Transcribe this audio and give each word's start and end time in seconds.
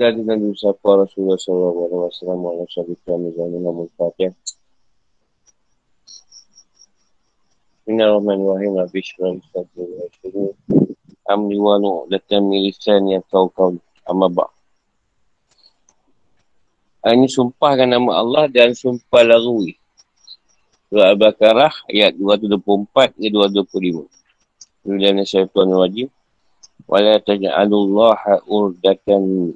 Dan 0.00 0.24
dengan 0.24 0.48
bersapa 0.48 1.04
Rasulullah 1.04 1.36
SAW 1.36 2.16
Ala 2.24 2.64
syarikat 2.72 3.20
Mizanul 3.20 3.60
Namun 3.60 3.84
Fatih 4.00 4.32
Bismillahirrahmanirrahim 7.84 8.80
Rabbi 8.80 9.00
syurah 9.04 9.36
Istagfirullah 9.36 10.56
Amri 11.28 11.60
wa 11.60 11.76
nu'latan 11.76 12.48
milisan 12.48 13.12
yang 13.12 13.20
kau 13.28 13.52
kau 13.52 13.76
ba' 14.08 14.48
Ini 17.04 17.28
sumpahkan 17.28 17.92
nama 17.92 18.24
Allah 18.24 18.48
dan 18.48 18.72
sumpah 18.72 19.20
larui 19.20 19.76
Surah 20.88 21.12
Al-Baqarah 21.12 21.92
ayat 21.92 22.16
224 22.16 23.20
ke 23.20 23.28
225 23.28 24.08
Kemudian 24.80 25.20
syaitan 25.28 25.68
wajib 25.76 26.08
Wala 26.88 27.20
taj'alullaha 27.20 28.40
urdatan 28.48 29.52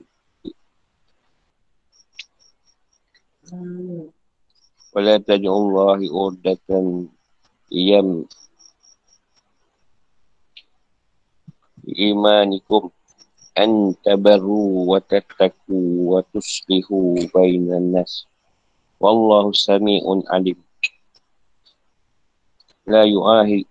Wala 4.95 5.21
taj'ullahi 5.21 6.09
urdatan 6.09 7.13
iyam 7.69 8.25
imanikum 11.85 12.89
an 13.53 13.93
tabarru 14.01 14.89
wa 14.89 14.97
tattaku 15.05 15.77
wa 16.09 16.25
tuslihu 16.33 17.21
bainan 17.37 17.93
nas 17.93 18.25
wallahu 18.97 19.53
sami'un 19.53 20.25
alim. 20.33 20.57
La 22.89 23.05
yu'ahi 23.05 23.69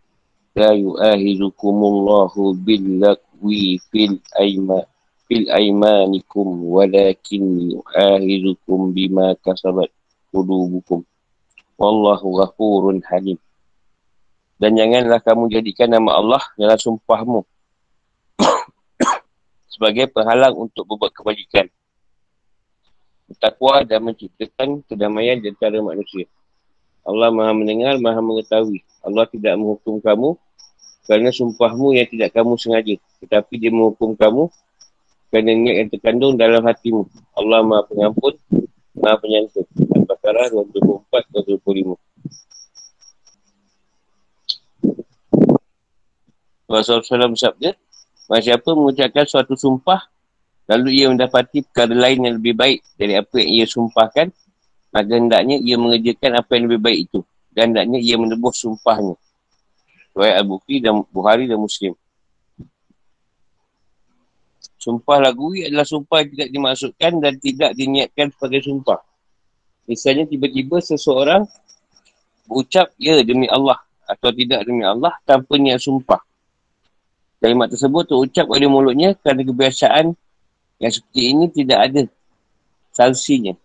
la 0.54 0.78
yu'ahizukumullahu 0.78 2.54
billakwi 2.62 3.82
fil 3.90 4.22
aiman 4.38 4.86
fil 5.28 5.48
aimanikum 5.50 6.48
walakin 6.68 7.74
yu'ahidukum 7.78 8.92
bima 8.92 9.36
kasabat 9.40 9.90
qulubukum. 10.34 11.06
Wallahu 11.80 12.42
ghafurun 12.42 13.02
halim. 13.10 13.40
Dan 14.62 14.80
janganlah 14.80 15.20
kamu 15.20 15.52
jadikan 15.52 15.92
nama 15.92 16.16
Allah 16.16 16.44
dalam 16.56 16.80
sumpahmu. 16.80 17.42
Sebagai 19.74 20.08
penghalang 20.14 20.56
untuk 20.56 20.88
berbuat 20.88 21.12
kebajikan. 21.12 21.68
Takwa 23.42 23.82
dan 23.82 24.06
menciptakan 24.06 24.86
kedamaian 24.86 25.42
di 25.42 25.50
antara 25.50 25.82
manusia. 25.82 26.30
Allah 27.04 27.34
maha 27.34 27.52
mendengar, 27.52 27.98
maha 28.00 28.22
mengetahui. 28.24 28.80
Allah 29.04 29.28
tidak 29.28 29.58
menghukum 29.60 30.00
kamu 30.00 30.38
kerana 31.04 31.30
sumpahmu 31.36 31.98
yang 31.98 32.08
tidak 32.08 32.32
kamu 32.32 32.56
sengaja. 32.56 32.96
Tetapi 33.20 33.54
dia 33.60 33.74
menghukum 33.74 34.16
kamu 34.16 34.48
kerana 35.34 35.50
niat 35.58 35.76
yang 35.82 35.90
terkandung 35.90 36.38
dalam 36.38 36.62
hatimu. 36.62 37.10
Allah 37.34 37.66
Maha 37.66 37.90
Pengampun, 37.90 38.38
Maha 38.94 39.18
Penyantun. 39.18 39.66
Al-Baqarah 39.98 40.54
24-25. 40.54 41.98
Rasulullah 46.70 47.02
SAW 47.02 47.34
bersabda, 47.34 47.70
siapa 48.46 48.70
mengucapkan 48.78 49.26
suatu 49.26 49.58
sumpah, 49.58 50.06
lalu 50.70 51.02
ia 51.02 51.10
mendapati 51.10 51.66
perkara 51.66 51.98
lain 51.98 52.30
yang 52.30 52.38
lebih 52.38 52.54
baik 52.54 52.86
dari 52.94 53.18
apa 53.18 53.34
yang 53.42 53.50
ia 53.50 53.66
sumpahkan, 53.66 54.30
maka 54.94 55.14
hendaknya 55.18 55.58
ia 55.58 55.82
mengerjakan 55.82 56.38
apa 56.38 56.52
yang 56.54 56.70
lebih 56.70 56.82
baik 56.86 57.00
itu. 57.10 57.26
Dan 57.50 57.74
hendaknya 57.74 57.98
ia 57.98 58.22
menebus 58.22 58.62
sumpahnya. 58.62 59.18
Suai 60.14 60.30
Al-Bukhari 60.38 60.78
dan 60.78 61.02
Buhari 61.10 61.50
dan 61.50 61.58
Muslim. 61.58 61.98
Sumpah 64.84 65.24
lagui 65.24 65.64
adalah 65.64 65.88
sumpah 65.88 66.28
yang 66.28 66.30
tidak 66.36 66.50
dimaksudkan 66.52 67.12
dan 67.24 67.40
tidak 67.40 67.72
diniatkan 67.72 68.36
sebagai 68.36 68.68
sumpah. 68.68 69.00
Misalnya 69.88 70.28
tiba-tiba 70.28 70.84
seseorang 70.84 71.48
berucap 72.44 72.92
ya 73.00 73.24
demi 73.24 73.48
Allah 73.48 73.80
atau 74.04 74.36
tidak 74.36 74.68
demi 74.68 74.84
Allah 74.84 75.16
tanpa 75.24 75.56
niat 75.56 75.80
sumpah. 75.80 76.20
Kalimat 77.40 77.72
tersebut 77.72 78.12
terucap 78.12 78.44
oleh 78.52 78.68
mulutnya 78.68 79.16
kerana 79.16 79.48
kebiasaan 79.48 80.12
yang 80.84 80.92
seperti 80.92 81.22
ini 81.32 81.46
tidak 81.48 81.80
ada 81.80 82.02
sanksinya. 82.92 83.56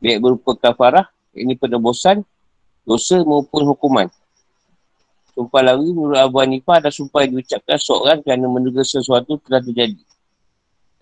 Baik 0.00 0.16
berupa 0.16 0.56
kafarah, 0.56 1.12
ini 1.36 1.60
penebusan, 1.60 2.24
dosa 2.88 3.20
maupun 3.20 3.68
hukuman. 3.68 4.08
Sumpah 5.36 5.60
lagi 5.60 5.92
menurut 5.92 6.16
Abu 6.16 6.40
Hanifah 6.40 6.80
ada 6.80 6.88
sumpah 6.88 7.24
yang 7.24 7.36
diucapkan 7.36 7.76
seorang 7.76 8.24
kerana 8.24 8.48
menduga 8.48 8.80
sesuatu 8.80 9.36
telah 9.44 9.60
terjadi. 9.60 10.00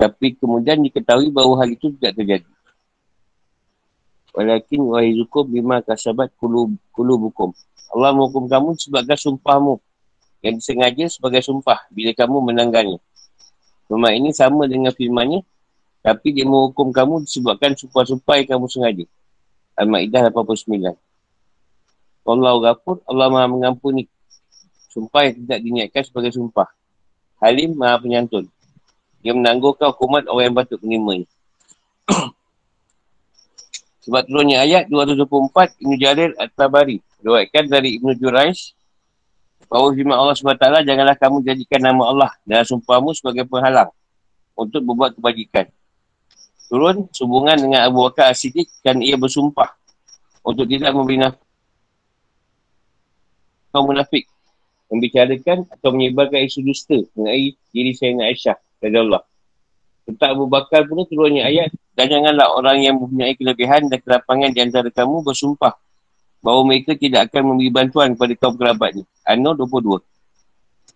Tapi 0.00 0.32
kemudian 0.32 0.80
diketahui 0.80 1.28
bahawa 1.28 1.60
hal 1.60 1.76
itu 1.76 1.92
tidak 2.00 2.16
terjadi. 2.16 2.48
Walakin 4.32 4.80
wahizukum 4.88 5.44
bima 5.44 5.84
kasabat 5.84 6.32
kulu, 6.40 6.72
kulu 6.96 7.28
bukum. 7.28 7.52
Allah 7.92 8.16
menghukum 8.16 8.48
kamu 8.48 8.80
sebagai 8.80 9.20
sumpahmu. 9.20 9.76
Yang 10.40 10.64
disengaja 10.64 11.04
sebagai 11.12 11.44
sumpah 11.44 11.84
bila 11.92 12.16
kamu 12.16 12.48
menanggannya. 12.48 12.96
Firman 13.92 14.16
ini 14.16 14.32
sama 14.32 14.64
dengan 14.64 14.88
firmannya. 14.96 15.44
Tapi 16.00 16.32
dia 16.32 16.48
menghukum 16.48 16.96
kamu 16.96 17.28
disebabkan 17.28 17.76
sumpah-sumpah 17.76 18.40
yang 18.40 18.48
kamu 18.56 18.66
sengaja. 18.72 19.04
Al-Ma'idah 19.76 20.32
89. 20.32 20.96
Allah 22.24 22.54
Ghafur, 22.56 23.04
Allah 23.04 23.26
maha 23.28 23.52
mengampuni. 23.52 24.08
Sumpah 24.88 25.28
yang 25.28 25.44
tidak 25.44 25.58
diniatkan 25.60 26.02
sebagai 26.08 26.32
sumpah. 26.32 26.72
Halim 27.42 27.76
maha 27.76 28.00
penyantun. 28.00 28.48
Dia 29.20 29.36
menanggungkan 29.36 29.92
hukuman 29.92 30.24
orang 30.28 30.44
yang 30.50 30.56
patut 30.56 30.80
menerima 30.80 31.28
Sebab 34.08 34.22
turunnya 34.26 34.64
ayat 34.64 34.88
224 34.88 35.76
Ibn 35.84 35.92
Jarir 36.00 36.30
At-Tabari. 36.40 37.04
Ruatkan 37.20 37.68
dari 37.68 38.00
Ibn 38.00 38.16
Juraish. 38.16 38.72
Bahawa 39.68 39.94
firman 39.94 40.16
Allah 40.18 40.34
SWT, 40.34 40.66
janganlah 40.82 41.14
kamu 41.14 41.46
jadikan 41.46 41.78
nama 41.78 42.02
Allah 42.10 42.30
dalam 42.42 42.66
sumpahmu 42.66 43.14
sebagai 43.14 43.46
penghalang 43.46 43.92
untuk 44.58 44.82
berbuat 44.82 45.14
kebajikan. 45.14 45.70
Turun 46.66 47.06
hubungan 47.06 47.54
dengan 47.54 47.86
Abu 47.86 48.02
Bakar 48.02 48.34
As-Siddiq 48.34 48.66
dan 48.82 48.98
ia 48.98 49.14
bersumpah 49.14 49.70
untuk 50.42 50.66
tidak 50.66 50.90
memberi 50.90 51.22
nafkah 51.22 51.50
kaum 53.70 53.86
munafik 53.86 54.26
membicarakan 54.90 55.66
atau 55.70 55.94
menyebarkan 55.94 56.42
isu 56.50 56.66
dusta 56.66 56.98
mengenai 57.14 57.54
diri 57.70 57.94
Sayyidina 57.94 58.26
Aisyah 58.26 58.58
dari 58.58 58.69
Allah. 58.88 59.22
Tentang 60.08 60.30
Abu 60.34 60.46
Bakar 60.48 60.88
pun 60.88 61.04
turunnya 61.06 61.46
ayat 61.46 61.70
dan 61.94 62.08
janganlah 62.08 62.50
orang 62.56 62.80
yang 62.80 62.96
mempunyai 62.96 63.36
kelebihan 63.36 63.86
dan 63.86 64.00
kelapangan 64.00 64.50
di 64.50 64.60
antara 64.64 64.88
kamu 64.88 65.22
bersumpah 65.22 65.76
bahawa 66.40 66.62
mereka 66.64 66.96
tidak 66.96 67.28
akan 67.30 67.54
memberi 67.54 67.70
bantuan 67.70 68.16
kepada 68.16 68.32
kaum 68.40 68.56
kerabatnya. 68.56 69.04
An-Nur 69.28 69.54
22. 69.60 70.00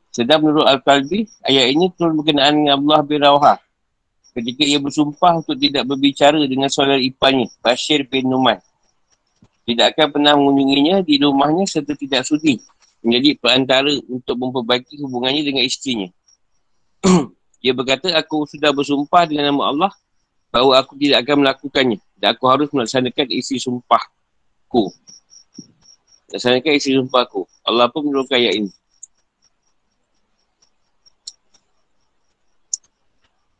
Sedang 0.09 0.41
menurut 0.41 0.65
Al-Qalbi, 0.65 1.28
ayat 1.45 1.75
ini 1.75 1.93
turun 1.93 2.17
berkenaan 2.17 2.65
dengan 2.65 2.81
Allah 2.81 3.00
bin 3.05 3.21
Rawha. 3.21 3.55
Ketika 4.34 4.62
ia 4.66 4.83
bersumpah 4.83 5.45
untuk 5.45 5.55
tidak 5.61 5.87
berbicara 5.87 6.41
dengan 6.49 6.66
saudara 6.66 6.99
iparnya, 6.99 7.47
Bashir 7.62 8.03
bin 8.09 8.27
Numan. 8.27 8.59
Tidak 9.65 9.95
akan 9.95 10.06
pernah 10.11 10.34
mengunjunginya 10.34 11.06
di 11.06 11.22
rumahnya 11.22 11.65
serta 11.65 11.97
tidak 11.97 12.27
sudi 12.27 12.61
menjadi 13.05 13.37
perantara 13.37 13.93
untuk 14.09 14.37
memperbaiki 14.37 14.97
hubungannya 15.05 15.45
dengan 15.45 15.62
istrinya. 15.62 16.09
Dia 17.64 17.72
berkata, 17.72 18.12
aku 18.12 18.44
sudah 18.44 18.76
bersumpah 18.76 19.25
dengan 19.25 19.48
nama 19.48 19.72
Allah 19.72 19.92
bahawa 20.52 20.84
aku 20.84 21.00
tidak 21.00 21.25
akan 21.25 21.41
melakukannya. 21.41 21.97
Dan 22.20 22.36
aku 22.36 22.44
harus 22.44 22.69
melaksanakan 22.69 23.25
isi 23.32 23.56
sumpahku. 23.56 24.92
Melaksanakan 26.28 26.72
isi 26.76 26.92
sumpahku. 26.92 27.48
Allah 27.64 27.88
pun 27.88 28.04
menurunkan 28.04 28.36
ayat 28.36 28.54
ini. 28.60 28.70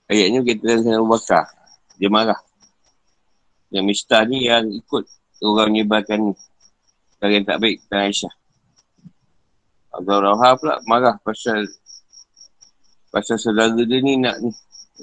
Ayatnya 0.05 0.45
berkaitan 0.45 0.85
dengan 0.85 1.01
Abu 1.01 1.09
Bakar. 1.09 1.49
Dia 1.97 2.13
marah. 2.13 2.41
Yang 3.73 3.85
Mistah 3.89 4.23
ni 4.29 4.45
yang 4.45 4.69
ikut 4.69 5.09
orang 5.41 5.73
menyebarkan 5.73 6.29
ni. 6.29 6.35
Kalau 7.17 7.33
yang 7.33 7.49
tak 7.49 7.57
baik 7.57 7.81
tentang 7.89 8.13
Aisyah. 8.13 8.35
Abdul 9.97 10.21
Rahab 10.21 10.61
pula 10.61 10.77
marah 10.85 11.17
pasal 11.25 11.65
Pasal 13.15 13.39
saudara 13.39 13.71
dia 13.79 14.03
ni 14.03 14.19
nak 14.19 14.43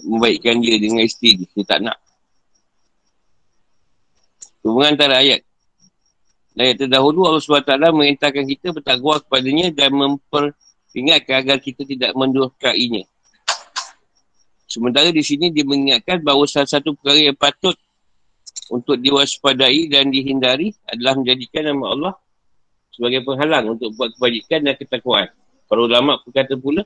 membaikkan 0.03 0.59
dia 0.59 0.75
dengan 0.75 1.07
isteri 1.07 1.39
dia. 1.39 1.47
Dia 1.55 1.63
tak 1.63 1.79
nak. 1.79 1.95
Hubungan 4.67 4.99
antara 4.99 5.23
ayat. 5.23 5.47
Ayat 6.59 6.75
terdahulu 6.75 7.23
Allah 7.23 7.39
SWT 7.39 7.71
merintahkan 7.95 8.43
kita 8.43 8.75
bertakwa 8.75 9.23
kepadanya 9.23 9.71
dan 9.71 9.95
memperingatkan 9.95 11.35
agar 11.39 11.57
kita 11.63 11.87
tidak 11.87 12.11
mendurkainya. 12.11 13.07
Sementara 14.67 15.07
di 15.15 15.23
sini 15.23 15.47
dia 15.47 15.63
mengingatkan 15.63 16.19
bahawa 16.19 16.43
salah 16.51 16.67
satu 16.67 16.91
perkara 16.99 17.31
yang 17.31 17.39
patut 17.39 17.79
untuk 18.67 18.99
diwaspadai 18.99 19.87
dan 19.87 20.11
dihindari 20.11 20.75
adalah 20.83 21.15
menjadikan 21.15 21.71
nama 21.71 21.85
Allah 21.95 22.13
sebagai 22.91 23.23
penghalang 23.23 23.79
untuk 23.79 23.95
buat 23.95 24.11
kebajikan 24.19 24.67
dan 24.67 24.75
ketakwaan. 24.75 25.31
Para 25.71 25.79
ulama 25.87 26.19
berkata 26.27 26.59
pula, 26.59 26.83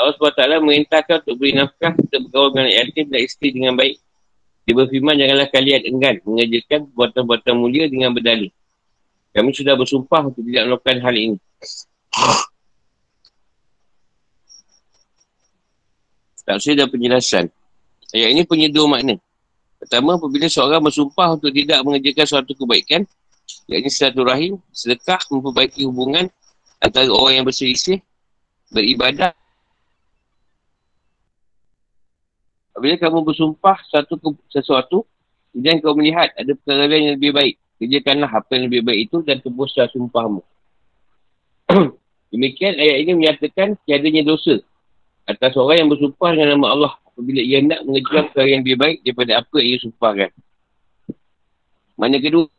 Allah 0.00 0.16
SWT 0.16 0.64
merintahkan 0.64 1.20
untuk 1.20 1.36
beri 1.36 1.52
nafkah 1.52 1.92
untuk 1.92 2.20
berkawan 2.28 2.50
dengan 2.56 2.70
yatim 2.72 3.06
dan 3.12 3.20
isteri 3.20 3.48
dengan 3.52 3.76
baik. 3.76 4.00
Dia 4.64 4.74
berfirman, 4.78 5.14
janganlah 5.18 5.48
kalian 5.52 5.82
enggan 5.84 6.16
mengerjakan 6.24 6.80
buatan-buatan 6.94 7.54
mulia 7.58 7.84
dengan 7.90 8.14
berdalih. 8.14 8.48
Kami 9.36 9.50
sudah 9.52 9.74
bersumpah 9.76 10.32
untuk 10.32 10.44
tidak 10.46 10.62
melakukan 10.70 10.96
hal 11.02 11.14
ini. 11.16 11.36
Tak 16.42 16.58
dah 16.58 16.88
penjelasan. 16.90 17.46
Ayat 18.12 18.28
ini 18.34 18.42
punya 18.44 18.68
dua 18.68 18.86
makna. 18.90 19.16
Pertama, 19.80 20.14
apabila 20.14 20.46
seorang 20.46 20.84
bersumpah 20.84 21.34
untuk 21.34 21.50
tidak 21.50 21.80
mengerjakan 21.82 22.26
suatu 22.28 22.52
kebaikan, 22.54 23.02
iaitu 23.66 24.22
rahim, 24.22 24.54
sedekah, 24.70 25.18
memperbaiki 25.32 25.82
hubungan 25.88 26.28
antara 26.78 27.08
orang 27.10 27.42
yang 27.42 27.46
berselisih, 27.46 27.98
beribadah. 28.70 29.34
Apabila 32.82 32.98
kamu 32.98 33.22
bersumpah 33.22 33.78
satu 33.94 34.18
ke, 34.18 34.34
sesuatu, 34.50 35.06
kemudian 35.54 35.78
kau 35.78 35.94
melihat 35.94 36.34
ada 36.34 36.50
perkara 36.50 36.90
lain 36.90 37.14
yang 37.14 37.14
lebih 37.14 37.30
baik, 37.30 37.54
kerjakanlah 37.78 38.26
apa 38.26 38.50
yang 38.58 38.66
lebih 38.66 38.82
baik 38.82 39.06
itu 39.06 39.22
dan 39.22 39.38
tebuslah 39.38 39.86
sumpahmu. 39.94 40.42
Demikian 42.34 42.74
ayat 42.82 43.06
ini 43.06 43.14
menyatakan 43.14 43.78
tiadanya 43.86 44.26
dosa 44.26 44.58
atas 45.30 45.54
orang 45.54 45.86
yang 45.86 45.94
bersumpah 45.94 46.34
dengan 46.34 46.58
nama 46.58 46.66
Allah 46.74 46.92
apabila 47.06 47.38
ia 47.38 47.62
nak 47.62 47.86
mengerjakan 47.86 48.24
perkara 48.34 48.48
yang 48.50 48.60
lebih 48.66 48.78
baik 48.82 48.98
daripada 49.06 49.32
apa 49.38 49.54
yang 49.62 49.68
ia 49.70 49.78
sumpahkan. 49.78 50.30
Mana 51.94 52.18
kedua, 52.18 52.50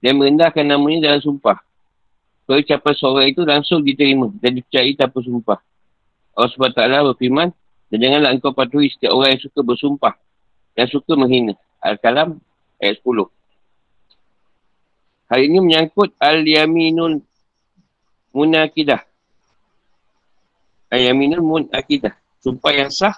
dan 0.00 0.16
merendahkan 0.16 0.64
namanya 0.64 1.12
dalam 1.12 1.20
sumpah. 1.20 1.60
Perucapan 2.48 2.94
seorang 2.96 3.28
itu 3.28 3.44
langsung 3.44 3.84
diterima 3.84 4.32
dan 4.40 4.56
dipercayai 4.56 4.96
tanpa 4.96 5.20
sumpah. 5.20 5.60
Allah 6.34 6.50
SWT 6.50 6.80
berfirman, 7.14 7.48
dan 7.90 7.98
janganlah 7.98 8.30
engkau 8.34 8.50
patuhi 8.50 8.90
setiap 8.90 9.14
orang 9.14 9.38
yang 9.38 9.42
suka 9.42 9.60
bersumpah 9.62 10.14
dan 10.74 10.86
suka 10.90 11.14
menghina. 11.14 11.54
Al-Kalam 11.78 12.42
ayat 12.82 12.98
10. 13.02 13.30
Hari 15.30 15.42
ini 15.46 15.58
menyangkut 15.62 16.10
Al-Yaminul 16.18 17.22
munakidah. 18.34 19.00
Ayaminul 20.90 21.42
munakidah. 21.42 22.12
Sumpah 22.42 22.72
yang 22.74 22.90
sah 22.90 23.14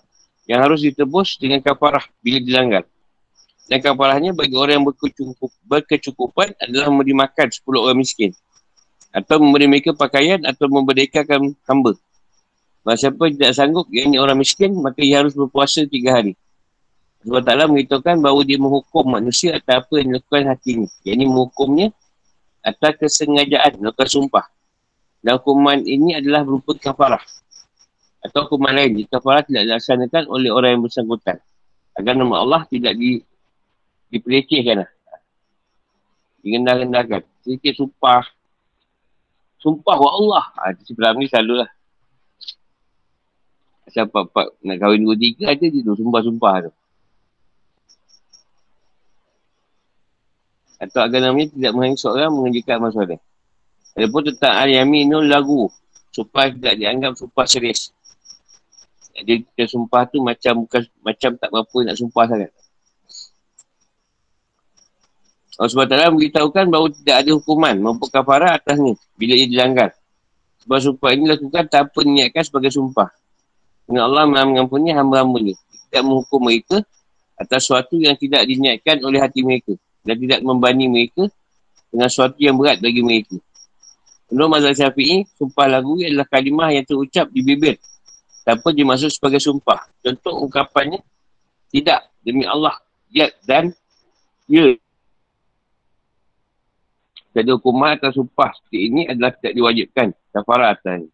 yang 0.47 0.63
harus 0.63 0.85
ditebus 0.85 1.41
dengan 1.41 1.59
kafarah 1.65 2.05
bila 2.23 2.39
dilanggar. 2.39 2.85
Dan 3.67 3.83
kafarahnya 3.83 4.31
bagi 4.31 4.55
orang 4.55 4.79
yang 4.79 4.87
berkecukup, 4.87 5.51
berkecukupan 5.67 6.55
adalah 6.63 6.87
memberi 6.87 7.17
makan 7.19 7.51
10 7.51 7.67
orang 7.83 7.99
miskin. 7.99 8.31
Atau 9.11 9.43
memberi 9.43 9.67
mereka 9.67 9.91
pakaian 9.91 10.39
atau 10.47 10.71
memberdekakan 10.71 11.59
hamba. 11.67 11.99
Maka 12.87 13.03
siapa 13.03 13.27
tidak 13.35 13.51
sanggup 13.59 13.91
ini 13.91 14.15
orang 14.15 14.39
miskin, 14.39 14.71
maka 14.79 15.03
ia 15.03 15.19
harus 15.19 15.35
berpuasa 15.35 15.83
3 15.83 15.91
hari. 16.07 16.39
Allah 17.27 17.43
Ta'ala 17.43 17.67
memberitahukan 17.67 18.23
bahawa 18.23 18.47
dia 18.47 18.55
menghukum 18.63 19.03
manusia 19.11 19.59
atas 19.59 19.83
apa 19.83 19.99
yang 19.99 20.15
dilakukan 20.15 20.47
hatinya. 20.47 20.87
Yang 21.03 21.15
ini 21.19 21.25
menghukumnya 21.27 21.87
atas 22.63 22.93
kesengajaan, 23.03 23.83
melakukan 23.83 24.07
sumpah. 24.07 24.47
Dan 25.19 25.43
hukuman 25.43 25.83
ini 25.83 26.15
adalah 26.15 26.47
berupa 26.47 26.79
kafarah. 26.79 27.19
Atau 28.23 28.47
hukuman 28.47 28.71
lain. 28.71 29.03
Kafarah 29.11 29.43
tidak 29.43 29.67
dilaksanakan 29.67 30.23
oleh 30.31 30.55
orang 30.55 30.79
yang 30.79 30.83
bersangkutan. 30.87 31.43
Agar 31.99 32.15
nama 32.15 32.39
Allah 32.39 32.63
tidak 32.71 32.95
di, 32.95 33.19
dipelecehkan. 34.15 34.87
Digendah-gendahkan. 36.47 37.27
Sedikit 37.43 37.83
sumpah. 37.83 38.23
Sumpah 39.59 39.97
wa 39.99 40.11
Allah. 40.15 40.45
Ha, 40.63 40.79
sebelah 40.87 41.11
ni 41.19 41.27
selalu 41.27 41.67
lah. 41.67 41.71
Siapa 43.87 44.27
pak 44.27 44.59
nak 44.67 44.77
kahwin 44.83 45.07
dua 45.07 45.15
tiga 45.15 45.55
aja 45.55 45.67
je 45.67 45.81
tu. 45.81 45.93
Sumpah-sumpah 45.95 46.55
tu. 46.67 46.71
Atau 50.77 51.01
agar 51.01 51.21
namanya 51.25 51.49
tidak 51.55 51.73
menghangi 51.73 51.97
seorang 51.97 52.31
mengerjakan 52.35 52.75
amal 52.83 52.91
soleh. 52.93 53.21
Ada 53.97 54.07
pun 54.13 54.23
tentang 54.29 54.55
Al-Yaminul 54.61 55.25
Lagu. 55.25 55.73
Sumpah 56.13 56.53
tidak 56.53 56.75
dianggap 56.77 57.17
sumpah 57.17 57.47
serius. 57.49 57.97
Jadi 59.17 59.49
kita 59.49 59.65
sumpah 59.73 60.05
tu 60.05 60.21
macam 60.21 60.69
bukan 60.69 60.85
macam 61.01 61.31
tak 61.41 61.49
berapa 61.49 61.77
nak 61.89 61.97
sumpah 61.97 62.25
sangat. 62.29 62.51
Allah 65.57 65.73
SWT 65.73 66.13
memberitahukan 66.13 66.65
bahawa 66.69 66.93
tidak 66.93 67.17
ada 67.25 67.31
hukuman 67.33 67.75
maupun 67.81 68.13
kafarah 68.13 68.61
atasnya 68.61 68.93
bila 69.17 69.33
ia 69.33 69.49
dilanggar. 69.49 69.97
Sebab 70.61 70.79
sumpah 70.85 71.17
ini 71.17 71.33
lakukan 71.33 71.65
tanpa 71.73 72.05
niatkan 72.05 72.45
sebagai 72.45 72.69
sumpah. 72.69 73.09
Kerana 73.87 74.03
Allah 74.03 74.23
mengampuni 74.27 74.91
hamba-hambanya. 74.91 75.55
Tidak 75.87 76.03
menghukum 76.03 76.43
mereka 76.43 76.83
atas 77.39 77.71
sesuatu 77.71 77.95
yang 77.97 78.19
tidak 78.19 78.43
diniatkan 78.45 78.99
oleh 79.07 79.23
hati 79.23 79.47
mereka. 79.47 79.79
Dan 80.03 80.19
tidak 80.19 80.43
membani 80.43 80.91
mereka 80.91 81.31
dengan 81.91 82.11
sesuatu 82.11 82.39
yang 82.43 82.59
berat 82.59 82.83
bagi 82.83 83.03
mereka. 83.03 83.39
Menurut 84.27 84.59
mazhab 84.59 84.75
syafi'i, 84.75 85.23
sumpah 85.39 85.67
lagu 85.71 86.03
adalah 86.03 86.27
kalimah 86.27 86.75
yang 86.75 86.83
terucap 86.83 87.31
di 87.31 87.47
bibir. 87.47 87.79
Tanpa 88.43 88.75
dimaksud 88.75 89.11
sebagai 89.15 89.39
sumpah. 89.39 89.87
Contoh 90.03 90.43
ungkapannya, 90.43 90.99
tidak 91.71 92.11
demi 92.27 92.43
Allah, 92.43 92.75
ya 93.11 93.31
dan 93.47 93.71
ya. 94.51 94.75
Jadi 97.37 97.53
hukuman 97.55 97.95
atas 97.95 98.19
sumpah 98.19 98.51
seperti 98.55 98.79
ini 98.91 99.01
adalah 99.07 99.31
tidak 99.39 99.55
diwajibkan. 99.55 100.09
Kafarah 100.35 100.75
atas 100.75 101.07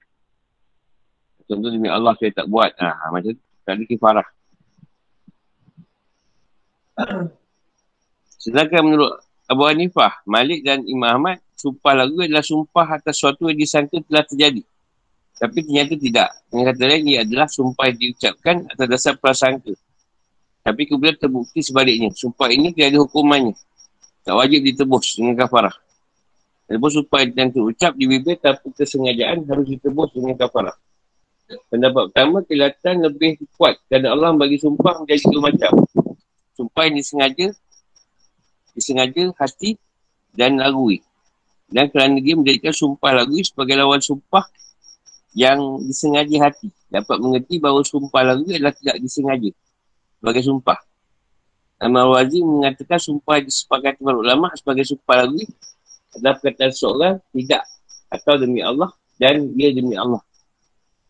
Contoh 1.47 1.71
demi 1.71 1.89
Allah 1.91 2.15
saya 2.19 2.31
tak 2.35 2.47
buat. 2.49 2.73
Ha, 2.79 3.11
macam 3.11 3.35
tu. 3.35 3.43
Tak 3.63 3.79
ada 3.79 3.85
kifarah. 3.87 4.29
Sedangkan 8.43 8.83
menurut 8.83 9.23
Abu 9.47 9.63
Hanifah, 9.69 10.23
Malik 10.27 10.67
dan 10.67 10.83
Imam 10.89 11.15
Ahmad, 11.15 11.39
sumpah 11.55 11.95
lagu 11.95 12.19
adalah 12.19 12.43
sumpah 12.43 12.99
atas 12.99 13.21
sesuatu 13.21 13.47
yang 13.47 13.59
disangka 13.59 14.03
telah 14.03 14.27
terjadi. 14.27 14.63
Tapi 15.39 15.59
ternyata 15.63 15.95
tidak. 15.99 16.29
Dengan 16.51 16.65
kata 16.75 16.83
lain, 16.87 17.05
ia 17.07 17.19
adalah 17.27 17.47
sumpah 17.51 17.91
yang 17.91 17.99
diucapkan 17.99 18.67
atas 18.71 18.87
dasar 18.87 19.15
prasangka. 19.19 19.75
Tapi 20.63 20.83
kemudian 20.87 21.19
terbukti 21.19 21.59
sebaliknya. 21.63 22.15
Sumpah 22.15 22.51
ini 22.51 22.71
tidak 22.71 22.95
ada 22.95 22.99
hukumannya. 23.03 23.55
Tak 24.23 24.35
wajib 24.39 24.63
ditebus 24.63 25.19
dengan 25.19 25.35
kafarah. 25.35 25.75
Tebus 26.71 26.95
sumpah 26.95 27.27
yang 27.27 27.51
terucap 27.51 27.93
di 27.99 28.07
bibir 28.07 28.39
tanpa 28.39 28.65
kesengajaan 28.71 29.45
harus 29.45 29.67
ditebus 29.67 30.15
dengan 30.15 30.39
kafarah. 30.39 30.73
Pendapat 31.69 32.13
pertama, 32.13 32.41
kelihatan 32.45 32.95
lebih 33.05 33.41
kuat 33.57 33.77
kerana 33.89 34.13
Allah 34.15 34.31
bagi 34.37 34.57
sumpah 34.61 35.03
menjadi 35.03 35.29
dua 35.29 35.43
macam. 35.53 35.73
Sumpah 36.53 36.83
yang 36.89 36.97
disengaja, 37.01 37.47
disengaja 38.77 39.33
hati 39.37 39.81
dan 40.37 40.61
lagui. 40.61 41.01
Dan 41.73 41.89
kerana 41.89 42.21
dia 42.21 42.37
menjadikan 42.37 42.73
sumpah 42.77 43.13
lagu 43.17 43.41
sebagai 43.41 43.81
lawan 43.81 44.01
sumpah 44.01 44.45
yang 45.33 45.81
disengaja 45.89 46.53
hati. 46.53 46.69
Dapat 46.93 47.17
mengerti 47.21 47.57
bahawa 47.57 47.81
sumpah 47.81 48.21
lagu 48.21 48.45
adalah 48.53 48.77
tidak 48.77 49.01
disengaja 49.01 49.51
sebagai 50.21 50.45
sumpah. 50.45 50.79
Amal 51.83 52.15
Wazi 52.15 52.39
mengatakan 52.45 53.03
sumpah 53.03 53.43
disepakati 53.43 53.99
para 54.07 54.15
ulama 54.15 54.55
sebagai 54.55 54.87
sumpah 54.87 55.27
lagu 55.27 55.43
adalah 56.15 56.39
perkataan 56.39 56.71
seorang 56.71 57.15
tidak 57.35 57.65
atau 58.13 58.39
demi 58.39 58.61
Allah 58.63 58.93
dan 59.19 59.51
dia 59.57 59.75
demi 59.75 59.99
Allah. 59.99 60.23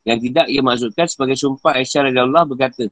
Yang 0.03 0.19
tidak 0.31 0.47
ia 0.51 0.63
maksudkan 0.63 1.07
sebagai 1.07 1.39
sumpah 1.39 1.79
Aisyah 1.79 2.11
Allah 2.11 2.43
berkata 2.43 2.91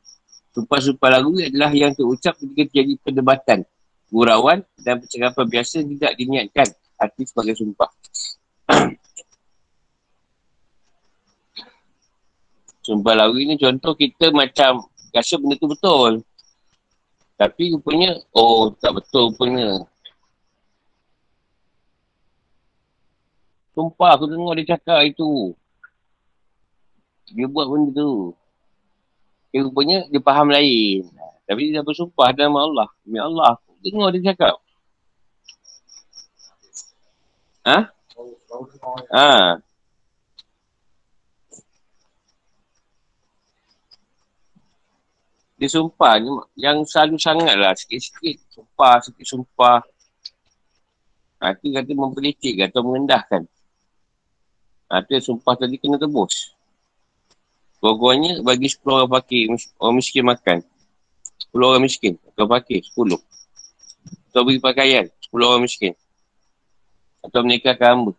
Sumpah-sumpah 0.50 1.10
lagu 1.14 1.38
adalah 1.38 1.70
yang 1.70 1.94
terucap 1.94 2.34
ketika 2.38 2.74
terjadi 2.74 2.98
perdebatan 3.06 3.62
Gurauan 4.10 4.66
dan 4.82 4.98
percakapan 4.98 5.46
biasa 5.46 5.86
tidak 5.86 6.18
diniatkan 6.18 6.66
hati 6.98 7.22
sebagai 7.22 7.54
sumpah. 7.54 7.86
sumpah 12.82 13.14
lagu 13.14 13.38
ni 13.38 13.54
contoh 13.54 13.94
kita 13.94 14.34
macam 14.34 14.90
rasa 15.14 15.38
benda 15.38 15.54
tu 15.54 15.70
betul. 15.70 16.26
Tapi 17.38 17.70
rupanya, 17.72 18.18
oh 18.34 18.74
tak 18.74 18.98
betul 18.98 19.30
rupanya. 19.30 19.86
Sumpah 23.70 24.18
aku 24.18 24.26
dengar 24.26 24.58
dia 24.58 24.74
cakap 24.74 25.06
itu. 25.06 25.54
Dia 27.30 27.46
buat 27.46 27.66
benda 27.70 27.94
tu. 27.94 28.34
Dia 29.50 29.66
rupanya 29.66 30.06
dia 30.06 30.20
faham 30.22 30.50
lain. 30.50 31.06
Tapi 31.46 31.70
dia 31.70 31.82
dah 31.82 31.84
bersumpah 31.86 32.30
dalam 32.34 32.54
Allah. 32.54 32.88
Demi 33.02 33.18
Allah. 33.18 33.58
Dengar 33.82 34.14
dia 34.14 34.34
cakap. 34.34 34.54
Ha? 37.66 37.78
Ha. 39.14 39.58
Dia 45.60 45.68
sumpah 45.68 46.16
yang 46.56 46.88
selalu 46.88 47.20
sangat 47.20 47.52
lah 47.52 47.76
sikit-sikit 47.76 48.40
sumpah, 48.48 48.96
sikit 49.04 49.26
sumpah. 49.28 49.84
Ha, 51.40 51.52
itu 51.52 51.68
kata 51.68 51.92
mempelicik 51.92 52.64
atau 52.64 52.80
mengendahkan. 52.80 53.44
Ha, 54.88 55.04
tu 55.04 55.20
sumpah 55.20 55.60
tadi 55.60 55.76
kena 55.76 56.00
tebus. 56.00 56.56
Kurang-kurangnya 57.80 58.44
bagi 58.44 58.68
10 58.68 58.84
orang 58.92 59.08
fakir, 59.08 59.48
orang 59.80 59.96
miskin 59.96 60.24
makan. 60.28 60.58
10 61.48 61.64
orang 61.64 61.82
miskin. 61.82 62.14
Atau 62.28 62.44
fakir, 62.44 62.84
10. 62.84 63.16
Atau 64.28 64.40
beri 64.44 64.60
pakaian, 64.60 65.08
10 65.08 65.48
orang 65.48 65.64
miskin. 65.64 65.96
Atau 67.24 67.40
menikahkan 67.40 67.88
hamba. 67.96 68.12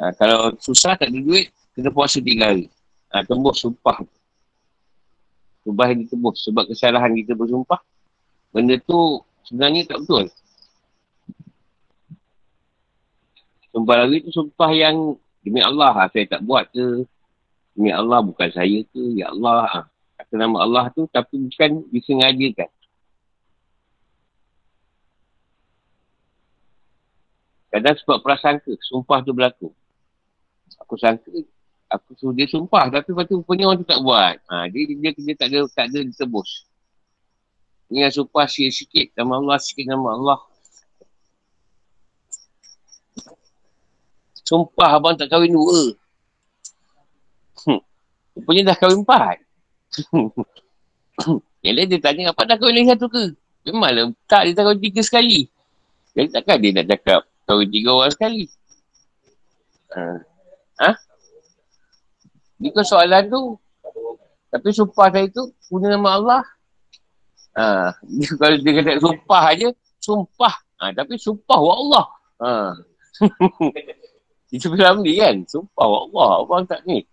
Ha, 0.00 0.16
kalau 0.16 0.56
susah 0.56 0.96
tak 0.96 1.12
ada 1.12 1.20
duit, 1.20 1.52
kena 1.76 1.92
puasa 1.92 2.24
3 2.24 2.40
hari. 2.40 2.66
Ha, 3.12 3.20
tembus 3.28 3.60
sumpah. 3.60 4.00
Sumpah 5.60 5.86
yang 5.92 6.00
ditebus. 6.08 6.40
Sebab 6.48 6.72
kesalahan 6.72 7.12
kita 7.12 7.36
bersumpah, 7.36 7.84
benda 8.48 8.80
tu 8.80 9.20
sebenarnya 9.44 9.92
tak 9.92 10.00
betul. 10.00 10.24
Sumpah 13.76 13.94
lagi 14.02 14.24
tu 14.24 14.32
sumpah 14.32 14.70
yang 14.72 15.20
demi 15.44 15.60
Allah 15.60 15.92
lah, 15.92 16.08
saya 16.08 16.26
tak 16.26 16.40
buat 16.48 16.64
ke 16.72 17.04
Demi 17.80 17.96
Allah 17.96 18.20
bukan 18.20 18.52
saya 18.52 18.84
ke, 18.92 19.00
Ya 19.16 19.32
Allah. 19.32 19.64
Ha. 19.64 19.80
Kata 20.20 20.36
nama 20.36 20.68
Allah 20.68 20.92
tu 20.92 21.08
tapi 21.08 21.40
bukan 21.48 21.80
disengajakan. 21.88 22.68
Kadang 27.72 27.96
sebab 28.04 28.20
prasangka, 28.20 28.76
sumpah 28.84 29.24
tu 29.24 29.32
berlaku. 29.32 29.72
Aku 30.84 31.00
sangka, 31.00 31.32
aku 31.88 32.12
suruh 32.20 32.36
dia 32.36 32.44
sumpah 32.52 32.92
tapi 32.92 33.16
lepas 33.16 33.24
tu 33.24 33.40
punya 33.40 33.64
orang 33.64 33.80
tu 33.80 33.88
tak 33.88 34.04
buat. 34.04 34.36
Ha, 34.52 34.68
dia, 34.68 34.84
dia, 34.84 35.00
dia, 35.00 35.10
dia 35.16 35.34
tak 35.40 35.48
ada, 35.48 35.64
tak 35.72 35.88
ada 35.88 36.04
ditebus. 36.04 36.68
Ini 37.88 38.04
yang 38.04 38.12
sumpah 38.12 38.44
sikit-sikit, 38.44 39.16
nama 39.16 39.40
Allah, 39.40 39.56
sikit 39.56 39.88
nama 39.88 40.20
Allah. 40.20 40.38
Sumpah 44.44 45.00
abang 45.00 45.16
tak 45.16 45.32
kahwin 45.32 45.56
dua. 45.56 45.96
Rupanya 48.36 48.72
dah 48.72 48.76
kahwin 48.78 49.02
empat. 49.02 49.36
Yang 51.64 51.74
lain 51.76 51.88
dia 51.92 52.00
tanya, 52.00 52.22
apa 52.32 52.42
dah 52.48 52.56
kahwin 52.56 52.74
lagi 52.80 52.88
satu 52.96 53.06
ke? 53.12 53.24
Memanglah, 53.68 54.08
tak, 54.24 54.48
dia 54.48 54.56
tak 54.56 54.64
kahwin 54.70 54.80
tiga 54.80 55.00
sekali. 55.04 55.50
Jadi 56.16 56.28
takkan 56.32 56.58
dia 56.58 56.70
nak 56.72 56.86
cakap 56.88 57.20
kahwin 57.44 57.68
tiga 57.68 57.90
orang 57.92 58.12
sekali? 58.14 58.44
Ha? 59.92 60.02
ha? 60.86 60.90
Ini 62.60 62.68
kan 62.72 62.84
soalan 62.86 63.24
tu. 63.28 63.42
Tapi 64.50 64.68
sumpah 64.74 65.08
saya 65.12 65.26
tu, 65.30 65.52
punya 65.70 65.94
nama 65.94 66.18
Allah. 66.18 66.42
Ha. 67.54 67.94
Kalau 68.40 68.56
dia 68.58 68.72
kata 68.78 68.98
sumpah 68.98 69.42
aja, 69.52 69.68
sumpah. 70.02 70.54
Ha. 70.80 70.90
Tapi 70.94 71.14
sumpah 71.18 71.58
wa 71.58 71.74
Allah. 71.76 72.04
Ha. 72.40 72.50
Itu 74.54 74.74
kan? 74.74 75.36
Sumpah 75.46 75.86
wa 75.86 75.98
Allah. 76.08 76.28
Abang 76.42 76.64
tak 76.66 76.82
ni. 76.86 77.06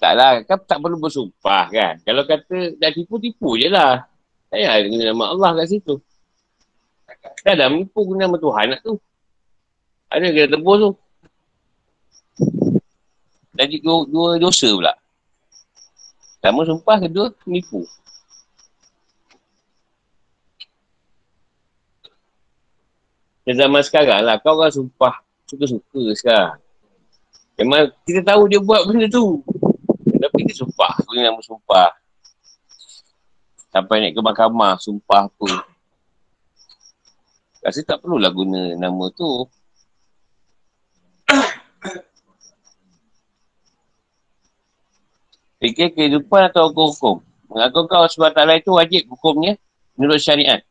Taklah, 0.00 0.40
kan 0.48 0.56
tak 0.64 0.80
perlu 0.80 0.96
bersumpah 0.96 1.68
kan. 1.68 1.94
Kalau 2.00 2.24
kata 2.24 2.72
dah 2.80 2.88
tipu-tipu 2.88 3.60
je 3.60 3.68
lah. 3.68 4.08
Saya 4.48 4.80
guna 4.88 5.12
nama 5.12 5.24
Allah 5.28 5.50
kat 5.60 5.76
situ. 5.76 6.00
Dah 7.44 7.52
dah 7.52 7.68
menipu 7.68 8.00
guna 8.08 8.24
nama 8.24 8.40
Tuhan 8.40 8.66
nak 8.72 8.80
tu. 8.80 8.96
Ada 10.08 10.32
kena 10.32 10.48
tebus 10.56 10.76
tu. 10.80 10.90
Jadi 13.60 13.76
dua, 13.84 14.08
dua 14.08 14.28
dosa 14.40 14.72
pula. 14.72 14.96
Sama 16.40 16.64
sumpah, 16.64 16.96
kedua 16.96 17.28
menipu. 17.44 17.84
Dan 23.44 23.54
zaman 23.60 23.84
sekarang 23.84 24.24
lah, 24.24 24.40
kau 24.40 24.56
orang 24.56 24.72
sumpah 24.72 25.20
suka-suka 25.44 26.02
sekarang. 26.16 26.56
Memang 27.60 27.92
kita 28.08 28.24
tahu 28.24 28.48
dia 28.48 28.56
buat 28.56 28.88
benda 28.88 29.04
tu. 29.12 29.44
Tapi 30.30 30.46
dia 30.46 30.54
sumpah. 30.54 30.94
Guna 31.02 31.20
nama 31.26 31.42
sumpah. 31.42 31.90
Sampai 33.70 33.98
naik 33.98 34.14
ke 34.14 34.22
mahkamah, 34.22 34.78
sumpah 34.78 35.26
apa. 35.26 35.50
Rasa 37.60 37.82
tak 37.82 37.98
perlulah 37.98 38.30
guna 38.30 38.78
nama 38.78 39.10
tu. 39.10 39.50
Fikir 45.60 45.92
kehidupan 45.92 46.48
atau 46.48 46.72
hukum-hukum. 46.72 47.20
Kau 47.90 48.06
sebab 48.08 48.32
tak 48.32 48.48
itu 48.62 48.70
wajib 48.72 49.02
hukumnya 49.12 49.58
menurut 49.98 50.22
syariat. 50.22 50.62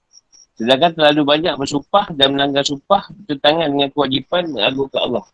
Sedangkan 0.59 0.91
terlalu 0.91 1.23
banyak 1.23 1.55
bersumpah 1.55 2.11
dan 2.17 2.35
melanggar 2.35 2.67
sumpah 2.67 3.07
bertentangan 3.15 3.69
dengan 3.71 3.87
kewajipan 3.95 4.51
mengagungkan 4.51 5.01
Allah. 5.07 5.25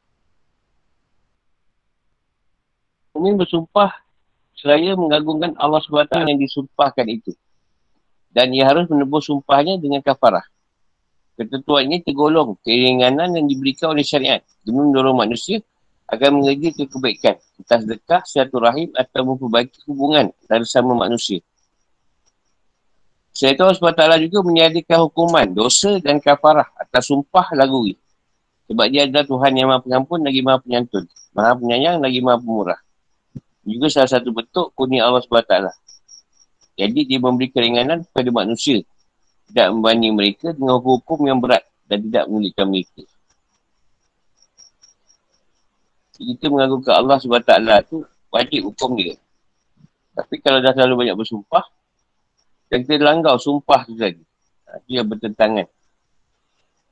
Ini 3.16 3.32
bersumpah 3.34 4.05
seraya 4.66 4.98
mengagungkan 4.98 5.54
Allah 5.62 5.78
SWT 5.86 6.26
yang 6.26 6.42
disumpahkan 6.42 7.06
itu. 7.06 7.38
Dan 8.34 8.50
ia 8.50 8.66
harus 8.66 8.90
menebus 8.90 9.30
sumpahnya 9.30 9.78
dengan 9.78 10.02
kafarah. 10.02 10.42
Ketentuan 11.38 11.86
ini 11.86 12.02
tergolong 12.02 12.58
keringanan 12.66 13.38
yang 13.38 13.46
diberikan 13.46 13.94
oleh 13.94 14.02
syariat 14.02 14.42
demi 14.66 14.82
mendorong 14.90 15.22
manusia 15.22 15.62
agar 16.10 16.34
mengerja 16.34 16.74
ke 16.74 16.90
kebaikan, 16.90 17.38
entah 17.62 17.78
sedekah, 17.78 18.22
satu 18.26 18.58
rahim 18.58 18.90
atau 18.98 19.22
memperbaiki 19.22 19.86
hubungan 19.86 20.34
antara 20.34 20.66
sama 20.66 20.98
manusia. 20.98 21.46
Itu 23.36 23.62
Allah 23.62 23.78
SWT 23.78 24.02
juga 24.26 24.48
menyediakan 24.48 24.98
hukuman, 25.06 25.46
dosa 25.54 26.02
dan 26.02 26.18
kafarah 26.18 26.66
atas 26.82 27.14
sumpah 27.14 27.54
lagui. 27.54 28.00
Sebab 28.66 28.86
dia 28.90 29.06
adalah 29.06 29.28
Tuhan 29.28 29.52
yang 29.54 29.68
maha 29.70 29.84
pengampun 29.86 30.26
lagi 30.26 30.42
maha 30.42 30.58
penyantun. 30.58 31.06
Maha 31.36 31.54
penyayang 31.54 32.02
lagi 32.02 32.24
maha 32.24 32.40
pemurah 32.42 32.80
juga 33.66 33.90
salah 33.90 34.10
satu 34.10 34.30
bentuk 34.30 34.70
kurnia 34.78 35.10
Allah 35.10 35.26
SWT. 35.26 35.56
Jadi 36.78 37.00
dia 37.10 37.18
memberi 37.18 37.50
keringanan 37.50 38.06
kepada 38.06 38.30
manusia. 38.30 38.86
Tidak 39.50 39.68
membanding 39.74 40.14
mereka 40.14 40.54
dengan 40.54 40.78
hukum 40.78 41.20
yang 41.26 41.42
berat 41.42 41.66
dan 41.90 42.06
tidak 42.06 42.30
menyulitkan 42.30 42.66
mereka. 42.70 43.04
Kita 46.16 46.46
mengagumkan 46.48 46.94
Allah 46.96 47.18
SWT 47.20 47.54
tu 47.90 48.06
wajib 48.32 48.72
hukum 48.72 48.96
dia. 48.96 49.18
Tapi 50.16 50.40
kalau 50.40 50.64
dah 50.64 50.72
terlalu 50.72 51.08
banyak 51.08 51.16
bersumpah, 51.20 51.66
dan 52.72 52.82
kita 52.84 53.04
langgar 53.04 53.36
sumpah 53.38 53.86
tu 53.86 53.94
tadi. 53.96 54.24
Itu 54.84 55.00
yang 55.00 55.08
bertentangan. 55.08 55.68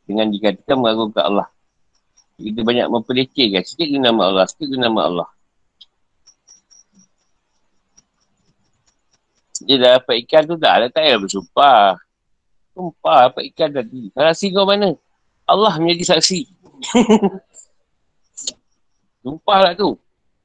Dengan 0.03 0.27
dikatakan 0.29 0.75
mengagumkan 0.79 1.23
Allah. 1.23 1.47
Kita 2.37 2.61
banyak 2.61 2.87
memperlecehkan. 2.91 3.63
Sikit 3.63 3.87
guna 3.87 4.11
nama 4.11 4.21
Allah, 4.29 4.45
sikit 4.47 4.67
guna 4.71 4.91
nama 4.91 5.01
Allah. 5.07 5.29
Dia 9.63 9.75
dah 9.79 9.91
dapat 9.99 10.15
ikan 10.27 10.43
tu 10.43 10.55
dah. 10.59 10.83
Dah 10.83 10.89
tak 10.91 11.03
payah 11.03 11.17
bersumpah. 11.19 11.95
Sumpah 12.73 13.19
dapat 13.29 13.43
ikan 13.53 13.69
tadi. 13.71 14.11
Saksi 14.11 14.45
kau 14.51 14.67
mana? 14.67 14.91
Allah 15.47 15.73
menjadi 15.79 16.15
saksi. 16.15 16.39
Sumpah 19.23 19.59
lah 19.69 19.73
tu. 19.75 19.95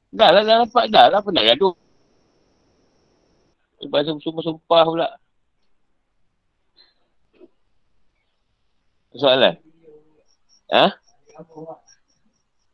Dah 0.09 0.31
lah, 0.31 0.41
dah 0.41 0.63
dapat 0.63 0.85
dah 0.87 1.05
lah. 1.11 1.19
Apa 1.19 1.29
nak 1.35 1.45
gaduh? 1.51 1.75
Lepas 3.79 4.01
tu 4.07 4.13
sumpah-sumpah 4.23 4.81
pula. 4.87 5.09
Soalan? 9.15 9.55
Ha? 10.69 10.85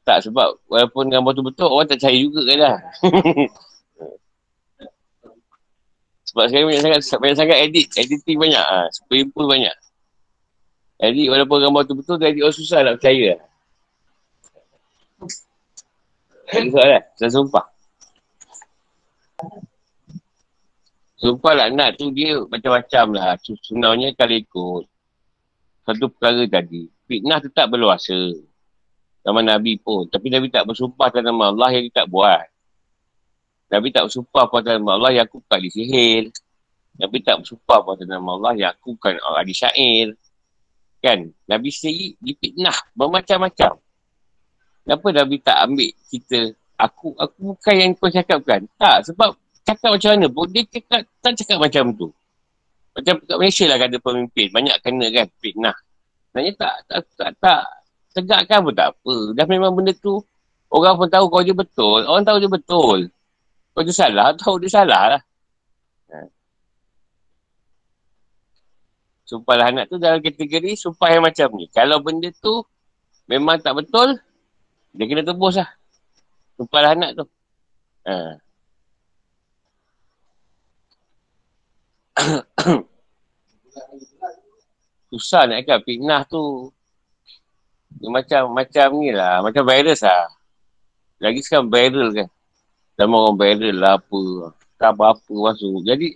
Tak 0.05 0.29
sebab 0.29 0.61
walaupun 0.69 1.09
gambar 1.09 1.33
tu 1.33 1.41
betul, 1.41 1.69
orang 1.71 1.89
tak 1.89 2.01
cari 2.01 2.21
juga 2.21 2.45
kan 2.45 2.57
lah. 2.59 2.77
Sebab 6.35 6.51
sekarang 6.51 6.67
banyak 6.67 6.83
sangat, 6.83 6.99
banyak 7.23 7.37
sangat 7.39 7.57
edit. 7.63 7.87
Editing 7.95 8.35
banyak. 8.35 8.59
Ha. 8.59 8.91
Spring 8.91 9.31
pun 9.31 9.47
banyak. 9.47 9.71
Edit 10.99 11.31
walaupun 11.31 11.63
gambar 11.63 11.87
tu 11.87 11.95
betul, 11.95 12.19
edit 12.19 12.43
orang 12.43 12.59
susah 12.59 12.83
nak 12.83 12.99
percaya. 12.99 13.39
Ada 16.51 16.67
soalan? 16.75 17.03
Saya 17.15 17.29
sumpah. 17.31 17.65
Sumpah 21.15 21.53
lah 21.55 21.67
nak 21.71 21.95
tu 21.95 22.11
dia 22.11 22.35
macam-macam 22.51 23.05
lah. 23.15 23.39
Sebenarnya 23.39 24.11
kalau 24.19 24.35
ikut 24.35 24.83
satu 25.87 26.11
perkara 26.11 26.43
tadi. 26.51 26.91
Fitnah 27.07 27.39
tetap 27.39 27.71
berluasa. 27.71 28.35
Sama 29.23 29.39
Nabi 29.39 29.79
pun. 29.79 30.03
Tapi 30.11 30.27
Nabi 30.27 30.51
tak 30.51 30.67
bersumpah 30.67 31.15
dalam 31.15 31.31
nama 31.31 31.55
Allah 31.55 31.79
yang 31.79 31.87
dia 31.87 32.03
tak 32.03 32.11
buat. 32.11 32.43
Nabi 33.75 33.91
tak 33.91 34.07
bersumpah 34.07 34.47
pada 34.47 34.79
nama 34.79 34.95
Allah 34.95 35.11
yang 35.19 35.25
aku 35.27 35.43
bukan 35.43 35.59
di 35.59 35.69
sihir. 35.75 36.23
Nabi 36.95 37.17
tak 37.19 37.43
bersumpah 37.43 37.79
pada 37.83 38.03
nama 38.07 38.29
Allah 38.39 38.53
yang 38.55 38.71
aku 38.71 38.95
bukan 38.95 39.19
di 39.19 39.51
syair. 39.51 40.07
Kan? 41.03 41.27
Nabi 41.43 41.69
sendiri 41.75 42.15
dipitnah 42.23 42.77
bermacam-macam. 42.95 43.75
Kenapa 44.87 45.07
Nabi 45.11 45.35
tak 45.43 45.57
ambil 45.67 45.91
kita, 46.07 46.39
aku 46.79 47.11
aku 47.19 47.37
bukan 47.51 47.73
yang 47.75 47.91
kau 47.99 48.07
cakapkan. 48.07 48.63
Tak, 48.79 49.11
sebab 49.11 49.35
cakap 49.67 49.91
macam 49.91 50.09
mana 50.15 50.27
pun, 50.31 50.45
dia 50.47 50.63
cakap, 50.71 51.03
tak 51.19 51.31
cakap 51.35 51.57
macam 51.59 51.83
tu. 51.91 52.07
Macam 52.95 53.13
kat 53.27 53.35
Malaysia 53.35 53.65
lah 53.67 53.77
kata 53.81 53.97
pemimpin, 53.99 54.47
banyak 54.55 54.77
kena 54.79 55.05
kan 55.11 55.27
fitnah. 55.43 55.75
Sebenarnya 56.31 56.53
tak, 56.55 56.75
tak, 56.87 56.99
tak, 57.19 57.31
tak, 57.43 57.61
tegakkan 58.15 58.59
pun 58.63 58.73
tak 58.77 58.87
apa. 58.95 59.15
Dah 59.35 59.45
memang 59.51 59.75
benda 59.75 59.91
tu, 59.99 60.23
orang 60.71 60.95
pun 60.95 61.09
tahu 61.11 61.25
kau 61.27 61.43
je 61.43 61.51
betul. 61.51 62.07
Orang 62.07 62.23
tahu 62.23 62.37
dia 62.39 62.47
betul. 62.47 63.11
Kau 63.75 63.83
je 63.83 63.91
salah, 63.91 64.31
tahu 64.39 64.55
dia 64.63 64.71
salah 64.71 65.03
lah. 65.11 65.21
Ha. 66.07 66.23
Sumpah 69.27 69.55
lah 69.59 69.67
anak 69.67 69.91
tu 69.91 69.99
dalam 69.99 70.23
kategori 70.23 70.79
sumpah 70.79 71.11
yang 71.11 71.27
macam 71.27 71.51
ni. 71.59 71.67
Kalau 71.75 71.99
benda 71.99 72.31
tu 72.39 72.63
memang 73.27 73.59
tak 73.59 73.75
betul, 73.75 74.15
dia 74.95 75.03
kena 75.11 75.27
tebus 75.27 75.59
lah. 75.59 75.67
Sumpah 76.55 76.79
lah 76.79 76.95
anak 76.95 77.19
tu. 77.19 77.27
Ha. 78.07 78.39
Susah 85.11 85.51
nak 85.51 85.67
kan 85.67 85.83
fitnah 85.83 86.23
tu. 86.23 86.71
Dia 87.99 88.07
macam 88.07 88.55
macam 88.55 88.87
ni 89.03 89.11
lah. 89.11 89.43
Macam 89.43 89.67
virus 89.67 89.99
lah. 89.99 90.31
Lagi 91.19 91.43
sekarang 91.43 91.67
viral 91.67 92.15
kan. 92.15 92.31
Sama 92.95 93.15
orang 93.27 93.37
viral 93.39 93.75
lah 93.75 93.93
apa. 93.99 94.23
Tak 94.79 94.91
apa-apa 94.95 95.33
masuk. 95.51 95.83
Jadi 95.83 96.15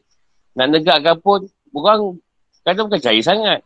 nak 0.55 0.67
negakkan 0.71 1.15
pun 1.19 1.47
orang 1.75 2.19
kadang 2.63 2.87
bukan 2.87 3.03
cari 3.03 3.21
sangat. 3.23 3.63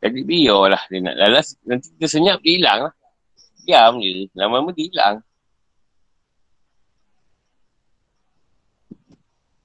Jadi 0.00 0.24
biarlah 0.24 0.80
dia 0.88 0.98
nak 1.04 1.16
lalas. 1.20 1.56
Nanti 1.68 1.92
dia 2.00 2.08
senyap 2.08 2.40
dia 2.40 2.56
hilang 2.56 2.88
lah. 2.88 2.94
Diam 3.68 4.00
je. 4.00 4.28
Lama-lama 4.32 4.72
dia 4.72 4.88
hilang. 4.88 5.16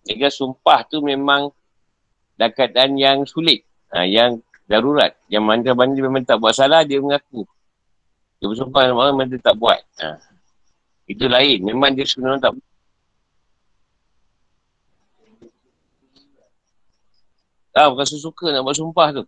Jadi 0.05 0.21
sumpah 0.29 0.85
tu 0.85 1.01
memang 1.01 1.49
dalam 2.35 2.51
keadaan 2.53 2.99
yang 2.99 3.23
sulit. 3.23 3.63
Ha, 3.95 4.03
yang 4.03 4.43
darurat. 4.67 5.15
Yang 5.31 5.43
mana-mana 5.47 5.91
dia 5.95 6.03
memang 6.03 6.27
tak 6.27 6.37
buat 6.37 6.53
salah, 6.53 6.83
dia 6.83 6.99
mengaku. 6.99 7.47
Dia 8.37 8.51
bersumpah 8.51 8.85
dengan 8.85 9.01
orang 9.01 9.31
dia 9.31 9.39
tak 9.39 9.55
buat. 9.55 9.79
Ha. 10.03 10.34
Itu 11.05 11.29
lain. 11.29 11.61
Memang 11.61 11.93
dia 11.93 12.05
sebenarnya 12.05 12.49
tak 12.49 12.53
Ah, 17.75 17.91
bukan 17.91 18.07
suka 18.07 18.55
nak 18.55 18.63
buat 18.63 18.71
sumpah 18.79 19.11
tu. 19.11 19.23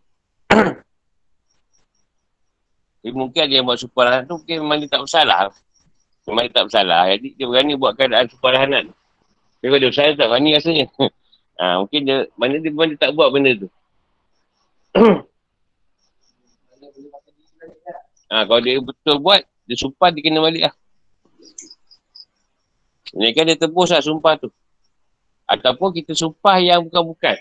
Jadi 3.03 3.12
mungkin 3.19 3.43
ada 3.43 3.53
yang 3.60 3.67
buat 3.67 3.75
sumpah 3.75 4.24
tu 4.24 4.39
mungkin 4.39 4.63
memang 4.63 4.79
dia 4.79 4.88
tak 4.88 5.03
bersalah. 5.03 5.51
Memang 6.24 6.48
dia 6.48 6.55
tak 6.55 6.72
bersalah. 6.72 7.12
Jadi 7.12 7.36
dia 7.36 7.43
berani 7.43 7.75
buat 7.75 8.00
keadaan 8.00 8.31
sumpah 8.31 8.55
rahanan. 8.55 8.96
Tapi 9.60 9.67
kalau 9.67 9.79
dia 9.84 9.89
bersalah 9.91 10.15
tak 10.15 10.27
berani 10.31 10.50
rasanya. 10.55 10.86
ha, 11.60 11.75
mungkin 11.84 12.01
dia, 12.07 12.17
mana 12.39 12.55
dia 12.55 12.72
memang 12.72 12.88
dia 12.96 13.00
tak 13.03 13.12
buat 13.19 13.36
benda 13.36 13.51
tu. 13.51 13.67
ha, 18.31 18.43
kalau 18.48 18.62
dia 18.63 18.79
betul 18.79 19.19
buat, 19.19 19.43
dia 19.67 19.75
sumpah 19.75 20.07
dia 20.15 20.24
kena 20.24 20.39
balik 20.39 20.72
lah. 20.72 20.74
Kan 23.13 23.43
dia 23.47 23.55
tebus 23.55 23.93
lah 23.93 24.03
sumpah 24.03 24.35
tu. 24.35 24.49
Ataupun 25.47 25.95
kita 25.95 26.11
sumpah 26.11 26.59
yang 26.59 26.83
bukan-bukan. 26.87 27.39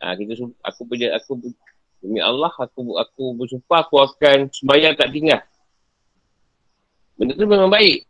Ha, 0.00 0.16
kita 0.16 0.32
sumpah, 0.36 0.60
aku 0.64 0.80
berja, 0.88 1.12
aku 1.16 1.36
demi 2.00 2.20
Allah 2.20 2.52
aku 2.52 3.00
aku 3.00 3.34
bersumpah 3.34 3.82
aku 3.84 3.96
akan 4.00 4.52
sembahyang 4.52 4.94
tak 4.96 5.10
tinggal. 5.12 5.40
Benda 7.16 7.32
tu 7.32 7.48
memang 7.48 7.72
baik. 7.72 8.04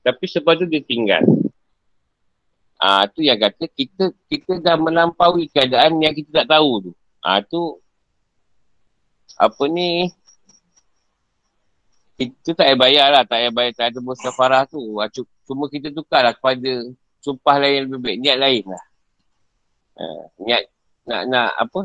Tapi 0.00 0.24
sebab 0.28 0.56
tu 0.60 0.66
dia 0.68 0.80
tinggal. 0.84 1.24
Ah 2.80 3.04
ha, 3.04 3.08
tu 3.12 3.20
yang 3.20 3.36
kata 3.36 3.68
kita 3.68 4.16
kita 4.28 4.56
dah 4.64 4.80
melampaui 4.80 5.52
keadaan 5.52 6.00
yang 6.00 6.16
kita 6.16 6.44
tak 6.44 6.56
tahu 6.56 6.88
tu. 6.88 6.92
Ah 7.20 7.40
ha, 7.40 7.44
tu 7.44 7.76
apa 9.36 9.64
ni 9.68 10.08
kita 12.20 12.52
tak 12.52 12.68
payah 12.68 12.76
bayar 12.76 13.06
lah, 13.08 13.22
tak 13.24 13.36
payah 13.40 13.52
bayar, 13.52 13.72
tak 13.72 13.86
ada 13.92 13.98
bos 14.04 14.20
kafarah 14.20 14.64
tu. 14.68 15.00
Cuma 15.50 15.66
kita 15.66 15.90
tukar 15.90 16.22
lah 16.22 16.30
kepada 16.30 16.94
sumpah 17.18 17.58
lain 17.58 17.74
yang 17.74 17.84
lebih 17.90 17.98
baik, 18.06 18.18
niat 18.22 18.38
lain 18.38 18.64
lah. 18.70 18.84
Ha, 19.98 20.04
niat 20.46 20.62
nak, 21.10 21.22
nak 21.26 21.50
apa, 21.58 21.80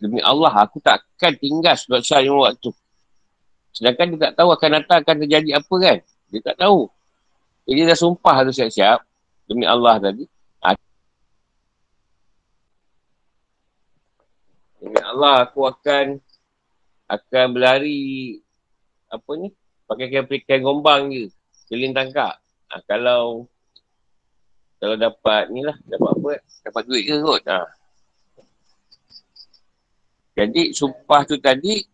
demi 0.00 0.24
Allah 0.24 0.48
aku 0.56 0.80
takkan 0.80 1.36
tinggal 1.36 1.76
sebab 1.76 2.00
saya 2.00 2.32
waktu. 2.32 2.72
Sedangkan 3.76 4.16
dia 4.16 4.32
tak 4.32 4.40
tahu 4.40 4.56
akan 4.56 4.80
datang 4.80 5.04
akan 5.04 5.16
terjadi 5.20 5.60
apa 5.60 5.74
kan. 5.84 5.98
Dia 6.32 6.40
tak 6.40 6.56
tahu. 6.64 6.88
Jadi 7.68 7.80
dah 7.92 7.98
sumpah 8.00 8.40
tu 8.48 8.56
siap-siap 8.56 9.04
demi 9.44 9.68
Allah 9.68 10.00
tadi. 10.00 10.24
Ha. 10.64 10.72
Demi 14.80 15.00
Allah 15.04 15.44
aku 15.44 15.68
akan 15.68 16.16
akan 17.04 17.46
berlari 17.52 18.40
apa 19.12 19.30
ni 19.36 19.52
pakai 19.84 20.24
kain 20.48 20.64
gombang 20.64 21.12
je 21.12 21.28
keliling 21.68 21.92
tangkap 21.92 22.40
ha, 22.70 22.80
kalau 22.86 23.50
kalau 24.80 24.96
dapat 24.96 25.50
ni 25.52 25.60
lah 25.66 25.76
dapat 25.84 26.10
apa 26.14 26.30
dapat 26.64 26.82
duit 26.86 27.02
ke 27.04 27.14
kot 27.20 27.42
ha. 27.50 27.66
jadi 30.38 30.72
sumpah 30.72 31.26
tu 31.26 31.36
tadi 31.36 31.84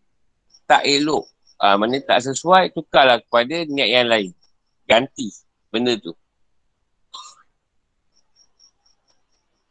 tak 0.69 0.85
elok 0.85 1.25
ha, 1.59 1.75
mana 1.75 1.97
tak 2.05 2.23
sesuai 2.23 2.77
tukarlah 2.77 3.19
kepada 3.25 3.65
niat 3.67 3.89
yang 3.91 4.07
lain 4.07 4.31
ganti 4.87 5.33
benda 5.73 5.97
tu 5.99 6.15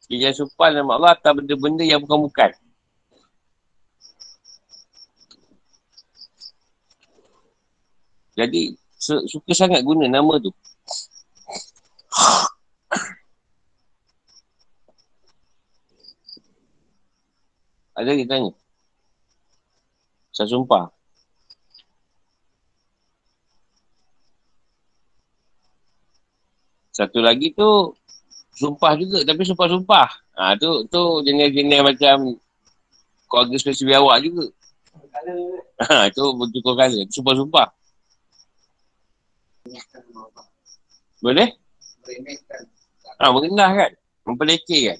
Jangan 0.05 0.37
sumpah 0.37 0.69
nama 0.69 0.91
Allah 1.01 1.11
atas 1.17 1.33
benda-benda 1.33 1.81
yang 1.81 1.97
bukan-bukan. 2.05 2.53
Jadi 8.35 8.75
su- 8.99 9.25
suka 9.25 9.51
sangat 9.55 9.81
guna 9.81 10.05
nama 10.05 10.37
tu. 10.37 10.53
Ada 17.95 18.11
yang 18.11 18.27
tanya? 18.27 18.51
Saya 20.35 20.51
sumpah. 20.51 20.91
Satu 26.91 27.19
lagi 27.19 27.51
tu 27.55 27.95
sumpah 28.55 28.95
juga 28.99 29.23
tapi 29.23 29.43
sumpah-sumpah. 29.47 30.07
Ha, 30.35 30.55
tu 30.59 30.87
tu 30.91 31.23
jenis-jenis 31.23 31.79
macam 31.83 32.39
keluarga 33.31 33.55
spesifik 33.59 33.99
awak 33.99 34.23
juga. 34.23 34.51
Ha, 35.87 36.11
tu 36.11 36.23
betul 36.35 36.59
kau 36.63 36.75
kala. 36.75 37.03
Sumpah-sumpah. 37.11 37.67
Boleh? 41.23 41.64
Ha, 43.19 43.31
merendah 43.31 43.71
kan? 43.73 43.91
Mempelekeh 44.25 44.93
kan? 44.93 44.99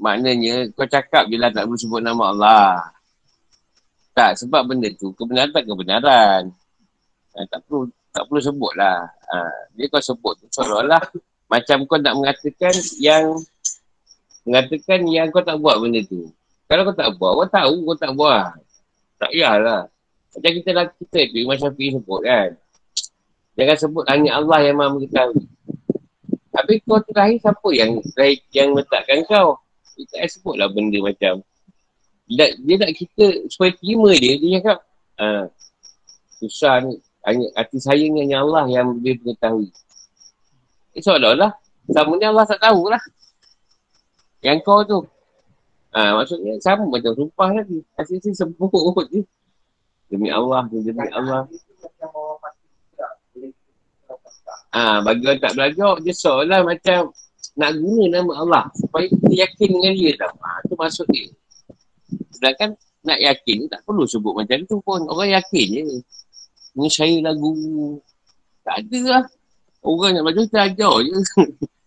Maknanya 0.00 0.68
kau 0.72 0.88
cakap 0.88 1.28
je 1.28 1.36
lah 1.36 1.52
tak 1.52 1.68
perlu 1.68 1.76
sebut 1.80 2.00
nama 2.00 2.32
Allah. 2.32 2.72
Tak, 4.16 4.40
sebab 4.40 4.68
benda 4.68 4.88
tu 4.96 5.12
kebenaran 5.16 5.52
tak 5.52 5.64
kebenaran. 5.68 6.42
Ha, 7.36 7.44
tak 7.48 7.60
perlu 7.68 7.88
tak 8.10 8.26
perlu 8.26 8.40
sebut 8.42 8.72
lah. 8.74 9.06
Ha, 9.30 9.36
dia 9.76 9.86
kau 9.86 10.02
sebut 10.02 10.34
tu 10.40 10.46
seolah-olah 10.50 11.04
macam 11.50 11.82
kau 11.90 11.98
nak 11.98 12.14
mengatakan 12.14 12.74
yang 13.02 13.34
mengatakan 14.46 15.00
yang 15.10 15.26
kau 15.34 15.42
tak 15.42 15.58
buat 15.58 15.82
benda 15.82 16.00
tu. 16.06 16.30
Kalau 16.70 16.86
kau 16.86 16.94
tak 16.94 17.10
buat, 17.18 17.32
kau 17.34 17.48
tahu 17.50 17.74
kau 17.90 17.98
tak 17.98 18.12
buat. 18.14 18.54
Tak 19.18 19.30
payahlah. 19.34 19.90
Macam 20.30 20.52
kita 20.54 20.70
lah 20.70 20.86
kita 20.94 21.20
tu, 21.30 21.36
Imam 21.42 21.58
Syafi'i 21.58 21.90
sebut 21.98 22.20
kan. 22.22 22.50
Jangan 23.58 23.76
sebut 23.76 24.04
hanya 24.06 24.30
Allah 24.38 24.58
yang 24.62 24.76
mahu 24.78 25.02
mengetahui. 25.02 25.44
Tapi 26.50 26.72
kau 26.86 26.98
terakhir 27.06 27.38
siapa 27.42 27.68
yang 27.74 27.90
yang 28.54 28.68
letakkan 28.74 29.22
kau? 29.26 29.58
Kita 29.98 30.26
sebutlah 30.30 30.70
benda 30.70 30.98
macam. 31.02 31.42
Dia, 32.30 32.54
dia 32.62 32.74
nak 32.78 32.94
kita 32.94 33.50
supaya 33.50 33.74
terima 33.74 34.14
dia, 34.14 34.38
dia 34.38 34.62
cakap, 34.62 34.78
ha, 35.18 35.50
susah 36.38 36.86
ni. 36.86 36.94
Hanya, 37.26 37.46
hati 37.58 37.78
saya 37.82 38.00
ni 38.06 38.24
hanya 38.24 38.46
Allah 38.46 38.64
yang 38.70 38.96
boleh 38.96 39.18
mengetahui. 39.20 39.68
Eh, 40.94 41.02
seolah-olah, 41.02 41.52
sama 41.90 42.12
ni 42.16 42.24
Allah 42.24 42.46
tak 42.46 42.62
tahulah. 42.62 43.02
Yang 44.40 44.58
kau 44.62 44.80
tu, 44.86 44.98
Ha, 45.90 46.14
maksudnya 46.14 46.54
sama 46.62 46.86
macam 46.86 47.12
sumpah 47.18 47.50
tadi. 47.50 47.82
Asyik-asyik 47.98 48.34
sebut 48.38 49.06
je. 49.10 49.26
Demi 50.10 50.28
Allah, 50.28 50.66
demi 50.66 51.06
Allah. 51.14 51.46
Ha, 54.70 55.02
bagi 55.02 55.22
orang 55.26 55.38
tak 55.42 55.54
belajar, 55.54 55.92
dia 56.02 56.14
seolah 56.14 56.60
macam 56.66 57.14
nak 57.58 57.72
guna 57.78 58.04
nama 58.10 58.32
Allah. 58.42 58.64
Supaya 58.74 59.06
kita 59.06 59.30
yakin 59.46 59.68
dengan 59.70 59.92
dia 59.94 60.12
tau. 60.18 60.34
Ha, 60.34 60.50
tu 60.66 60.74
maksud 60.74 61.06
dia. 61.10 61.26
Sedangkan 62.34 62.74
nak 63.06 63.18
yakin, 63.22 63.70
tak 63.70 63.80
perlu 63.86 64.04
sebut 64.06 64.34
macam 64.34 64.58
tu 64.66 64.78
pun. 64.82 65.00
Orang 65.06 65.30
yakin 65.30 65.66
je. 65.78 65.82
Ini 66.74 66.88
saya 66.90 67.16
lagu. 67.30 67.54
Tak 68.66 68.86
ada 68.86 69.00
lah. 69.06 69.24
Orang 69.82 70.18
nak 70.18 70.22
belajar, 70.26 70.44
kita 70.46 70.58
ajar 70.74 70.94
je. 71.06 71.16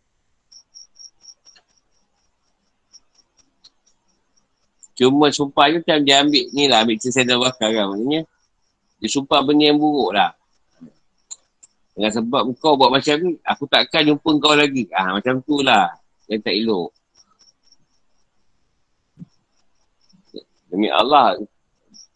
Cuma 4.94 5.34
sumpah 5.34 5.74
je 5.74 5.82
macam 5.82 5.98
dia 6.06 6.22
ambil 6.22 6.46
ni 6.54 6.64
lah, 6.70 6.86
ambil 6.86 6.98
cerita 7.02 7.26
dan 7.26 7.38
bakar 7.42 7.70
kan. 7.74 7.86
Maksudnya, 7.90 8.22
dia 9.02 9.10
sumpah 9.10 9.40
benda 9.42 9.64
yang 9.74 9.82
buruk 9.82 10.14
lah. 10.14 10.32
Dengan 11.94 12.12
sebab 12.14 12.42
kau 12.58 12.74
buat 12.78 12.90
macam 12.90 13.16
ni, 13.22 13.38
aku 13.46 13.66
takkan 13.70 14.06
jumpa 14.06 14.30
kau 14.42 14.54
lagi. 14.58 14.90
Ah 14.94 15.14
Macam 15.14 15.42
tu 15.46 15.62
lah. 15.62 15.94
Yang 16.26 16.42
tak 16.42 16.54
elok. 16.58 16.90
Demi 20.74 20.90
Allah, 20.90 21.38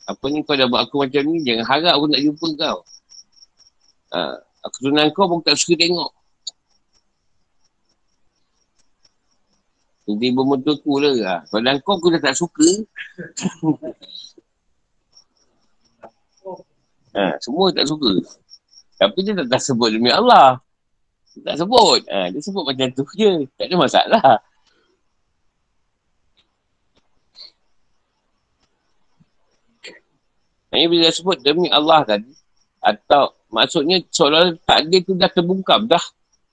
apa 0.10 0.24
ni 0.34 0.42
kau 0.42 0.58
dah 0.58 0.66
buat 0.66 0.90
aku 0.90 1.06
macam 1.06 1.22
ni, 1.30 1.46
jangan 1.46 1.66
harap 1.70 1.94
aku 1.94 2.06
nak 2.10 2.22
jumpa 2.26 2.48
kau. 2.58 2.78
Ha, 4.18 4.20
aku 4.66 4.78
tunang 4.82 5.10
kau 5.14 5.30
pun 5.30 5.46
tak 5.46 5.54
suka 5.60 5.78
tengok. 5.78 6.10
Jadi 10.08 10.32
bermutu 10.32 10.72
tu 10.80 10.96
lah. 11.04 11.44
Kalau 11.52 11.76
kau 11.84 12.00
aku 12.00 12.16
dah 12.16 12.22
tak 12.24 12.40
suka. 12.40 12.64
ha, 17.12 17.36
semua 17.44 17.76
tak 17.76 17.92
suka. 17.92 18.24
Tapi 18.96 19.20
dia 19.20 19.36
tak, 19.36 19.52
tak 19.52 19.60
sebut 19.60 19.92
demi 19.92 20.08
Allah. 20.08 20.64
Dia 21.36 21.52
tak 21.52 21.60
sebut. 21.60 22.08
Ha, 22.08 22.32
dia 22.32 22.40
sebut 22.40 22.64
macam 22.64 22.88
tu 22.96 23.04
je. 23.20 23.52
Tak 23.60 23.68
ada 23.68 23.76
masalah. 23.76 24.40
Ini 30.72 30.88
bila 30.88 31.12
sebut 31.12 31.36
demi 31.44 31.68
Allah 31.68 32.08
tadi. 32.08 32.32
Atau 32.80 33.36
maksudnya 33.52 34.00
seolah 34.08 34.56
takdir 34.64 35.04
tu 35.04 35.20
dah 35.20 35.28
terbungkam 35.28 35.84
dah. 35.84 36.04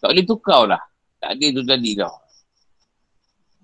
Tak 0.02 0.10
boleh 0.10 0.26
tukar 0.26 0.66
lah. 0.66 0.82
Takdir 1.22 1.54
tu 1.54 1.62
tadi 1.62 1.94
dah. 1.94 2.23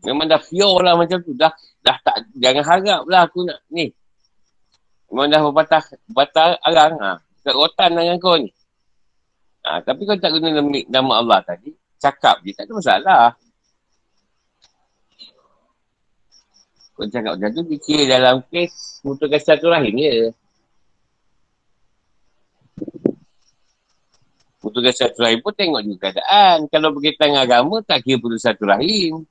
Memang 0.00 0.26
dah 0.28 0.40
pure 0.40 0.80
lah 0.80 0.96
macam 0.96 1.20
tu. 1.20 1.36
Dah, 1.36 1.52
dah 1.84 1.96
tak, 2.00 2.32
jangan 2.36 2.64
harap 2.64 3.02
lah 3.04 3.28
aku 3.28 3.44
nak 3.44 3.60
ni. 3.68 3.92
Memang 5.12 5.28
dah 5.28 5.40
berpatah, 5.44 5.82
berpatah 6.08 6.56
arang. 6.64 6.94
Ha. 7.00 7.10
Kat 7.44 7.54
rotan 7.56 7.90
dengan 7.96 8.16
kau 8.16 8.36
ni. 8.36 8.48
Ha, 9.60 9.84
tapi 9.84 10.08
kalau 10.08 10.20
tak 10.20 10.32
guna 10.32 10.56
nama, 10.56 10.78
nama 10.88 11.12
Allah 11.20 11.38
tadi, 11.44 11.76
cakap 12.00 12.40
je, 12.40 12.56
tak 12.56 12.64
ada 12.64 12.72
masalah. 12.72 13.24
Kau 16.96 17.04
cakap 17.04 17.36
macam 17.36 17.50
tu, 17.52 17.62
fikir 17.68 18.08
dalam 18.08 18.40
kes 18.48 19.04
mutukan 19.04 19.40
satu 19.40 19.68
rahim 19.68 19.92
je. 20.00 20.32
Mutukan 24.64 24.92
satu 24.92 25.18
rahim 25.24 25.40
pun 25.44 25.52
tengok 25.52 25.80
juga 25.84 26.08
keadaan. 26.08 26.68
Kalau 26.68 26.92
berkaitan 26.96 27.32
dengan 27.32 27.44
agama, 27.44 27.80
tak 27.84 28.04
kira 28.04 28.20
putus 28.20 28.44
satu 28.44 28.64
rahim. 28.68 29.24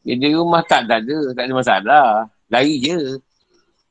Dia 0.00 0.32
rumah 0.32 0.64
tak 0.64 0.88
ada, 0.88 1.36
tak 1.36 1.44
ada 1.44 1.52
masalah. 1.52 2.06
Lari 2.48 2.80
je. 2.80 3.20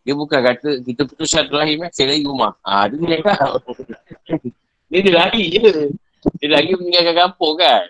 Dia 0.04 0.14
bukan 0.18 0.42
kata 0.42 0.82
kita 0.82 1.06
putus 1.06 1.30
satu 1.30 1.54
rahim 1.54 1.86
eh, 1.86 1.92
saya 1.94 2.10
lari 2.10 2.26
rumah. 2.26 2.58
Ah, 2.66 2.86
ha, 2.86 2.90
tu 2.90 2.98
dia 3.06 3.22
kau. 3.22 3.62
dia, 4.90 5.00
dia 5.06 5.14
lari 5.14 5.44
je. 5.54 5.70
Dia 6.42 6.48
lari 6.50 6.74
meninggalkan 6.74 7.16
kampung 7.16 7.56
kan. 7.62 7.86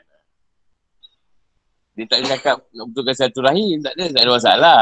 Dia 1.95 2.05
tak 2.11 2.19
cakap 2.27 2.57
nak 2.75 2.85
betulkan 2.91 3.15
satu 3.15 3.39
rahim. 3.39 3.79
Tak 3.79 3.93
ada, 3.95 4.05
tak 4.11 4.21
ada 4.21 4.31
masalah. 4.35 4.81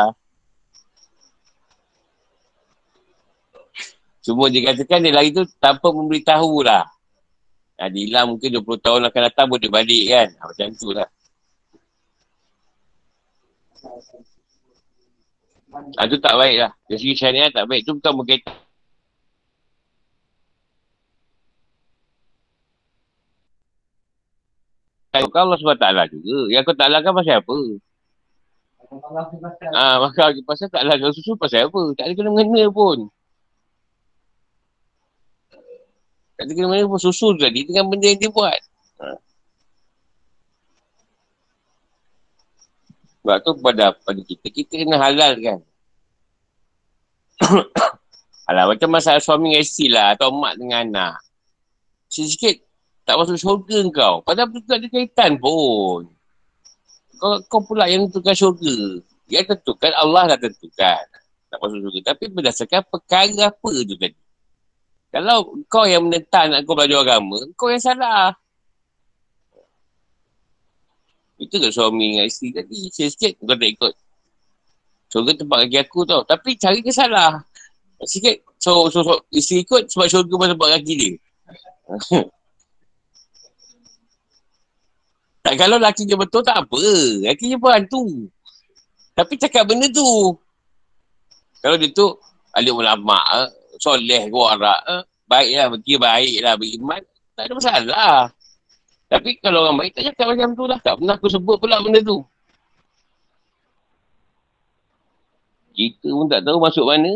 Cuma 4.25 4.51
dia 4.51 4.59
katakan 4.73 4.99
dia 5.05 5.13
lari 5.13 5.31
tu 5.31 5.45
tanpa 5.61 5.87
memberitahu 5.93 6.65
lah. 6.65 6.83
Dia 7.77 8.01
hilang 8.01 8.33
mungkin 8.33 8.49
20 8.49 8.81
tahun 8.81 9.01
akan 9.07 9.21
datang 9.29 9.45
boleh 9.45 9.69
balik 9.69 10.03
kan. 10.09 10.27
Ha, 10.41 10.43
macam 10.49 10.67
tu 10.73 10.89
lah. 10.89 11.07
Ah, 15.99 16.05
tu 16.07 16.17
tak 16.17 16.35
baik 16.39 16.55
lah. 16.63 16.71
Dari 16.87 16.97
segi 16.97 17.15
syariat 17.19 17.51
tak 17.51 17.67
baik. 17.67 17.83
Tu 17.83 17.91
bukan 17.93 18.13
berkaitan. 18.23 18.55
Kau 25.17 25.33
Allah 25.33 25.57
SWT 25.57 26.13
juga. 26.13 26.37
Yang 26.53 26.63
kau 26.69 26.77
tak 26.77 26.89
lakukan 26.93 27.13
pasal 27.17 27.35
apa? 27.41 27.57
Ah, 29.73 29.95
maka 29.99 30.31
pasal 30.45 30.67
tak 30.71 30.85
lakukan 30.85 31.13
susu 31.13 31.33
pasal 31.35 31.67
apa? 31.67 31.81
Tak 31.97 32.05
ada 32.07 32.13
kena-mengena 32.13 32.69
pun. 32.69 33.09
Tak 36.37 36.43
ada 36.45 36.51
kena-mengena 36.53 36.87
pun 36.87 37.01
susu 37.01 37.33
tadi 37.35 37.65
dengan 37.65 37.89
benda 37.89 38.07
yang 38.07 38.19
dia 38.21 38.31
buat. 38.31 38.61
Ha. 39.01 39.26
Sebab 43.27 43.43
tu 43.43 43.59
pada, 43.59 43.91
pada 43.91 44.21
kita, 44.23 44.47
kita 44.47 44.87
kena 44.87 44.95
halal 45.03 45.35
kan. 45.43 45.59
Alah, 48.47 48.71
macam 48.71 48.87
masalah 48.87 49.19
suami 49.19 49.51
dengan 49.51 49.67
isteri 49.67 49.91
lah 49.91 50.15
atau 50.15 50.31
mak 50.31 50.55
dengan 50.55 50.87
anak. 50.87 51.19
Sikit-sikit 52.07 52.63
tak 53.03 53.19
masuk 53.19 53.35
syurga 53.35 53.83
kau. 53.91 54.15
Padahal 54.23 54.47
tu 54.47 54.63
tak 54.63 54.79
ada 54.79 54.87
kaitan 54.87 55.35
pun. 55.43 56.07
Kau, 57.19 57.35
kau 57.51 57.59
pula 57.67 57.91
yang 57.91 58.07
tentukan 58.07 58.31
syurga. 58.31 59.03
Yang 59.27 59.59
tentukan, 59.59 59.91
Allah 59.99 60.31
dah 60.31 60.39
tentukan. 60.47 61.03
Tak 61.51 61.57
masuk 61.59 61.83
syurga. 61.83 61.99
Tapi 62.15 62.31
berdasarkan 62.31 62.79
perkara 62.87 63.51
apa 63.51 63.71
tu 63.83 63.95
tadi. 63.99 64.15
Kalau 65.11 65.51
kau 65.67 65.83
yang 65.83 66.07
menentang 66.07 66.55
nak 66.55 66.63
kau 66.63 66.79
belajar 66.79 67.03
agama, 67.03 67.43
kau 67.59 67.67
yang 67.67 67.83
salah. 67.83 68.39
Itu 71.37 71.61
ke 71.61 71.69
suami 71.69 72.17
dengan 72.17 72.25
isteri 72.25 72.49
tadi. 72.53 72.89
Sikit-sikit 72.89 73.37
kau 73.45 73.53
tak 73.53 73.69
ikut. 73.69 73.93
Syurga 75.07 75.31
tempat 75.37 75.57
kaki 75.65 75.77
aku 75.79 76.03
tau. 76.03 76.21
Tapi 76.25 76.57
cari 76.57 76.81
dia 76.81 76.93
salah. 76.93 77.39
Sikit. 78.03 78.41
So, 78.57 78.89
so, 78.89 79.05
so 79.05 79.21
isteri 79.29 79.61
ikut 79.63 79.87
sebab 79.93 80.09
syurga 80.09 80.33
pun 80.33 80.49
tempat 80.57 80.69
kaki 80.81 80.93
dia. 80.97 81.13
tak 85.45 85.55
kalau 85.55 85.79
laki 85.79 86.03
dia 86.03 86.17
betul 86.17 86.43
tak 86.43 86.57
apa. 86.65 86.81
Laki 87.23 87.45
dia 87.53 87.61
pun 87.61 87.71
hantu. 87.71 88.27
Tapi 89.13 89.33
cakap 89.37 89.65
benda 89.69 89.87
tu. 89.89 90.37
Kalau 91.61 91.77
dia 91.77 91.89
tu 91.89 92.13
alik 92.53 92.73
ulama, 92.73 93.17
eh, 93.45 93.49
soleh, 93.77 94.29
warak, 94.29 94.81
eh, 94.89 95.01
baiklah, 95.29 95.65
berkira 95.73 95.99
baiklah, 96.01 96.53
beriman, 96.57 97.01
tak 97.37 97.43
ada 97.45 97.53
masalah. 97.53 98.15
Tapi 99.07 99.39
kalau 99.39 99.63
orang 99.63 99.79
baik 99.79 99.95
tak 99.95 100.11
cakap 100.11 100.35
macam 100.35 100.51
tu 100.51 100.63
lah. 100.67 100.79
Tak 100.83 100.99
pernah 100.99 101.15
aku 101.15 101.27
sebut 101.31 101.55
pula 101.55 101.79
benda 101.79 102.03
tu. 102.03 102.19
Kita 105.71 106.09
pun 106.11 106.27
tak 106.27 106.43
tahu 106.43 106.57
masuk 106.59 106.83
mana. 106.83 107.13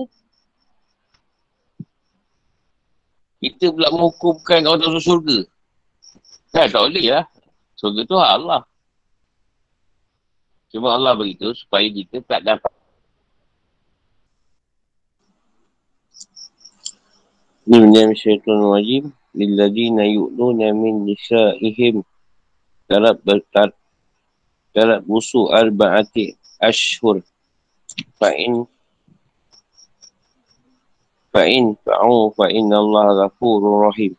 Kita 3.44 3.76
pula 3.76 3.92
menghukumkan 3.92 4.64
orang 4.64 4.88
masuk 4.88 5.04
surga. 5.04 5.38
Kan 6.56 6.72
tak 6.72 6.82
boleh 6.88 7.06
lah. 7.12 7.26
Surga 7.76 8.02
tu 8.08 8.16
Allah. 8.16 8.64
Cuma 10.72 10.96
Allah 10.96 11.12
beritahu 11.20 11.52
supaya 11.52 11.84
kita 11.92 12.24
tak 12.24 12.48
dapat. 12.48 12.72
Ini 17.68 17.78
benda 17.78 18.16
syaitan 18.16 18.58
wajib 18.64 19.12
lilladzina 19.36 20.04
yu'luna 20.08 20.76
min 20.76 21.08
nisa'ihim 21.08 22.04
tarab 22.88 23.18
bertar 23.24 23.72
tarab 24.76 25.02
busu 25.08 25.48
arba'ati 25.48 26.36
ashhur 26.60 27.24
fa'in 28.20 28.68
fa'in 31.32 31.76
fa'u 31.84 32.36
fa'in 32.36 32.68
Allah 32.72 33.28
ghafurur 33.28 33.88
rahim 33.88 34.14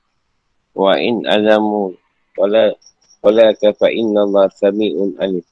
wa 0.73 0.97
in 0.97 1.29
azamu 1.29 1.93
wala 2.41 2.73
wala 3.21 3.53
ka 3.61 3.77
fa'in 3.77 4.17
Allah 4.17 4.49
sami'un 4.57 5.21
alim 5.21 5.45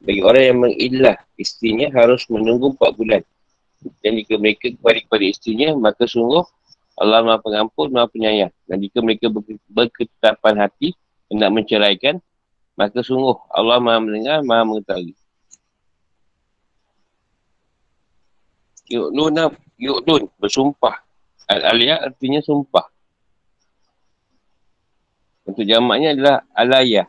bagi 0.00 0.20
orang 0.20 0.44
yang 0.44 0.58
mengilah 0.60 1.16
istrinya 1.40 1.88
harus 1.90 2.28
menunggu 2.28 2.76
4 2.76 2.94
bulan. 3.00 3.22
Dan 4.04 4.18
jika 4.20 4.34
mereka 4.38 4.70
kembali 4.70 5.00
kepada 5.08 5.24
istrinya 5.24 5.68
maka 5.76 6.04
sungguh 6.06 6.42
Allah 6.96 7.20
maha 7.20 7.38
pengampun, 7.44 7.92
maha 7.92 8.08
penyayang. 8.08 8.52
Dan 8.64 8.80
jika 8.80 9.04
mereka 9.04 9.28
berketetapan 9.68 10.64
hati 10.64 10.96
hendak 11.28 11.52
menceraikan, 11.52 12.16
maka 12.72 13.04
sungguh 13.04 13.36
Allah 13.52 13.76
maha 13.76 14.00
mendengar, 14.00 14.40
maha 14.40 14.64
mengetahui. 14.64 15.12
Yu'luna, 18.88 19.52
yu'lun, 19.76 20.32
bersumpah. 20.40 21.04
Al-aliyah 21.46 22.00
artinya 22.08 22.40
sumpah. 22.40 22.88
Untuk 25.46 25.62
jamaknya 25.68 26.16
adalah 26.16 26.36
alayah. 26.56 27.06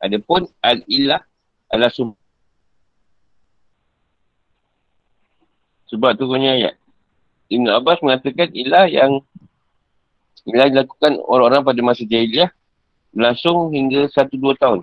Adapun 0.00 0.48
al-ilah 0.60 1.22
adalah 1.70 1.92
sumpah. 1.92 2.20
Sebab 5.92 6.16
tu 6.16 6.24
punya 6.24 6.56
ayat. 6.56 6.79
Ibn 7.50 7.66
Abbas 7.82 7.98
mengatakan 8.00 8.54
ilah 8.54 8.86
yang 8.86 9.18
ilah 10.46 10.70
dilakukan 10.70 11.18
orang-orang 11.26 11.66
pada 11.66 11.80
masa 11.82 12.02
jahiliah 12.06 12.48
berlangsung 13.10 13.74
hingga 13.74 14.06
1-2 14.06 14.54
tahun. 14.54 14.80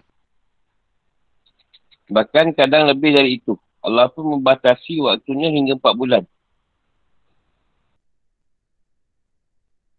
Bahkan 2.12 2.56
kadang 2.56 2.92
lebih 2.92 3.16
dari 3.16 3.40
itu. 3.40 3.56
Allah 3.80 4.12
pun 4.12 4.28
membatasi 4.36 5.00
waktunya 5.00 5.48
hingga 5.48 5.80
empat 5.80 5.94
bulan. 5.96 6.24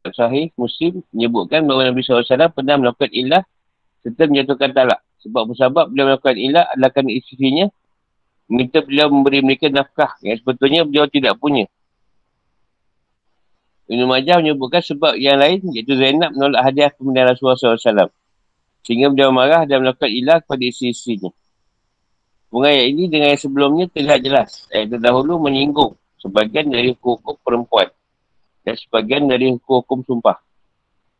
Sahih 0.08 0.48
Muslim 0.56 1.04
menyebutkan 1.12 1.68
bahawa 1.68 1.92
Nabi 1.92 2.00
SAW 2.00 2.24
pernah 2.52 2.80
melakukan 2.80 3.12
ilah 3.12 3.44
serta 4.00 4.24
menjatuhkan 4.24 4.72
talak. 4.72 5.00
Sebab 5.24 5.52
bersabab 5.52 5.92
beliau 5.92 6.12
melakukan 6.12 6.36
ilah 6.36 6.64
adalah 6.72 6.90
kerana 6.92 7.12
isterinya 7.12 7.66
minta 8.48 8.80
beliau 8.80 9.12
memberi 9.12 9.44
mereka 9.44 9.68
nafkah 9.68 10.16
yang 10.24 10.36
sebetulnya 10.40 10.88
beliau 10.88 11.04
tidak 11.10 11.36
punya. 11.36 11.68
Ibn 13.88 14.04
Majah 14.04 14.36
menyebutkan 14.44 14.84
sebab 14.84 15.16
yang 15.16 15.40
lain 15.40 15.64
iaitu 15.72 15.96
Zainab 15.96 16.36
menolak 16.36 16.60
hadiah 16.60 16.92
kemudian 16.92 17.24
Rasulullah 17.24 17.56
SAW. 17.56 18.12
Sehingga 18.84 19.08
beliau 19.08 19.32
marah 19.32 19.64
dan 19.64 19.80
melakukan 19.80 20.12
ilah 20.12 20.44
kepada 20.44 20.62
isteri-isterinya. 20.64 21.32
Hubungan 22.48 22.72
ayat 22.72 22.88
ini 22.92 23.04
dengan 23.08 23.28
yang 23.32 23.40
sebelumnya 23.40 23.84
terlihat 23.88 24.20
jelas. 24.20 24.68
Ayat 24.68 24.92
terdahulu 24.92 25.40
menyinggung 25.40 25.96
sebagian 26.20 26.68
dari 26.68 26.92
hukum 26.96 27.36
perempuan 27.40 27.88
dan 28.68 28.76
sebagian 28.76 29.24
dari 29.24 29.56
hukum 29.56 30.04
sumpah. 30.04 30.36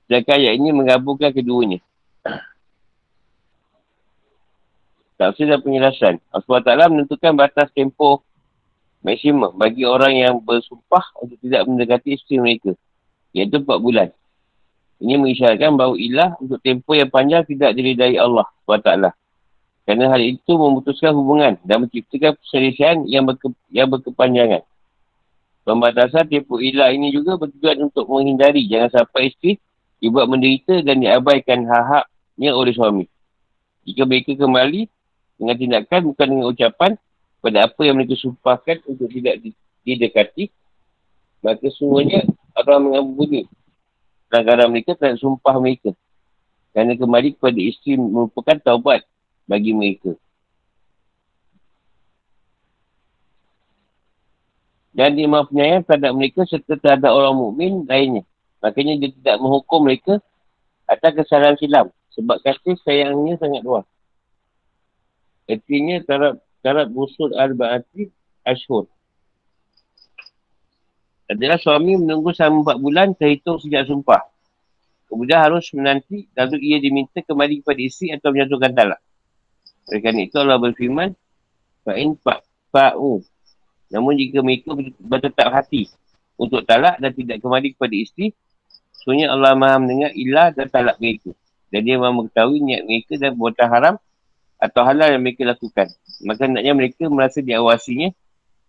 Sedangkan 0.05 0.37
ayat 0.37 0.55
ini 0.61 0.69
menggabungkan 0.73 1.33
keduanya. 1.33 1.81
Tafsir 5.17 5.49
dan 5.49 5.59
penjelasan. 5.65 6.21
Allah 6.31 6.61
Ta'ala 6.63 6.85
menentukan 6.93 7.33
batas 7.35 7.73
tempoh 7.75 8.23
maksimum 9.03 9.55
bagi 9.55 9.87
orang 9.87 10.15
yang 10.15 10.35
bersumpah 10.43 11.05
untuk 11.23 11.39
tidak 11.43 11.67
mendekati 11.67 12.19
isteri 12.19 12.43
mereka. 12.43 12.73
Iaitu 13.33 13.63
4 13.63 13.79
bulan. 13.79 14.09
Ini 14.99 15.15
mengisyaratkan 15.15 15.79
bahawa 15.79 15.95
ilah 15.95 16.35
untuk 16.43 16.59
tempoh 16.59 16.99
yang 16.99 17.07
panjang 17.07 17.47
tidak 17.47 17.71
diridai 17.79 18.19
Allah 18.19 18.47
SWT. 18.67 19.15
Kerana 19.87 20.05
hal 20.11 20.21
itu 20.21 20.53
memutuskan 20.53 21.15
hubungan 21.15 21.57
dan 21.65 21.87
menciptakan 21.87 22.37
perselisihan 22.37 22.97
yang, 23.07 23.25
berke, 23.25 23.49
yang 23.71 23.89
berkepanjangan. 23.89 24.67
Pembatasan 25.63 26.29
tipu 26.29 26.59
ilah 26.59 26.91
ini 26.93 27.15
juga 27.15 27.39
bertujuan 27.39 27.89
untuk 27.89 28.09
menghindari 28.11 28.67
jangan 28.67 29.05
sampai 29.05 29.33
isteri 29.33 29.57
dibuat 30.03 30.27
menderita 30.27 30.83
dan 30.83 30.99
diabaikan 30.99 31.65
hak-haknya 31.69 32.51
oleh 32.53 32.73
suami. 32.75 33.05
Jika 33.87 34.05
mereka 34.05 34.33
kembali 34.37 34.89
dengan 35.39 35.57
tindakan 35.57 36.01
bukan 36.13 36.27
dengan 36.27 36.47
ucapan 36.51 36.91
pada 37.39 37.71
apa 37.71 37.81
yang 37.87 37.97
mereka 37.99 38.19
sumpahkan 38.19 38.83
untuk 38.87 39.09
tidak 39.11 39.41
didekati, 39.87 40.51
maka 41.41 41.67
semuanya 41.79 42.27
akan 42.59 42.91
mengampuni 42.91 43.47
pelanggaran 44.27 44.69
mereka 44.69 44.99
terhadap 44.99 45.23
sumpah 45.23 45.55
mereka. 45.63 45.95
Kerana 46.75 46.95
kembali 46.95 47.39
kepada 47.39 47.59
isteri 47.59 47.97
merupakan 47.97 48.57
taubat 48.61 49.03
bagi 49.49 49.73
mereka. 49.73 50.13
Dan 54.93 55.15
dia 55.15 55.31
maaf 55.31 55.47
penyayang 55.47 55.87
terhadap 55.87 56.11
mereka 56.11 56.43
serta 56.43 56.75
terhadap 56.75 57.15
orang 57.15 57.39
mukmin 57.39 57.87
lainnya. 57.87 58.27
Makanya 58.59 58.99
dia 58.99 59.11
tidak 59.15 59.37
menghukum 59.39 59.87
mereka 59.87 60.19
atas 60.91 61.15
kesalahan 61.15 61.55
silam. 61.55 61.87
Sebab 62.19 62.43
kasih 62.43 62.75
sayangnya 62.83 63.39
sangat 63.39 63.63
luas. 63.63 63.87
Artinya 65.47 66.03
tarab, 66.03 66.43
tarab 66.65 66.91
busul 66.91 67.33
al-ba'ati 67.35 68.09
ashur. 68.47 68.89
Adalah 71.29 71.61
suami 71.61 72.01
menunggu 72.01 72.33
selama 72.33 72.73
4 72.77 72.85
bulan 72.85 73.09
terhitung 73.13 73.61
sejak 73.61 73.85
sumpah. 73.85 74.25
Kemudian 75.09 75.41
harus 75.41 75.69
menanti 75.73 76.29
lalu 76.37 76.57
ia 76.61 76.81
diminta 76.81 77.21
kembali 77.21 77.65
kepada 77.65 77.81
isteri 77.81 78.17
atau 78.17 78.33
menyatukan 78.33 78.73
talak. 78.73 79.01
Oleh 79.89 80.01
kerana 80.05 80.21
itu 80.25 80.37
Allah 80.37 80.61
berfirman, 80.61 81.17
Fa'in 81.85 82.13
fa'u. 82.69 83.25
Namun 83.89 84.13
jika 84.21 84.45
mereka 84.45 84.77
bertetap 85.01 85.49
hati 85.49 85.89
untuk 86.37 86.61
talak 86.69 87.01
dan 87.01 87.17
tidak 87.17 87.41
kembali 87.41 87.73
kepada 87.73 87.97
isteri, 87.97 88.37
sebenarnya 89.01 89.33
Allah 89.33 89.57
maha 89.57 89.81
mendengar 89.81 90.13
ilah 90.13 90.53
dan 90.53 90.69
talak 90.69 91.01
mereka. 91.01 91.33
Dan 91.73 91.89
dia 91.89 91.97
maha 91.97 92.13
mengetahui 92.13 92.61
niat 92.61 92.85
mereka 92.85 93.17
dan 93.17 93.33
buatan 93.33 93.69
haram 93.69 93.95
atau 94.59 94.83
halal 94.83 95.15
yang 95.15 95.23
mereka 95.23 95.47
lakukan. 95.47 95.87
Maka 96.27 96.51
hendaknya 96.51 96.73
mereka 96.75 97.07
merasa 97.07 97.39
diawasinya 97.39 98.11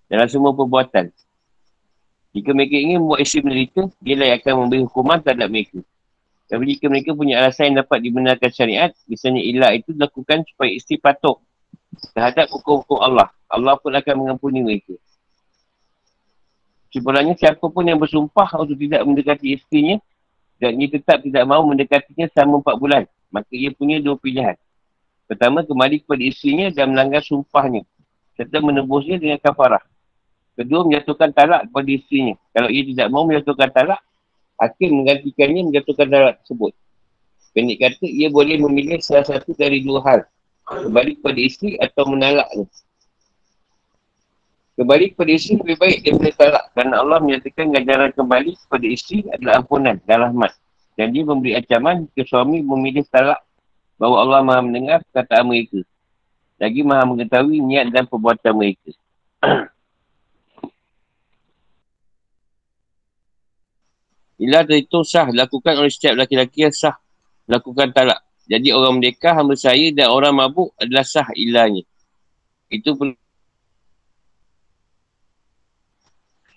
dalam 0.06 0.28
semua 0.30 0.54
perbuatan. 0.54 1.10
Jika 2.30 2.54
mereka 2.54 2.78
ingin 2.78 3.02
membuat 3.02 3.26
isteri 3.26 3.42
menderita, 3.42 3.82
dia 3.98 4.16
yang 4.16 4.38
akan 4.38 4.54
memberi 4.66 4.82
hukuman 4.86 5.18
terhadap 5.18 5.50
mereka. 5.50 5.82
Tapi 6.50 6.64
jika 6.66 6.86
mereka 6.90 7.14
punya 7.14 7.42
alasan 7.42 7.74
yang 7.74 7.86
dapat 7.86 8.00
dibenarkan 8.06 8.50
syariat, 8.54 8.90
misalnya 9.10 9.42
ilah 9.42 9.72
itu 9.74 9.94
dilakukan 9.94 10.46
supaya 10.50 10.70
isteri 10.74 10.98
patuh 11.02 11.38
terhadap 12.14 12.50
hukum-hukum 12.54 13.02
Allah. 13.02 13.30
Allah 13.50 13.78
pun 13.82 13.94
akan 13.94 14.16
mengampuni 14.18 14.62
mereka. 14.62 14.94
Sebenarnya 16.90 17.38
siapa 17.38 17.62
pun 17.70 17.86
yang 17.86 18.02
bersumpah 18.02 18.50
untuk 18.62 18.78
tidak 18.78 19.02
mendekati 19.06 19.58
isterinya 19.58 20.02
dan 20.58 20.74
ia 20.78 20.90
tetap 20.90 21.22
tidak 21.22 21.46
mahu 21.46 21.74
mendekatinya 21.74 22.26
selama 22.34 22.66
empat 22.66 22.76
bulan, 22.82 23.04
maka 23.30 23.54
ia 23.54 23.70
punya 23.74 24.02
dua 24.02 24.18
pilihan. 24.18 24.58
Pertama, 25.30 25.62
kembali 25.62 26.02
kepada 26.02 26.24
isterinya 26.26 26.74
dan 26.74 26.90
melanggar 26.90 27.22
sumpahnya 27.22 27.86
serta 28.34 28.58
menebusnya 28.66 29.22
dengan 29.22 29.38
kafarah. 29.38 29.84
Kedua, 30.58 30.88
menyatukan 30.90 31.30
talak 31.36 31.70
kepada 31.70 31.90
isterinya. 31.92 32.36
Kalau 32.56 32.70
ia 32.74 32.84
tidak 32.88 33.08
mahu 33.14 33.24
menyatukan 33.30 33.70
talak, 33.70 34.02
hakim 34.58 34.90
menggantikannya 34.92 35.62
menjatuhkan 35.70 36.08
darat 36.10 36.36
tersebut. 36.42 36.74
Pendek 37.54 37.78
kata, 37.78 38.06
ia 38.10 38.28
boleh 38.32 38.58
memilih 38.58 38.98
salah 39.06 39.28
satu 39.28 39.54
dari 39.54 39.86
dua 39.86 40.02
hal. 40.02 40.20
Kembali 40.66 41.22
kepada 41.22 41.40
isteri 41.40 41.78
atau 41.78 42.04
menalaknya. 42.10 42.66
Kembali 44.80 45.06
kepada 45.12 45.32
isteri 45.36 45.60
lebih 45.60 45.78
baik 45.78 45.98
daripada 46.08 46.32
talak. 46.40 46.64
Kerana 46.72 46.96
Allah 47.04 47.20
menyatakan 47.20 47.66
ganjaran 47.76 48.12
kembali 48.16 48.52
kepada 48.56 48.86
isteri 48.88 49.20
adalah 49.34 49.54
ampunan 49.60 49.98
dan 50.08 50.18
rahmat. 50.24 50.52
Dan 50.96 51.12
dia 51.12 51.24
memberi 51.28 51.52
ancaman 51.60 52.08
ke 52.12 52.24
suami 52.24 52.64
memilih 52.64 53.04
talak 53.12 53.40
bahawa 54.00 54.24
Allah 54.24 54.40
maha 54.48 54.64
mendengar 54.64 55.04
kata 55.12 55.44
mereka. 55.44 55.84
Lagi 56.56 56.82
maha 56.88 57.04
mengetahui 57.04 57.60
niat 57.60 57.92
dan 57.92 58.08
perbuatan 58.08 58.56
mereka. 58.56 58.96
Ilah 64.40 64.64
itu 64.72 65.04
sah 65.04 65.28
lakukan 65.36 65.76
oleh 65.76 65.92
setiap 65.92 66.16
laki-laki 66.16 66.64
yang 66.64 66.72
sah 66.72 66.96
lakukan 67.44 67.92
talak. 67.92 68.24
Jadi 68.50 68.72
orang 68.72 68.98
merdeka, 68.98 69.36
hamba 69.36 69.54
saya 69.54 69.92
dan 69.94 70.10
orang 70.10 70.34
mabuk 70.34 70.72
adalah 70.80 71.04
sah 71.04 71.28
ilahnya. 71.36 71.84
Itu 72.72 72.96
pun 72.96 73.14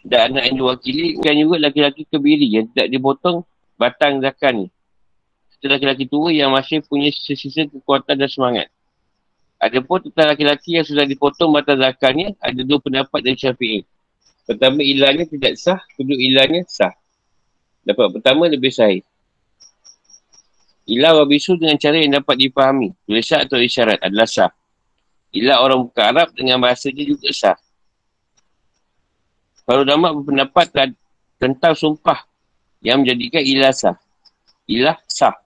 dan 0.02 0.35
anak 0.35 0.50
yang 0.50 0.57
diwakili 0.59 1.14
kan 1.22 1.35
juga 1.38 1.62
laki-laki 1.62 2.02
kebiri 2.11 2.46
yang 2.50 2.66
tidak 2.74 2.90
dipotong 2.90 3.46
batang 3.78 4.18
zakat 4.18 4.52
ni. 4.55 4.66
Itu 5.62 5.70
laki-laki 5.70 6.11
tua 6.11 6.35
yang 6.35 6.51
masih 6.51 6.83
punya 6.83 7.07
sisa-sisa 7.14 7.70
kekuatan 7.70 8.18
dan 8.18 8.27
semangat. 8.27 8.66
Ada 9.62 9.79
pun 9.79 10.03
tentang 10.03 10.35
laki-laki 10.35 10.75
yang 10.75 10.83
sudah 10.83 11.07
dipotong 11.07 11.55
batang 11.55 11.79
zakatnya, 11.79 12.35
ada 12.42 12.66
dua 12.66 12.83
pendapat 12.83 13.22
dari 13.22 13.38
syafi'i. 13.38 13.87
Pertama, 14.42 14.83
ilahnya 14.83 15.22
tidak 15.31 15.55
sah. 15.55 15.79
Kedua, 15.94 16.18
ilahnya 16.18 16.66
sah. 16.66 16.90
Dapat 17.87 18.18
pertama 18.18 18.51
lebih 18.51 18.75
sahih. 18.75 19.07
Ilah 20.90 21.14
wa 21.14 21.25
bisu 21.31 21.55
dengan 21.55 21.79
cara 21.79 22.03
yang 22.03 22.18
dapat 22.18 22.42
dipahami. 22.42 22.90
Tulisan 23.07 23.46
atau 23.46 23.62
isyarat 23.62 24.03
adalah 24.03 24.27
sah. 24.27 24.51
Ilah 25.31 25.62
orang 25.62 25.87
buka 25.87 26.11
Arab 26.11 26.35
dengan 26.35 26.59
bahasa 26.59 26.90
dia 26.90 27.07
juga 27.07 27.31
sah. 27.31 27.55
Kalau 29.62 29.87
damat 29.87 30.11
berpendapat 30.18 30.98
tentang 31.38 31.79
sumpah 31.79 32.27
yang 32.83 33.07
menjadikan 33.07 33.46
ilah 33.46 33.70
sah. 33.70 33.94
Ilah 34.66 34.98
sah. 35.07 35.41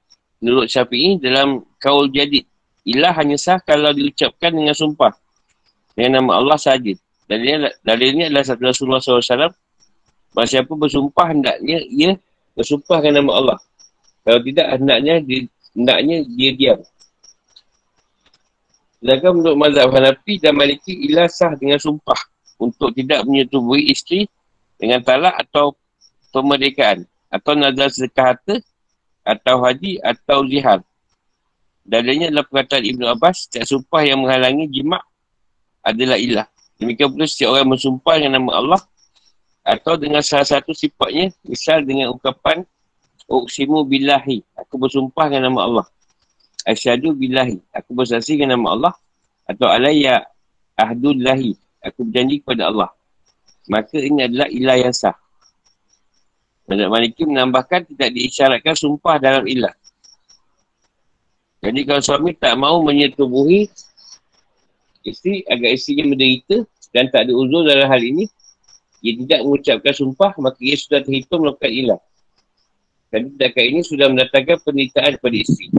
Menurut 0.46 0.70
syafi'i 0.70 1.18
dalam 1.18 1.66
kaul 1.82 2.06
jadid. 2.06 2.46
Ilah 2.87 3.11
hanya 3.18 3.35
sah 3.35 3.59
kalau 3.59 3.90
diucapkan 3.90 4.54
dengan 4.54 4.70
sumpah. 4.70 5.11
Dengan 5.98 6.22
nama 6.22 6.38
Allah 6.38 6.54
sahaja. 6.54 6.94
Dalilnya, 7.26 8.30
adalah 8.30 8.46
satu 8.46 8.62
Rasulullah 8.62 9.02
SAW. 9.02 9.50
Masa 10.38 10.62
siapa 10.62 10.70
bersumpah 10.70 11.35
hendaknya 11.35 11.82
ia 11.90 12.14
bersumpahkan 12.54 13.11
nama 13.11 13.30
Allah. 13.35 13.59
Kalau 14.22 14.38
tidak, 14.46 14.66
hendaknya 14.78 15.18
dia, 15.18 15.50
hendaknya 15.74 16.16
dia 16.30 16.50
diam. 16.54 16.78
Sedangkan 19.02 19.32
menurut 19.35 19.59
mazhab 19.59 19.90
Hanafi 19.90 20.38
dan 20.38 20.54
Maliki, 20.54 20.94
ilah 21.11 21.26
sah 21.26 21.59
dengan 21.59 21.82
sumpah 21.82 22.20
untuk 22.62 22.94
tidak 22.94 23.26
menyetubui 23.26 23.90
isteri 23.90 24.30
dengan 24.78 25.02
talak 25.02 25.35
atau 25.42 25.74
pemerdekaan 26.30 27.02
atau 27.32 27.52
nazar 27.59 27.90
sedekah 27.90 28.35
harta 28.35 28.54
atau 29.26 29.58
haji 29.66 29.98
atau 29.98 30.46
zihar. 30.46 30.86
Dalilnya 31.82 32.30
adalah 32.30 32.46
perkataan 32.46 32.82
Ibn 32.86 33.02
Abbas, 33.18 33.50
setiap 33.50 33.66
sumpah 33.66 34.02
yang 34.06 34.22
menghalangi 34.22 34.70
jimat 34.70 35.02
adalah 35.82 36.18
ilah. 36.18 36.46
Demikian 36.78 37.10
pula 37.10 37.26
setiap 37.26 37.58
orang 37.58 37.74
bersumpah 37.74 38.14
dengan 38.18 38.32
nama 38.42 38.52
Allah 38.54 38.80
atau 39.66 39.98
dengan 39.98 40.22
salah 40.22 40.46
satu 40.46 40.70
sifatnya, 40.70 41.34
misal 41.42 41.82
dengan 41.82 42.14
ucapan 42.14 42.62
Uksimu 43.26 43.82
billahi, 43.82 44.46
aku 44.54 44.78
bersumpah 44.78 45.26
dengan 45.26 45.50
nama 45.50 45.60
Allah. 45.66 45.86
Asyadu 46.62 47.10
billahi, 47.10 47.58
aku 47.74 47.90
bersaksi 47.90 48.38
dengan 48.38 48.54
nama 48.54 48.68
Allah. 48.78 48.94
Atau 49.50 49.66
alayya 49.66 50.30
ahdullahi. 50.78 51.58
Aku 51.82 52.06
berjanji 52.06 52.42
kepada 52.42 52.70
Allah. 52.70 52.90
Maka 53.66 53.98
ini 53.98 54.30
adalah 54.30 54.46
ilah 54.46 54.78
yang 54.78 54.94
sah. 54.94 55.14
Mazhab 56.66 56.90
Maliki 56.90 57.22
menambahkan 57.22 57.87
tidak 57.94 58.11
diisyaratkan 58.11 58.74
sumpah 58.74 59.22
dalam 59.22 59.46
ilah. 59.46 59.74
Jadi 61.62 61.81
kalau 61.87 62.02
suami 62.02 62.35
tak 62.35 62.55
mau 62.59 62.83
menyetubuhi 62.83 63.70
isteri 65.07 65.46
agar 65.46 65.70
isterinya 65.74 66.14
menderita 66.14 66.66
dan 66.90 67.07
tak 67.11 67.31
ada 67.31 67.33
uzur 67.35 67.62
dalam 67.62 67.87
hal 67.87 68.02
ini, 68.02 68.26
dia 68.98 69.14
tidak 69.14 69.40
mengucapkan 69.46 69.94
sumpah, 69.94 70.31
maka 70.42 70.59
ia 70.59 70.74
sudah 70.74 71.00
terhitung 71.07 71.46
melakukan 71.46 71.70
ilah. 71.70 72.00
Dan 73.14 73.31
tindakan 73.31 73.64
ini 73.70 73.81
sudah 73.87 74.07
mendatangkan 74.11 74.57
penderitaan 74.66 75.12
kepada 75.22 75.37
isteri. 75.38 75.70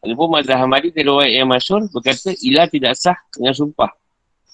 Walaupun 0.00 0.28
Mazhab 0.32 0.56
Hamadi 0.64 0.88
dari 0.96 1.36
yang 1.36 1.52
masyur 1.52 1.84
berkata 1.92 2.32
ilah 2.40 2.64
tidak 2.72 2.96
sah 2.96 3.18
dengan 3.36 3.52
sumpah. 3.52 3.92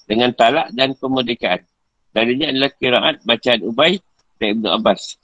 Dengan 0.03 0.31
talak 0.35 0.75
dan 0.75 0.91
kemerdekaan. 0.95 1.63
Dan 2.11 2.25
ini 2.31 2.43
adalah 2.51 2.71
kiraat 2.75 3.15
bacaan 3.23 3.59
Ubay 3.63 3.99
dan 4.39 4.59
Ibn 4.59 4.65
Abbas. 4.79 5.15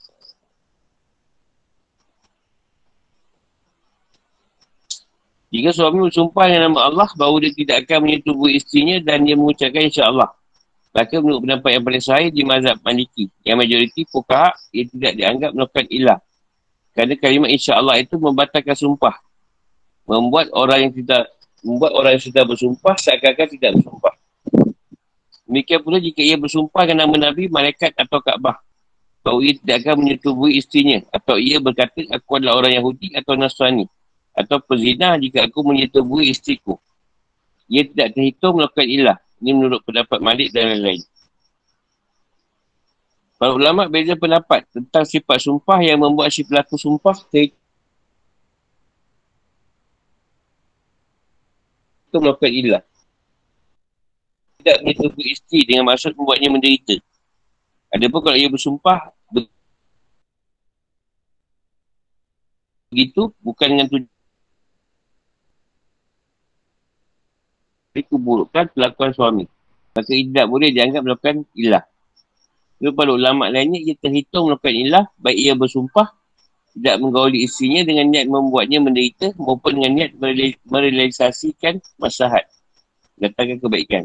Jika 5.54 5.70
suami 5.70 6.02
bersumpah 6.02 6.50
dengan 6.50 6.74
nama 6.74 6.90
Allah 6.90 7.06
bahawa 7.14 7.38
dia 7.46 7.54
tidak 7.54 7.86
akan 7.86 8.10
menyetubuhi 8.10 8.58
istrinya 8.58 8.98
dan 8.98 9.22
dia 9.22 9.38
mengucapkan 9.38 9.86
insyaAllah. 9.86 10.34
Maka 10.90 11.14
menurut 11.22 11.46
pendapat 11.46 11.70
yang 11.78 11.84
paling 11.86 12.02
sahih 12.02 12.30
di 12.34 12.42
mazhab 12.42 12.74
Maliki. 12.82 13.30
Yang 13.46 13.56
majoriti 13.62 14.02
fukaha 14.10 14.50
ia 14.74 14.82
tidak 14.90 15.12
dianggap 15.14 15.50
melakukan 15.54 15.86
ilah. 15.94 16.18
Kerana 16.90 17.14
kalimat 17.22 17.50
insyaAllah 17.54 18.02
itu 18.02 18.18
membatalkan 18.18 18.74
sumpah 18.74 19.14
membuat 20.10 20.50
orang 20.52 20.90
yang 20.90 20.92
tidak 20.92 21.30
membuat 21.64 21.92
orang 21.96 22.18
yang 22.18 22.24
sudah 22.26 22.42
bersumpah 22.44 22.94
seakan-akan 22.98 23.46
tidak 23.54 23.70
bersumpah. 23.78 24.14
Demikian 25.44 25.80
pula 25.80 25.96
jika 26.00 26.20
ia 26.24 26.36
bersumpah 26.36 26.82
dengan 26.82 27.06
nama 27.06 27.30
Nabi, 27.30 27.46
malaikat 27.46 27.94
atau 27.94 28.20
Kaabah. 28.20 28.58
Bahawa 29.24 29.40
ia 29.40 29.54
tidak 29.56 29.76
akan 29.86 29.94
menyetubui 30.04 30.60
istrinya. 30.60 31.00
Atau 31.08 31.40
ia 31.40 31.56
berkata, 31.56 32.04
aku 32.12 32.30
adalah 32.36 32.60
orang 32.60 32.76
Yahudi 32.76 33.16
atau 33.16 33.32
Nasrani. 33.38 33.88
Atau 34.34 34.58
pezina 34.58 35.14
jika 35.16 35.46
aku 35.46 35.62
menyetubui 35.62 36.28
istriku. 36.28 36.76
Ia 37.70 37.86
tidak 37.86 38.18
terhitung 38.18 38.58
melakukan 38.58 38.86
ilah. 38.86 39.18
Ini 39.38 39.50
menurut 39.54 39.80
pendapat 39.86 40.18
Malik 40.18 40.50
dan 40.50 40.74
lain-lain. 40.74 41.02
Para 43.38 43.54
ulama 43.54 43.86
beza 43.90 44.14
pendapat 44.18 44.66
tentang 44.70 45.04
sifat 45.06 45.38
sumpah 45.42 45.78
yang 45.82 46.02
membuat 46.02 46.30
si 46.30 46.46
pelaku 46.46 46.78
sumpah 46.78 47.18
terhitung 47.30 47.64
itu 52.14 52.22
melakukan 52.22 52.52
ilah. 52.54 52.82
Tidak 54.62 54.76
menyetubui 54.86 55.34
isteri 55.34 55.66
dengan 55.66 55.90
maksud 55.90 56.14
membuatnya 56.14 56.48
menderita. 56.54 56.94
Ada 57.90 58.06
pun 58.06 58.22
kalau 58.22 58.38
ia 58.38 58.46
bersumpah 58.46 59.10
begitu 62.94 63.34
bukan 63.42 63.66
dengan 63.74 63.86
tujuan 63.90 64.13
keburukan 68.02 68.66
pelakuan 68.74 69.14
suami. 69.14 69.44
Maka 69.94 70.10
tidak 70.10 70.46
boleh 70.50 70.74
dianggap 70.74 71.06
melakukan 71.06 71.46
ilah. 71.54 71.84
Lalu 72.82 72.92
pada 72.98 73.10
ulama 73.14 73.44
lainnya, 73.46 73.78
ia 73.78 73.94
terhitung 73.94 74.50
melakukan 74.50 74.74
ilah, 74.74 75.04
baik 75.22 75.38
ia 75.38 75.54
bersumpah 75.54 76.10
tidak 76.74 76.96
menggauli 76.98 77.46
isinya 77.46 77.86
dengan 77.86 78.10
niat 78.10 78.26
membuatnya 78.26 78.82
menderita 78.82 79.30
maupun 79.38 79.78
dengan 79.78 79.92
niat 79.94 80.10
merealisasikan 80.66 81.78
masahat. 82.02 82.50
Datangkan 83.14 83.62
kebaikan. 83.62 84.04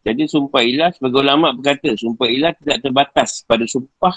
Jadi 0.00 0.30
sumpah 0.30 0.62
ilah 0.64 0.94
sebagai 0.94 1.20
ulama 1.20 1.52
berkata 1.52 1.92
sumpah 1.92 2.30
ilah 2.30 2.54
tidak 2.56 2.86
terbatas 2.86 3.44
pada 3.44 3.66
sumpah 3.68 4.16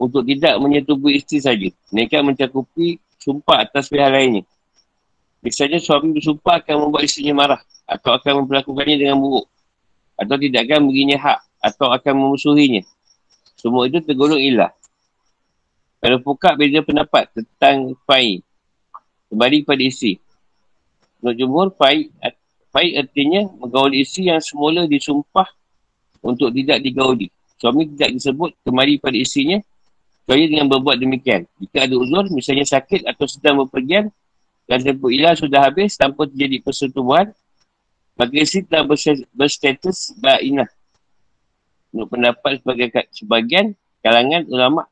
untuk 0.00 0.26
tidak 0.26 0.58
menyetubui 0.58 1.20
isteri 1.20 1.38
saja. 1.38 1.68
Mereka 1.94 2.24
mencakupi 2.24 2.98
sumpah 3.20 3.68
atas 3.68 3.86
pihak 3.92 4.10
lainnya. 4.10 4.42
Misalnya 5.42 5.82
suami 5.82 6.14
bersumpah 6.14 6.62
akan 6.62 6.86
membuat 6.86 7.02
isterinya 7.02 7.34
marah 7.34 7.60
atau 7.82 8.14
akan 8.14 8.46
memperlakukannya 8.46 8.94
dengan 8.94 9.18
buruk 9.18 9.50
atau 10.14 10.36
tidak 10.38 10.70
akan 10.70 10.86
berinya 10.86 11.18
hak 11.18 11.38
atau 11.58 11.90
akan 11.90 12.14
memusuhinya. 12.14 12.86
Semua 13.58 13.90
itu 13.90 13.98
tergolong 14.02 14.38
ilah. 14.38 14.70
Kalau 16.02 16.18
buka 16.22 16.54
beza 16.54 16.82
pendapat 16.82 17.30
tentang 17.34 17.94
fai. 18.06 18.42
Kembali 19.30 19.66
pada 19.66 19.82
isi. 19.82 20.18
Menurut 21.22 21.36
jumhur, 21.38 21.68
fai, 21.78 22.10
fai 22.74 22.98
artinya 22.98 23.46
menggauli 23.58 24.02
isi 24.02 24.26
yang 24.26 24.42
semula 24.42 24.86
disumpah 24.86 25.46
untuk 26.22 26.50
tidak 26.54 26.82
digauli. 26.82 27.30
Suami 27.58 27.86
tidak 27.94 28.18
disebut 28.18 28.50
kembali 28.66 28.98
pada 28.98 29.14
isinya 29.14 29.62
kecuali 30.22 30.50
dengan 30.50 30.66
berbuat 30.70 30.98
demikian. 30.98 31.46
Jika 31.62 31.86
ada 31.86 31.94
uzur, 31.94 32.26
misalnya 32.34 32.66
sakit 32.66 33.06
atau 33.06 33.26
sedang 33.30 33.62
berpergian 33.62 34.10
dan 34.66 34.78
tempoh 34.80 35.10
ilah 35.10 35.34
sudah 35.34 35.68
habis 35.68 35.98
tanpa 35.98 36.26
terjadi 36.30 36.62
persetubuhan, 36.62 37.34
maka 38.14 38.32
isi 38.36 38.62
telah 38.62 38.86
berstatus 39.32 40.14
ba'inah. 40.20 40.68
Menurut 41.92 42.08
pendapat 42.08 42.62
sebagai 42.62 42.88
sebagian 43.12 43.76
kalangan 44.00 44.48
ulama 44.48 44.82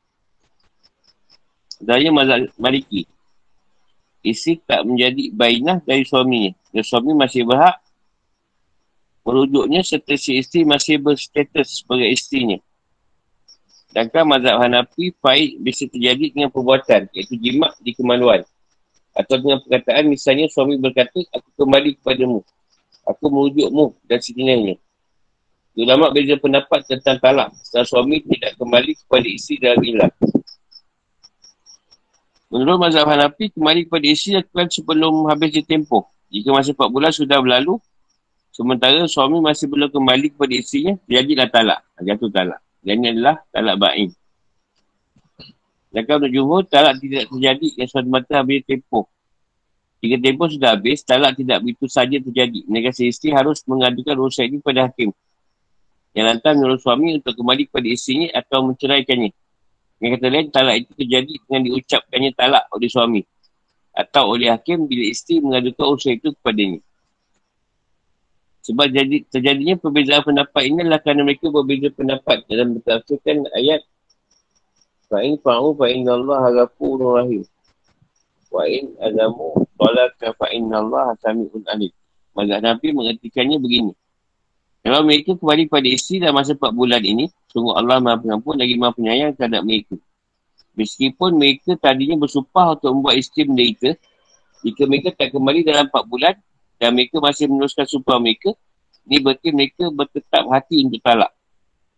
Daya 1.81 2.13
mazhab 2.13 2.45
maliki. 2.61 3.09
Isi 4.21 4.61
tak 4.61 4.85
menjadi 4.85 5.33
bainah 5.33 5.81
dari 5.81 6.05
suaminya. 6.05 6.53
Dan 6.69 6.85
suami 6.85 7.17
masih 7.17 7.41
berhak 7.41 7.81
merujuknya 9.25 9.81
serta 9.81 10.13
si 10.17 10.37
isteri 10.37 10.61
masih 10.61 11.01
berstatus 11.01 11.81
sebagai 11.81 12.05
isterinya. 12.05 12.61
Sedangkan 13.89 14.23
mazhab 14.29 14.61
Hanafi, 14.61 15.09
faid 15.19 15.57
bisa 15.59 15.89
terjadi 15.89 16.31
dengan 16.31 16.53
perbuatan, 16.53 17.09
iaitu 17.11 17.35
jimat 17.35 17.73
di 17.81 17.91
kemaluan. 17.97 18.45
Atau 19.21 19.37
dengan 19.37 19.61
perkataan, 19.61 20.09
misalnya 20.09 20.49
suami 20.49 20.81
berkata, 20.81 21.21
aku 21.29 21.49
kembali 21.61 22.01
kepadamu. 22.01 22.41
Aku 23.05 23.25
merujukmu 23.29 23.93
dan 24.09 24.17
sejenisnya. 24.17 24.75
Ulama 25.77 26.11
beza 26.11 26.35
pendapat 26.35 26.83
tentang 26.89 27.21
talak. 27.21 27.53
Setelah 27.61 27.87
suami 27.87 28.19
tidak 28.25 28.57
kembali 28.59 28.91
kepada 29.05 29.27
isteri 29.29 29.55
dalam 29.61 29.81
ilah. 29.85 30.11
Menurut 32.51 32.77
mazhab 32.83 33.07
Hanafi, 33.07 33.47
kembali 33.55 33.87
kepada 33.87 34.05
isteri 34.11 34.43
lakukan 34.43 34.67
sebelum 34.67 35.31
habis 35.31 35.55
di 35.55 35.63
tempoh. 35.63 36.03
Jika 36.27 36.51
masa 36.51 36.75
4 36.75 36.91
bulan 36.91 37.11
sudah 37.15 37.39
berlalu, 37.39 37.79
sementara 38.51 39.07
suami 39.07 39.39
masih 39.39 39.71
belum 39.71 39.87
kembali 39.87 40.35
kepada 40.35 40.53
isterinya, 40.59 40.93
jadilah 41.07 41.47
talak. 41.47 41.79
Jatuh 42.03 42.27
talak. 42.27 42.59
Dan 42.83 42.99
ini 42.99 43.07
adalah 43.15 43.39
talak 43.55 43.75
ba'in. 43.79 44.09
Dan 45.91 46.07
kalau 46.07 46.23
untuk 46.23 46.31
jumhur, 46.31 46.63
talak 46.71 47.03
tidak 47.03 47.27
terjadi 47.27 47.67
yang 47.75 47.89
suatu 47.91 48.07
mata 48.07 48.39
habis 48.39 48.63
tempoh. 48.63 49.11
Jika 49.99 50.17
tempoh 50.23 50.47
sudah 50.47 50.79
habis, 50.79 51.03
talak 51.03 51.35
tidak 51.35 51.59
begitu 51.61 51.85
saja 51.91 52.17
terjadi. 52.17 52.63
Mereka 52.63 52.95
isteri 53.03 53.35
harus 53.35 53.59
mengadukan 53.67 54.15
urusan 54.15 54.47
ini 54.47 54.57
kepada 54.63 54.87
hakim. 54.87 55.11
Yang 56.15 56.25
lantar 56.31 56.51
menurut 56.55 56.79
suami 56.79 57.19
untuk 57.19 57.35
kembali 57.35 57.67
kepada 57.67 57.87
isterinya 57.91 58.27
atau 58.39 58.59
menceraikannya. 58.71 59.31
Yang 60.01 60.11
kata 60.17 60.27
lain, 60.31 60.47
talak 60.49 60.75
itu 60.81 60.91
terjadi 60.95 61.33
dengan 61.45 61.61
diucapkannya 61.69 62.31
talak 62.33 62.63
oleh 62.71 62.89
suami. 62.89 63.21
Atau 63.91 64.23
oleh 64.31 64.47
hakim 64.47 64.87
bila 64.87 65.05
isteri 65.05 65.43
mengadukan 65.43 65.85
usaha 65.91 66.15
itu 66.15 66.31
kepadanya. 66.39 66.79
Sebab 68.61 68.87
jadi, 68.93 69.17
terjadinya 69.27 69.75
perbezaan 69.75 70.23
pendapat 70.23 70.61
ini 70.65 70.85
adalah 70.85 71.01
kerana 71.03 71.21
mereka 71.27 71.51
berbeza 71.51 71.89
pendapat 71.91 72.45
dalam 72.47 72.77
bertafsirkan 72.77 73.49
ayat 73.57 73.83
Fa'in 75.11 75.35
fa'u 75.43 75.75
fa'in 75.75 76.07
Allah 76.07 76.47
ghafurur 76.55 77.19
rahim. 77.19 77.43
Wa'in 78.47 78.95
azamu 78.95 79.67
tolaka 79.75 80.31
fa'in 80.39 80.71
Allah 80.71 81.11
sami'un 81.19 81.67
alim. 81.67 81.91
Maka 82.31 82.63
Nabi 82.63 82.95
mengertikannya 82.95 83.59
begini. 83.59 83.91
Kalau 84.81 85.03
mereka 85.03 85.35
kembali 85.35 85.67
pada 85.67 85.85
isteri 85.91 86.23
dalam 86.23 86.39
masa 86.39 86.55
4 86.55 86.71
bulan 86.71 87.03
ini, 87.03 87.27
sungguh 87.51 87.75
Allah 87.75 87.99
maha 87.99 88.23
pengampun 88.23 88.55
lagi 88.55 88.79
maha 88.79 88.95
penyayang 88.95 89.35
terhadap 89.35 89.61
mereka. 89.67 89.99
Meskipun 90.79 91.35
mereka 91.35 91.75
tadinya 91.75 92.15
bersumpah 92.17 92.79
untuk 92.79 92.89
membuat 92.95 93.19
isteri 93.19 93.45
mereka, 93.45 93.99
jika 94.63 94.81
mereka 94.87 95.11
tak 95.13 95.35
kembali 95.35 95.67
dalam 95.67 95.91
4 95.91 96.07
bulan 96.07 96.33
dan 96.79 96.95
mereka 96.95 97.19
masih 97.19 97.51
meneruskan 97.51 97.83
sumpah 97.83 98.17
mereka, 98.17 98.55
ini 99.05 99.19
berarti 99.19 99.49
mereka 99.51 99.91
bertetap 99.91 100.47
hati 100.49 100.87
untuk 100.87 101.03
talak. 101.03 101.35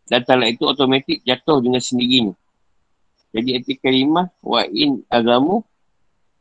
Dan 0.09 0.25
talak 0.27 0.57
itu 0.57 0.65
otomatik 0.67 1.21
jatuh 1.23 1.61
dengan 1.61 1.79
sendirinya. 1.79 2.33
Jadi 3.33 3.49
arti 3.57 3.73
kalimah 3.81 4.29
wa'in 4.45 5.01
azamu 5.09 5.65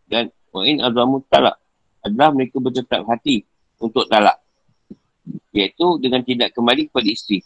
dan 0.07 0.28
wa'in 0.53 0.84
azamu 0.84 1.24
talak 1.32 1.57
adalah 2.05 2.36
mereka 2.36 2.61
bertetap 2.61 3.09
hati 3.09 3.49
untuk 3.80 4.05
talak 4.12 4.36
iaitu 5.57 5.97
dengan 6.03 6.20
tidak 6.20 6.53
kembali 6.53 6.93
kepada 6.93 7.09
isteri. 7.09 7.40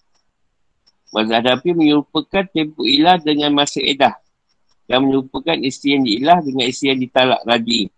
Mazhab 1.15 1.47
Hanafi 1.47 1.71
menyerupakan 1.71 2.45
tempoh 2.51 2.83
ilah 2.83 3.17
dengan 3.23 3.55
masa 3.55 3.79
edah 3.79 4.19
dan 4.91 5.07
menyerupakan 5.07 5.55
isteri 5.63 5.99
yang 5.99 6.03
diilah 6.03 6.39
dengan 6.43 6.65
isteri 6.67 6.87
yang 6.95 7.01
ditalak 7.03 7.43
lagi. 7.47 7.91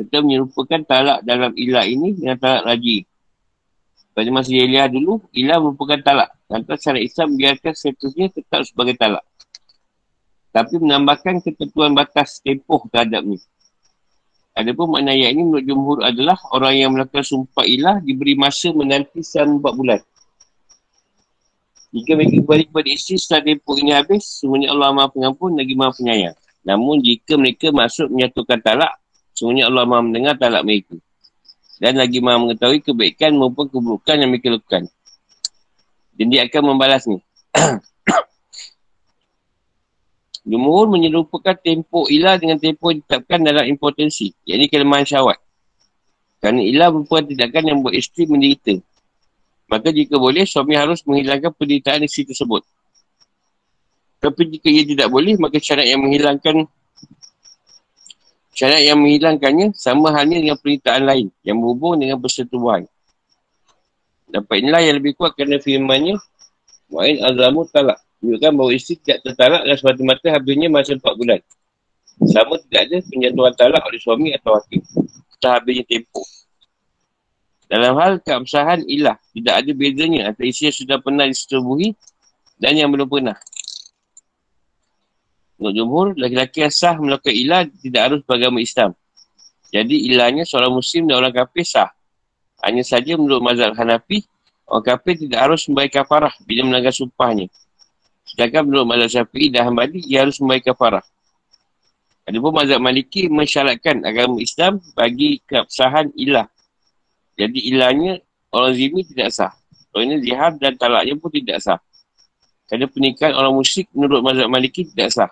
Kita 0.00 0.18
menyerupakan 0.24 0.80
talak 0.88 1.18
dalam 1.22 1.52
ilah 1.54 1.84
ini 1.86 2.16
dengan 2.16 2.36
talak 2.40 2.66
raji. 2.66 3.04
Pada 4.10 4.28
masa 4.34 4.50
jahiliah 4.50 4.90
dulu, 4.90 5.22
ilah 5.36 5.62
merupakan 5.62 6.00
talak. 6.02 6.30
Lantas 6.50 6.82
syariat 6.82 7.06
Islam 7.06 7.28
biarkan 7.38 7.72
statusnya 7.76 8.26
tetap 8.34 8.66
sebagai 8.66 8.98
talak. 8.98 9.22
Tapi 10.50 10.82
menambahkan 10.82 11.46
ketentuan 11.46 11.94
batas 11.94 12.42
tempoh 12.42 12.82
terhadap 12.90 13.22
ni. 13.22 13.38
Ada 14.50 14.74
pun 14.74 14.90
makna 14.90 15.14
ayat 15.14 15.38
ini 15.38 15.46
menurut 15.46 15.64
jumhur 15.64 15.98
adalah 16.02 16.34
orang 16.50 16.74
yang 16.74 16.90
melakukan 16.90 17.22
sumpah 17.22 17.62
ilah 17.62 18.02
diberi 18.02 18.34
masa 18.34 18.74
menanti 18.74 19.22
selama 19.22 19.70
4 19.70 19.78
bulan. 19.78 20.00
Jika 21.90 22.10
mereka 22.14 22.34
kembali 22.38 22.64
kepada 22.70 22.88
isteri 22.90 23.16
setelah 23.18 23.42
tempoh 23.46 23.74
ini 23.78 23.90
habis, 23.94 24.22
semuanya 24.42 24.74
Allah 24.74 24.94
maha 24.94 25.10
pengampun 25.10 25.58
lagi 25.58 25.74
maha 25.74 25.90
penyayang. 25.94 26.36
Namun 26.62 27.02
jika 27.02 27.34
mereka 27.34 27.74
masuk 27.74 28.10
menyatukan 28.10 28.58
talak, 28.62 28.92
semuanya 29.34 29.66
Allah 29.66 29.86
maha 29.86 30.02
mendengar 30.06 30.34
talak 30.38 30.62
mereka. 30.62 30.94
Dan 31.82 31.98
lagi 31.98 32.22
maha 32.22 32.38
mengetahui 32.42 32.78
kebaikan 32.84 33.34
maupun 33.34 33.66
keburukan 33.66 34.22
yang 34.22 34.30
mereka 34.30 34.54
lakukan. 34.54 34.86
Dan 36.14 36.26
dia 36.30 36.46
akan 36.46 36.62
membalas 36.74 37.06
ni. 37.10 37.18
Jumhur 40.40 40.88
menyerupakan 40.88 41.52
tempoh 41.60 42.08
ilah 42.08 42.40
dengan 42.40 42.56
tempoh 42.56 42.96
ditetapkan 42.96 43.44
dalam 43.44 43.68
impotensi. 43.68 44.32
Yang 44.48 44.56
ini 44.56 44.66
kelemahan 44.72 45.04
syawat. 45.04 45.36
Kerana 46.40 46.64
ilah 46.64 46.88
merupakan 46.88 47.28
tindakan 47.28 47.62
yang 47.68 47.78
buat 47.84 47.92
isteri 47.92 48.24
menderita. 48.24 48.80
Maka 49.68 49.92
jika 49.92 50.16
boleh, 50.16 50.48
suami 50.48 50.74
harus 50.74 51.04
menghilangkan 51.04 51.52
penderitaan 51.52 52.02
isteri 52.08 52.32
tersebut. 52.32 52.64
Tapi 54.20 54.42
jika 54.56 54.68
ia 54.72 54.84
tidak 54.88 55.08
boleh, 55.12 55.36
maka 55.36 55.60
syarat 55.60 55.86
yang 55.88 56.00
menghilangkan 56.00 56.64
syarat 58.56 58.82
yang 58.84 58.98
menghilangkannya 59.00 59.72
sama 59.72 60.12
halnya 60.12 60.36
dengan 60.36 60.56
penderitaan 60.60 61.02
lain 61.08 61.26
yang 61.40 61.56
berhubung 61.60 61.96
dengan 61.96 62.20
persetubuhan. 62.20 62.84
Dapat 64.28 64.54
inilah 64.60 64.82
yang 64.84 64.96
lebih 65.00 65.16
kuat 65.16 65.34
kerana 65.34 65.58
firmannya 65.58 66.20
Wa'in 66.90 67.22
azamu 67.22 67.64
talak 67.70 68.02
menunjukkan 68.20 68.52
bahawa 68.52 68.70
isteri 68.76 68.96
tidak 69.00 69.18
tertalak 69.24 69.62
dan 69.64 69.74
semata-mata 69.80 70.26
habisnya 70.32 70.68
masa 70.68 70.92
4 70.96 71.02
bulan. 71.16 71.40
Sama 72.28 72.54
tidak 72.68 72.80
ada 72.88 72.96
penjatuhan 73.08 73.52
talak 73.56 73.82
oleh 73.88 74.00
suami 74.00 74.28
atau 74.36 74.60
hakim. 74.60 74.84
Setelah 75.32 75.52
habisnya 75.56 75.84
tempoh. 75.88 76.28
Dalam 77.70 77.94
hal 77.96 78.12
keabsahan 78.20 78.82
ilah, 78.84 79.16
tidak 79.30 79.54
ada 79.62 79.70
bedanya 79.72 80.20
antara 80.34 80.44
isteri 80.44 80.74
yang 80.74 80.78
sudah 80.84 80.98
pernah 81.00 81.24
disetubuhi 81.24 81.94
dan 82.58 82.76
yang 82.76 82.90
belum 82.90 83.06
pernah. 83.06 83.38
Untuk 85.60 85.76
jumhur, 85.76 86.18
laki-laki 86.18 86.66
yang 86.66 86.74
sah 86.74 86.98
melakukan 86.98 87.30
ilah 87.30 87.62
tidak 87.78 88.00
harus 88.10 88.20
beragama 88.26 88.58
Islam. 88.58 88.90
Jadi 89.70 90.10
ilahnya 90.10 90.42
seorang 90.42 90.74
muslim 90.74 91.06
dan 91.06 91.22
orang 91.22 91.30
kafir 91.30 91.62
sah. 91.62 91.94
Hanya 92.60 92.82
saja 92.82 93.14
menurut 93.14 93.38
mazhab 93.40 93.72
Hanafi, 93.78 94.26
orang 94.66 94.84
kafir 94.84 95.14
tidak 95.16 95.38
harus 95.38 95.62
membayar 95.70 96.02
kafarah 96.02 96.34
bila 96.42 96.66
melanggar 96.66 96.90
sumpahnya. 96.90 97.46
Sedangkan 98.30 98.62
menurut 98.70 98.86
mazhab 98.86 99.10
syafi'i 99.10 99.50
dan 99.50 99.66
hambali, 99.66 100.06
ia 100.06 100.22
harus 100.22 100.38
membayar 100.38 100.70
kafarah. 100.70 101.04
Ada 102.30 102.38
pun 102.38 102.52
mazhab 102.54 102.78
maliki 102.78 103.26
mensyaratkan 103.26 104.06
agama 104.06 104.38
Islam 104.38 104.78
bagi 104.94 105.42
keabsahan 105.50 106.14
ilah. 106.14 106.46
Jadi 107.34 107.74
ilahnya 107.74 108.22
orang 108.54 108.72
zimi 108.78 109.02
tidak 109.02 109.34
sah. 109.34 109.50
Orang 109.90 110.14
ini 110.14 110.16
zihar 110.30 110.54
dan 110.62 110.78
talaknya 110.78 111.18
pun 111.18 111.30
tidak 111.34 111.58
sah. 111.58 111.82
Kerana 112.70 112.86
pernikahan 112.86 113.34
orang 113.34 113.50
musyrik 113.50 113.90
menurut 113.90 114.22
mazhab 114.22 114.46
maliki 114.46 114.86
tidak 114.86 115.10
sah. 115.10 115.30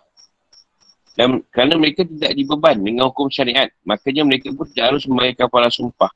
Dan 1.14 1.42
kerana 1.55 1.78
mereka 1.78 2.03
tidak 2.07 2.34
dibeban 2.34 2.78
dengan 2.78 3.11
hukum 3.11 3.26
syariat, 3.30 3.70
makanya 3.82 4.22
mereka 4.22 4.55
pun 4.55 4.66
tidak 4.70 4.94
harus 4.94 5.03
membayar 5.07 5.46
kafarah 5.46 5.70
sumpah. 5.70 6.11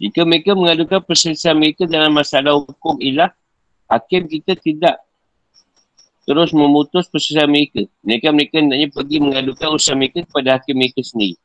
Jika 0.00 0.24
mereka 0.24 0.56
mengadukan 0.56 1.04
perselisihan 1.04 1.52
mereka 1.52 1.84
dalam 1.84 2.16
masalah 2.16 2.56
hukum 2.56 2.96
ilah, 3.04 3.28
hakim 3.84 4.24
kita 4.24 4.56
tidak 4.56 4.96
terus 6.24 6.56
memutus 6.56 7.04
perselisihan 7.12 7.52
mereka. 7.52 7.84
Mereka 8.00 8.28
mereka 8.32 8.54
hendaknya 8.64 8.88
pergi 8.88 9.16
mengadukan 9.20 9.76
usaha 9.76 9.92
mereka 9.92 10.24
kepada 10.24 10.56
hakim 10.56 10.80
mereka 10.80 11.04
sendiri. 11.04 11.36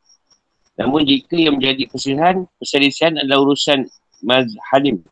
Namun 0.79 1.03
jika 1.03 1.35
yang 1.35 1.59
menjadi 1.59 1.83
perselisihan, 1.91 2.47
perselisihan 2.55 3.13
adalah 3.19 3.43
urusan 3.43 3.91
mazhalim, 4.23 5.03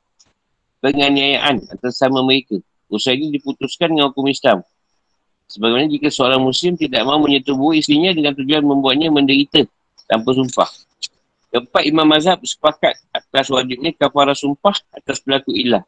penganiayaan 0.80 1.68
atas 1.68 2.00
sama 2.00 2.24
mereka. 2.24 2.64
Usaha 2.88 3.12
ini 3.12 3.36
diputuskan 3.36 3.92
dengan 3.92 4.12
hukum 4.12 4.32
Islam. 4.32 4.64
Sebagaimana 5.52 5.92
jika 5.92 6.08
seorang 6.08 6.40
Muslim 6.40 6.80
tidak 6.80 7.04
mahu 7.04 7.28
menyetubuhi 7.28 7.84
istrinya 7.84 8.16
dengan 8.16 8.32
tujuan 8.40 8.64
membuatnya 8.64 9.12
menderita 9.12 9.68
tanpa 10.08 10.32
sumpah. 10.32 10.70
Keempat 11.54 11.86
Imam 11.86 12.10
Mazhab 12.10 12.42
sepakat 12.42 12.98
atas 13.14 13.46
wajibnya 13.54 13.94
kafarah 13.94 14.34
sumpah 14.34 14.74
atas 14.90 15.22
pelaku 15.22 15.54
ilah. 15.54 15.86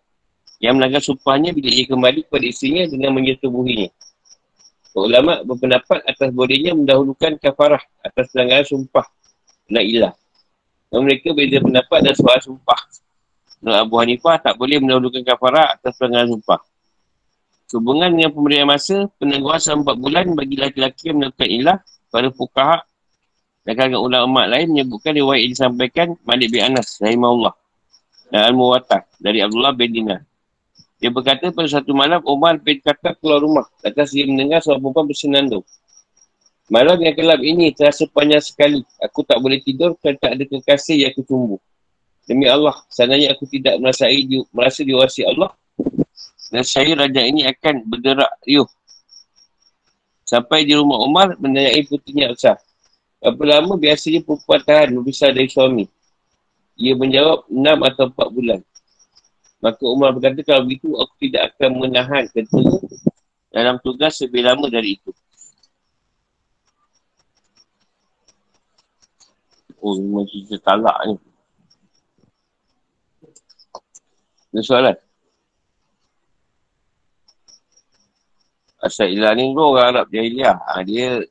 Yang 0.62 0.74
melanggar 0.78 1.02
sumpahnya 1.02 1.58
bila 1.58 1.74
ia 1.74 1.90
kembali 1.90 2.30
kepada 2.30 2.46
isterinya 2.46 2.86
dengan 2.86 3.18
menyetubuhinya. 3.18 3.90
Ulama 4.94 5.42
berpendapat 5.42 6.06
atas 6.06 6.30
bolehnya 6.30 6.78
mendahulukan 6.78 7.42
kafarah 7.42 7.82
atas 8.06 8.30
pelanggaran 8.30 8.64
sumpah 8.64 9.10
dan 9.66 9.84
ilah. 9.84 10.14
Dan 10.94 11.04
mereka 11.04 11.34
beza 11.34 11.58
pendapat 11.58 12.00
dan 12.06 12.14
soal 12.14 12.40
sumpah. 12.46 12.80
Menurut 13.66 13.82
Abu 13.82 13.96
Hanifah 13.98 14.38
tak 14.38 14.56
boleh 14.62 14.78
mendahulukan 14.78 15.26
kafarah 15.26 15.76
atas 15.76 15.98
pelanggaran 15.98 16.30
sumpah. 16.38 16.62
Hubungan 17.74 18.14
dengan 18.14 18.30
pemberian 18.32 18.70
masa, 18.70 19.10
penangguhan 19.18 19.58
selama 19.58 19.98
4 19.98 20.04
bulan 20.06 20.26
bagi 20.38 20.56
laki-laki 20.62 21.10
yang 21.10 21.18
melakukan 21.26 21.50
ilah 21.50 21.78
pada 22.14 22.30
fukaha 22.30 22.86
dan 23.66 23.74
kalangan 23.74 23.98
ulama 23.98 24.46
lain 24.46 24.70
menyebutkan 24.70 25.18
riwayat 25.18 25.42
yang 25.50 25.54
disampaikan 25.58 26.08
Malik 26.22 26.54
bin 26.54 26.62
Anas, 26.62 27.02
rahimahullah. 27.02 27.54
Dan 28.30 28.54
Al-Muwatah 28.54 29.10
dari 29.18 29.42
Abdullah 29.42 29.74
bin 29.74 29.90
Dinar. 29.90 30.22
Dia 31.02 31.10
berkata 31.10 31.50
pada 31.50 31.66
satu 31.66 31.92
malam, 31.98 32.22
Umar 32.30 32.62
bin 32.62 32.78
Khattab 32.78 33.18
keluar 33.18 33.42
rumah. 33.42 33.66
Atas 33.82 34.14
dia 34.14 34.30
mendengar 34.30 34.62
seorang 34.62 34.86
perempuan 34.86 35.06
bersenandung. 35.10 35.66
Malam 36.70 36.98
yang 36.98 37.14
gelap 37.14 37.42
ini 37.42 37.74
terasa 37.74 38.06
panjang 38.10 38.42
sekali. 38.42 38.82
Aku 39.02 39.22
tak 39.22 39.38
boleh 39.42 39.62
tidur 39.62 39.98
kerana 39.98 40.18
tak 40.18 40.32
ada 40.38 40.44
kekasih 40.46 41.06
yang 41.06 41.10
aku 41.14 41.22
tumbuh. 41.26 41.62
Demi 42.26 42.50
Allah, 42.50 42.74
sananya 42.90 43.38
aku 43.38 43.46
tidak 43.46 43.78
merasa, 43.78 44.10
di, 44.10 44.42
merasa 44.50 44.82
diwasi 44.82 45.26
Allah. 45.26 45.54
Dan 46.50 46.66
saya 46.66 46.98
raja 46.98 47.22
ini 47.22 47.46
akan 47.46 47.86
bergerak 47.86 48.30
riuh. 48.46 48.66
Sampai 50.26 50.66
di 50.66 50.74
rumah 50.74 51.02
Umar, 51.06 51.38
menanyai 51.38 51.86
putrinya 51.86 52.34
Usah. 52.34 52.58
Berapa 53.26 53.58
lama 53.58 53.74
biasanya 53.74 54.22
perempuan 54.22 54.62
tahan 54.62 54.94
berpisah 55.02 55.34
dari 55.34 55.50
suami? 55.50 55.90
Ia 56.78 56.94
menjawab 56.94 57.50
enam 57.50 57.82
atau 57.82 58.06
empat 58.06 58.28
bulan. 58.30 58.62
Maka 59.66 59.82
Umar 59.82 60.14
berkata, 60.14 60.46
kalau 60.46 60.62
begitu 60.70 60.94
aku 60.94 61.10
tidak 61.26 61.58
akan 61.58 61.82
menahan 61.82 62.30
ketua 62.30 62.86
dalam 63.50 63.82
tugas 63.82 64.22
lebih 64.22 64.46
lama 64.46 64.70
dari 64.70 65.02
itu. 65.02 65.10
Oh, 69.82 69.98
memang 69.98 70.30
cerita 70.30 70.62
talak 70.62 70.98
ni. 71.10 71.18
Ada 74.54 74.62
soalan? 74.62 74.98
Asal 78.86 79.18
ilah 79.18 79.34
ni 79.34 79.50
orang 79.50 79.98
Arab 79.98 80.14
Jahiliah. 80.14 80.62
Ha, 80.62 80.86
dia 80.86 81.26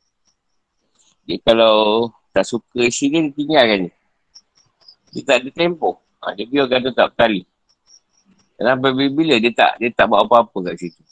dia 1.25 1.41
kalau 1.41 2.09
tak 2.37 2.45
suka 2.45 2.85
isi 2.85 3.09
dia, 3.09 3.25
dia 3.25 3.33
tinggalkan 3.33 3.79
dia. 3.89 3.93
Dia 5.15 5.23
tak 5.25 5.37
ada 5.41 5.51
tempoh. 5.55 5.97
Ha, 6.21 6.35
dia 6.37 6.45
biar 6.45 6.67
kata 6.69 6.89
tak 6.93 7.15
bertali. 7.15 7.43
Dan 8.55 8.79
bila 8.81 9.35
dia 9.41 9.53
tak 9.53 9.83
dia 9.83 9.91
tak 9.91 10.07
buat 10.07 10.25
apa-apa 10.25 10.73
kat 10.73 10.75
situ. 10.79 11.03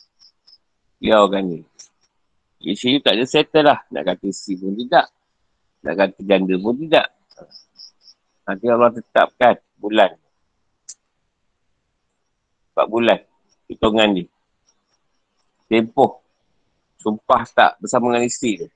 Biarkan 1.03 1.43
dia. 1.51 1.61
Isi 2.63 2.99
tu 2.99 3.01
tak 3.03 3.19
ada 3.19 3.25
settle 3.27 3.67
lah. 3.67 3.79
Nak 3.91 4.03
kata 4.07 4.25
isi 4.31 4.55
pun 4.55 4.75
tidak. 4.79 5.11
Nak 5.83 5.95
kata 5.99 6.19
janda 6.23 6.55
pun 6.59 6.75
tidak. 6.79 7.07
Nanti 8.47 8.67
Allah 8.71 8.91
tetapkan 8.95 9.55
bulan. 9.79 10.15
Empat 12.73 12.87
bulan. 12.87 13.19
Hitungan 13.67 14.09
dia. 14.15 14.27
Tempoh. 15.67 16.23
Sumpah 17.03 17.43
tak 17.51 17.83
bersama 17.83 18.15
dengan 18.15 18.31
isteri 18.31 18.63
tu. 18.63 18.69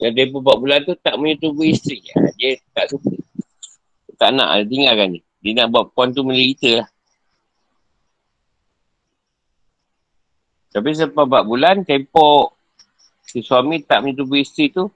Yang 0.00 0.12
tempoh 0.16 0.40
4 0.40 0.62
bulan 0.64 0.78
tu 0.88 0.94
tak 0.96 1.14
menyetubuhi 1.20 1.76
isteri. 1.76 2.00
Dia 2.40 2.56
tak 2.72 2.96
suka. 2.96 3.12
Tak 4.16 4.30
nak, 4.32 4.48
dia 4.60 4.68
tinggalkan 4.68 5.08
dia. 5.16 5.22
Dia 5.40 5.52
nak 5.60 5.66
buat 5.72 5.84
puan 5.92 6.12
tu 6.12 6.24
menderita 6.24 6.84
lah. 6.84 6.88
Tapi 10.72 10.88
selepas 10.96 11.24
4 11.28 11.44
bulan, 11.44 11.76
tempoh 11.84 12.56
si 13.24 13.44
suami 13.44 13.84
tak 13.84 14.00
menyetubuhi 14.02 14.40
isteri 14.40 14.72
tu, 14.72 14.88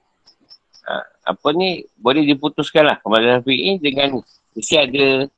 ha, 0.89 1.01
apa 1.05 1.47
ni, 1.53 1.85
boleh 2.01 2.25
diputuskan 2.25 2.89
lah. 2.89 2.97
Kemudian 3.01 3.41
Syafi'i 3.41 3.77
dengan 3.77 4.21
mesti 4.57 4.75
ada 4.77 5.29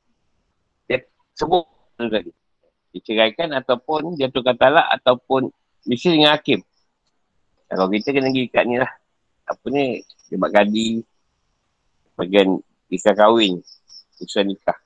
dia 0.88 0.98
sebut 1.36 1.68
tadi. 1.96 2.32
Diceraikan 2.88 3.52
ataupun 3.52 4.16
jatuhkan 4.16 4.56
talak 4.56 4.88
ataupun 4.96 5.52
Mesti 5.88 6.08
dengan 6.12 6.36
hakim. 6.36 6.60
Kalau 7.68 7.88
kita 7.88 8.12
kena 8.12 8.28
pergi 8.28 8.52
kat 8.52 8.64
ni 8.68 8.76
lah. 8.76 8.92
Apa 9.48 9.66
ni, 9.72 10.04
buat 10.36 10.52
gadi. 10.52 11.00
Bagian 12.20 12.60
kisah 12.92 13.16
kahwin. 13.16 13.64
Kisah 14.20 14.44
nikah. 14.44 14.76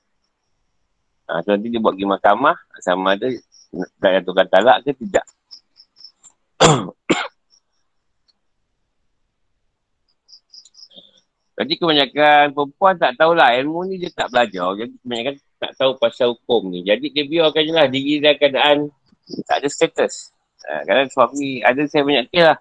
Ha, 1.27 1.43
so 1.43 1.51
nanti 1.51 1.67
dia 1.67 1.83
buat 1.83 1.99
pergi 1.99 2.07
mahkamah. 2.07 2.55
Sama 2.79 3.19
ada 3.19 3.27
nak 3.73 4.11
jatuhkan 4.21 4.47
talak 4.47 4.87
ke 4.87 4.95
tidak. 4.95 5.25
Jadi 11.53 11.77
kebanyakan 11.77 12.49
perempuan 12.57 12.97
tak 12.97 13.13
tahulah 13.13 13.53
ilmu 13.61 13.85
ni 13.85 14.01
dia 14.01 14.09
tak 14.09 14.33
belajar. 14.33 14.73
Jadi 14.73 14.93
kebanyakan 15.05 15.35
tak 15.61 15.71
tahu 15.77 15.91
pasal 16.01 16.33
hukum 16.33 16.71
ni. 16.73 16.81
Jadi 16.81 17.13
dia 17.13 17.23
biarkan 17.29 17.61
je 17.61 17.73
lah 17.73 17.87
diri 17.87 18.17
dalam 18.19 18.37
keadaan 18.41 18.77
tak 19.47 19.63
ada 19.63 19.69
status. 19.69 20.33
Ha, 20.63 20.83
kadang 20.87 21.09
suami, 21.11 21.59
ada 21.63 21.81
saya 21.87 22.03
banyak 22.07 22.25
kes 22.31 22.43
lah. 22.43 22.57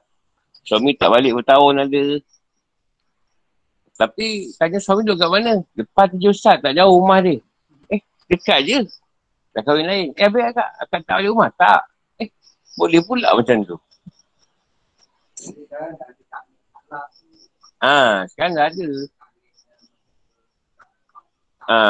Suami 0.62 0.94
tak 0.94 1.10
balik 1.10 1.34
bertahun 1.42 1.82
ada. 1.82 2.02
Tapi 3.98 4.50
tanya 4.56 4.78
suami 4.78 5.06
duduk 5.06 5.20
kat 5.20 5.30
mana? 5.30 5.54
Depan 5.74 6.06
tujuh 6.16 6.32
ustaz, 6.32 6.58
tak 6.62 6.74
jauh 6.74 6.98
rumah 6.98 7.22
dia. 7.22 7.38
Eh, 7.90 8.00
dekat 8.30 8.60
je. 8.66 8.78
Dah 9.52 9.62
kahwin 9.62 9.86
lain. 9.86 10.06
Eh, 10.16 10.24
habis 10.26 10.42
akak, 10.48 10.68
akak 10.80 11.00
tak 11.04 11.16
balik 11.20 11.30
rumah? 11.30 11.50
Tak. 11.54 11.80
Eh, 12.18 12.28
boleh 12.78 13.00
pula 13.04 13.28
macam 13.36 13.56
tu. 13.62 13.76
Ha, 17.82 18.24
sekarang 18.30 18.52
dah 18.54 18.66
ada. 18.70 18.88
Ha. 21.66 21.80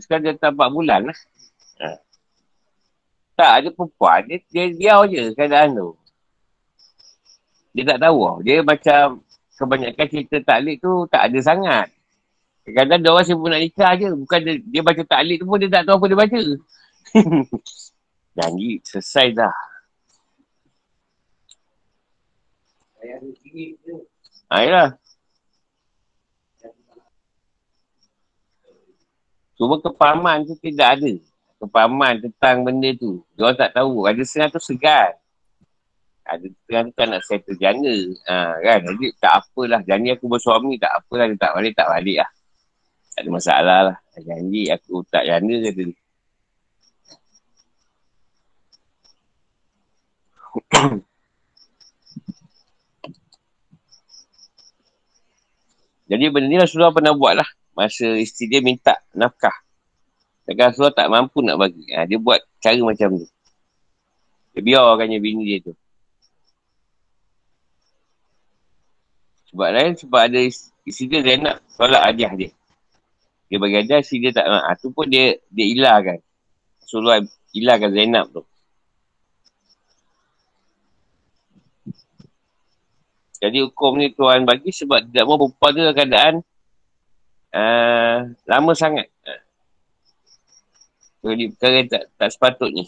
Sekarang 0.00 0.36
tak 0.36 0.52
4 0.52 0.68
bulan 0.72 1.00
lah. 1.08 1.18
Ha. 1.84 2.07
Tak, 3.38 3.52
ada 3.62 3.68
perempuan. 3.70 4.26
Dia, 4.26 4.38
dia 4.50 4.64
diau 4.74 5.00
je 5.06 5.30
keadaan 5.38 5.78
tu. 5.78 5.94
Dia 7.70 7.94
tak 7.94 7.98
tahu. 8.02 8.42
Dia 8.42 8.66
macam 8.66 9.22
kebanyakan 9.54 10.06
cerita 10.10 10.36
taklik 10.42 10.82
tu 10.82 11.06
tak 11.06 11.30
ada 11.30 11.38
sangat. 11.38 11.86
Kadang-kadang 12.66 13.00
dia 13.00 13.10
orang 13.14 13.26
sibuk 13.26 13.48
nak 13.48 13.62
nikah 13.62 13.92
je. 13.94 14.10
Bukan 14.10 14.38
dia, 14.42 14.54
dia 14.58 14.82
baca 14.82 15.02
taklik 15.06 15.38
tu 15.38 15.46
pun 15.46 15.62
dia 15.62 15.70
tak 15.70 15.86
tahu 15.86 16.02
apa 16.02 16.06
dia 16.10 16.18
baca. 16.18 16.40
Janji, 18.36 18.70
selesai 18.82 19.26
dah. 19.38 19.54
Ayolah. 24.50 24.98
Cuma 29.58 29.78
kepahaman 29.82 30.46
tu 30.46 30.54
tidak 30.58 30.98
ada. 30.98 31.12
Kepahaman 31.58 32.22
tentang 32.22 32.62
benda 32.62 32.94
tu. 32.94 33.26
Dia 33.34 33.50
tak 33.58 33.74
tahu. 33.74 34.06
Ada 34.06 34.22
setengah 34.22 34.48
tu 34.54 34.62
segan. 34.62 35.10
Ada 36.22 36.46
setengah 36.46 36.82
tu 36.86 36.92
tak 36.94 37.06
nak 37.10 37.22
settle 37.26 37.58
janda. 37.58 37.94
Ha, 38.30 38.62
kan? 38.62 38.78
Jadi 38.86 39.06
tak 39.18 39.32
apalah. 39.42 39.82
Janji 39.82 40.14
aku 40.14 40.30
bersuami 40.30 40.78
tak 40.78 41.02
apalah. 41.02 41.26
Dia 41.26 41.34
tak 41.34 41.52
balik, 41.58 41.74
tak 41.74 41.90
balik 41.90 42.22
lah. 42.22 42.30
Tak 43.18 43.20
ada 43.26 43.30
masalah 43.34 43.80
lah. 43.90 43.98
Janji 44.22 44.70
aku 44.70 45.02
tak 45.10 45.26
janda 45.26 45.58
kata 45.66 45.82
dia. 45.82 45.98
Jadi 56.08 56.24
benda 56.32 56.48
ni 56.48 56.56
Rasulullah 56.56 56.94
pernah 56.94 57.12
buat 57.12 57.36
lah. 57.36 57.44
Masa 57.76 58.16
isteri 58.16 58.48
dia 58.48 58.64
minta 58.64 58.96
nafkah. 59.12 59.67
Takkan 60.48 60.72
Rasulullah 60.72 60.96
tak 60.96 61.12
mampu 61.12 61.44
nak 61.44 61.60
bagi. 61.60 61.84
Ha, 61.92 62.08
dia 62.08 62.16
buat 62.16 62.40
cara 62.56 62.80
macam 62.80 63.20
tu. 63.20 63.28
Dia 64.56 64.64
biarkannya 64.64 65.20
bini 65.20 65.44
dia 65.44 65.60
tu. 65.60 65.76
Sebab 69.52 69.68
lain, 69.76 69.92
sebab 69.92 70.20
ada 70.24 70.40
isteri 70.88 71.06
dia 71.12 71.20
Zainab 71.20 71.60
tolak 71.76 72.00
hadiah 72.00 72.32
dia. 72.32 72.50
Dia 73.52 73.60
bagi 73.60 73.76
hadiah, 73.76 74.00
isteri 74.00 74.24
dia 74.24 74.32
tak 74.40 74.48
nak. 74.48 74.64
Ha, 74.64 74.80
tu 74.80 74.88
pun 74.88 75.04
dia 75.04 75.36
dia 75.52 75.68
ilahkan. 75.68 76.16
Rasulullah 76.80 77.20
ilahkan 77.52 77.92
Zainab 77.92 78.32
tu. 78.32 78.42
Jadi 83.38 83.68
hukum 83.68 84.00
ni 84.00 84.16
Tuhan 84.16 84.48
bagi 84.48 84.72
sebab 84.72 85.04
tidak 85.12 85.24
mahu 85.28 85.52
dalam 85.60 85.92
keadaan 85.92 86.34
uh, 87.52 88.16
lama 88.48 88.72
sangat. 88.72 89.12
Jadi 91.18 91.44
perkara 91.50 91.74
yang 91.82 91.88
tak, 91.90 92.02
tak 92.14 92.28
sepatutnya. 92.30 92.84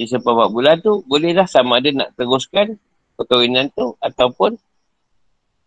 Sebab 0.00 0.48
4 0.48 0.54
bulan 0.54 0.76
tu 0.80 1.04
bolehlah 1.04 1.44
sama 1.44 1.82
ada 1.82 1.92
nak 1.92 2.16
teruskan 2.16 2.80
perkahwinan 3.20 3.68
tu 3.76 3.92
ataupun 4.00 4.56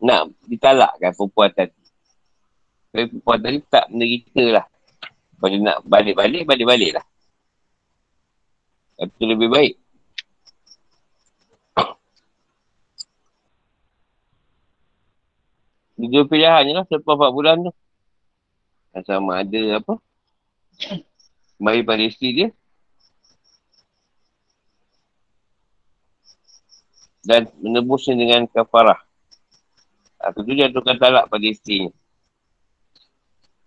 nak 0.01 0.33
ditalakkan 0.49 1.13
perempuan 1.13 1.53
tadi. 1.53 1.75
Tapi 2.89 3.05
perempuan 3.13 3.39
tadi 3.43 3.57
tak 3.69 3.85
menderita 3.93 4.43
lah. 4.49 4.65
Kalau 5.37 5.59
nak 5.59 5.77
balik-balik, 5.85 6.47
balik-balik 6.47 6.91
lah. 6.97 7.05
Itu 9.03 9.27
lebih 9.27 9.51
baik. 9.51 9.73
Dua 16.03 16.23
pilihan 16.27 16.67
je 16.67 16.73
lah 16.73 16.85
selepas 16.89 17.15
4 17.15 17.37
bulan 17.37 17.55
tu. 17.69 17.73
Sama 19.01 19.41
ada 19.41 19.81
apa. 19.81 19.97
Mari 21.57 21.81
pada 21.81 22.03
isteri 22.05 22.29
dia. 22.29 22.49
Dan 27.25 27.49
menebusnya 27.57 28.13
dengan 28.13 28.45
kafarah. 28.45 29.01
Atau 30.21 30.45
tu 30.45 30.53
jatuhkan 30.53 31.01
talak 31.01 31.25
pada 31.25 31.45
isteri 31.47 31.89
ni. 31.89 31.91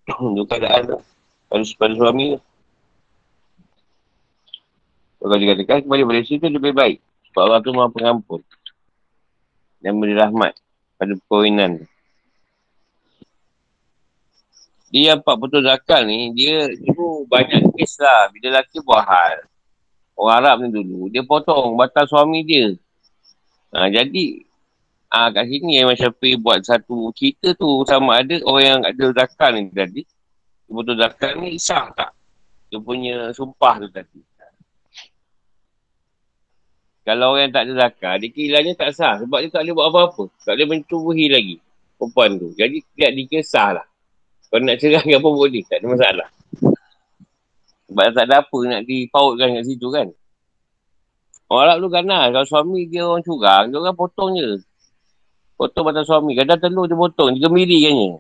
Itu 0.07 0.47
keadaan 0.47 0.83
tu. 0.95 0.99
Pada, 1.51 1.62
pada 1.74 1.93
suami 1.99 2.39
tu. 2.39 2.41
Kalau 5.16 5.37
dikatakan 5.43 5.83
kembali 5.83 6.03
pada 6.07 6.20
isteri 6.22 6.39
tu 6.39 6.49
lebih 6.53 6.72
baik. 6.77 6.99
Sebab 7.33 7.43
Allah 7.43 7.61
tu 7.64 7.74
maha 7.74 7.91
pengampun. 7.91 8.41
Dan 9.83 9.99
beri 9.99 10.14
rahmat 10.14 10.55
pada 10.97 11.12
perkahwinan 11.18 11.83
tu. 11.83 11.87
Dia 14.87 15.18
Pak 15.18 15.37
Betul 15.43 15.66
Zakal 15.66 16.07
ni, 16.07 16.30
dia 16.30 16.70
dulu 16.70 17.26
banyak 17.26 17.74
kes 17.74 17.99
lah. 17.99 18.30
Bila 18.30 18.62
lelaki 18.62 18.78
buat 18.87 19.03
hal. 19.03 19.43
Orang 20.14 20.34
Arab 20.41 20.57
ni 20.62 20.68
dulu. 20.70 21.11
Dia 21.11 21.26
potong 21.26 21.74
batal 21.74 22.07
suami 22.07 22.47
dia. 22.47 22.70
Ha, 23.74 23.91
jadi, 23.91 24.47
ha, 25.11 25.28
kat 25.34 25.45
sini 25.51 25.82
yang 25.82 25.91
Macam 25.91 26.09
Syafiq 26.09 26.39
buat 26.39 26.62
satu 26.62 27.11
cerita 27.12 27.53
tu 27.59 27.82
sama 27.84 28.22
ada 28.22 28.39
orang 28.47 28.64
yang 28.64 28.80
ada 28.87 29.05
zakal 29.12 29.53
ni 29.59 29.68
tadi. 29.74 30.07
Betul 30.70 30.97
zakal 31.03 31.34
ni 31.43 31.59
sah 31.59 31.91
tak? 31.93 32.14
Dia 32.70 32.78
punya 32.78 33.34
sumpah 33.34 33.82
tu 33.82 33.91
tadi. 33.91 34.22
Kalau 37.07 37.34
orang 37.34 37.47
yang 37.47 37.55
tak 37.55 37.62
ada 37.70 37.72
zakal, 37.87 38.14
dia 38.18 38.30
kiranya 38.34 38.72
tak 38.74 38.91
sah. 38.91 39.14
Sebab 39.22 39.39
dia 39.39 39.51
tak 39.51 39.62
boleh 39.62 39.74
buat 39.78 39.89
apa-apa. 39.95 40.24
Tak 40.43 40.55
boleh 40.59 40.68
mencubuhi 40.74 41.26
lagi 41.30 41.57
perempuan 41.99 42.34
tu. 42.34 42.51
Jadi, 42.59 42.82
dia 42.99 43.14
dikisah 43.14 43.78
lah. 43.78 43.87
Kalau 44.47 44.62
nak 44.62 44.78
cerah 44.78 45.03
ke 45.03 45.18
apa 45.18 45.28
boleh, 45.28 45.62
tak 45.66 45.82
ada 45.82 45.86
masalah. 45.90 46.28
Sebab 47.86 48.07
tak 48.14 48.24
ada 48.26 48.42
apa 48.42 48.59
nak 48.66 48.82
dipautkan 48.86 49.55
kat 49.59 49.64
situ 49.66 49.90
kan. 49.90 50.11
Orang 51.47 51.78
Arab 51.78 51.86
tu 51.86 51.88
lah, 51.94 52.26
kalau 52.34 52.47
suami 52.47 52.90
dia 52.90 53.07
orang 53.07 53.22
curang, 53.22 53.70
dia 53.70 53.78
orang 53.78 53.94
potong 53.94 54.34
je. 54.34 54.59
Potong 55.55 55.86
batas 55.86 56.11
suami, 56.11 56.34
kadang 56.34 56.59
telur 56.59 56.90
dia 56.90 56.99
potong, 56.99 57.38
dia 57.38 57.47
gemiri 57.47 57.86
kan 57.86 57.94
je. 57.94 58.11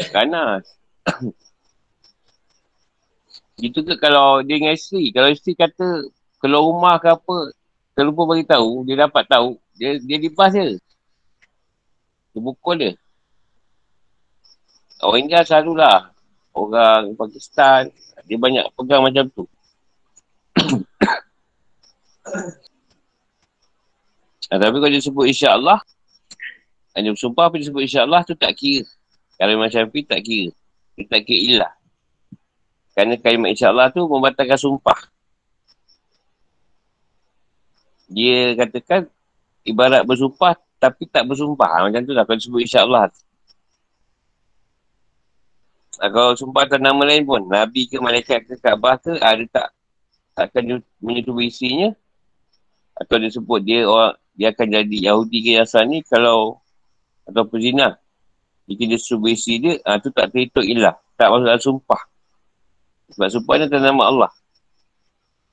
Ganas. 0.16 0.64
Itu 3.60 3.84
ke 3.84 4.00
kalau 4.00 4.40
dia 4.40 4.56
dengan 4.56 4.72
isteri, 4.72 5.12
kalau 5.12 5.28
isteri 5.28 5.52
kata 5.52 6.08
keluar 6.40 6.64
rumah 6.64 6.96
ke 6.96 7.12
apa, 7.12 7.52
terlupa 7.92 8.24
beritahu, 8.24 8.88
dia 8.88 9.04
dapat 9.04 9.28
tahu, 9.28 9.60
dia 9.76 10.00
dia 10.00 10.16
libas 10.16 10.56
je. 10.56 10.80
Dia 12.32 12.40
pukul 12.40 12.80
dia. 12.80 12.96
Orang 15.00 15.24
India 15.24 15.40
selalulah. 15.40 16.12
Orang 16.52 17.16
Pakistan. 17.16 17.88
Dia 18.28 18.36
banyak 18.36 18.68
pegang 18.76 19.00
macam 19.00 19.24
tu. 19.32 19.44
nah, 24.52 24.58
tapi 24.62 24.76
kalau 24.76 24.92
dia 24.92 25.00
sebut 25.00 25.24
insyaAllah. 25.24 25.80
Dia 27.00 27.16
bersumpah 27.16 27.48
apa 27.48 27.56
dia 27.56 27.72
sebut 27.72 27.80
insyaAllah 27.80 28.20
tu 28.28 28.36
tak 28.36 28.52
kira. 28.60 28.84
Kalau 29.40 29.56
macam 29.56 29.88
Syafiq 29.88 30.04
tak 30.04 30.20
kira. 30.20 30.52
Dia 31.00 31.04
tak 31.08 31.24
kira 31.24 31.40
ilah. 31.48 31.72
Kerana 32.92 33.16
kalimat 33.16 33.56
insyaAllah 33.56 33.88
tu 33.88 34.04
membatalkan 34.04 34.60
sumpah. 34.60 35.00
Dia 38.10 38.58
katakan 38.58 39.08
ibarat 39.64 40.04
bersumpah 40.04 40.60
tapi 40.76 41.08
tak 41.08 41.24
bersumpah. 41.24 41.88
Macam 41.88 42.04
tu 42.04 42.12
lah 42.12 42.28
kalau 42.28 42.36
sebut 42.36 42.60
insyaAllah 42.68 43.08
tu. 43.08 43.29
Kalau 46.00 46.32
sumpah 46.32 46.64
atas 46.64 46.80
nama 46.80 47.04
lain 47.04 47.28
pun, 47.28 47.44
Nabi 47.44 47.84
ke 47.84 48.00
Malaikat 48.00 48.48
ke 48.48 48.56
Kaabah 48.56 48.96
ke, 48.96 49.20
ada 49.20 49.44
tak 49.52 49.68
takkan 50.32 50.80
menyetubui 50.96 51.52
isinya. 51.52 51.92
Atau 52.96 53.20
dia 53.20 53.28
sebut 53.28 53.60
dia 53.60 53.84
orang 53.84 54.16
dia 54.32 54.52
akan 54.52 54.66
jadi 54.72 54.96
Yahudi 55.12 55.38
ke 55.44 55.50
Yasani 55.60 56.04
kalau 56.04 56.60
atau 57.24 57.44
pezina 57.48 58.00
jika 58.70 58.86
dia 58.86 58.98
sebut 59.02 59.34
isi 59.34 59.58
dia 59.58 59.82
ha, 59.82 59.98
tu 59.98 60.14
tak 60.14 60.30
terhitung 60.30 60.62
ilah. 60.62 60.94
Tak 61.18 61.26
masuk 61.26 61.46
dalam 61.50 61.58
sumpah. 61.58 62.02
Sebab 63.10 63.28
sumpah 63.34 63.54
ni 63.58 63.64
atas 63.66 63.82
nama 63.82 64.02
Allah. 64.06 64.30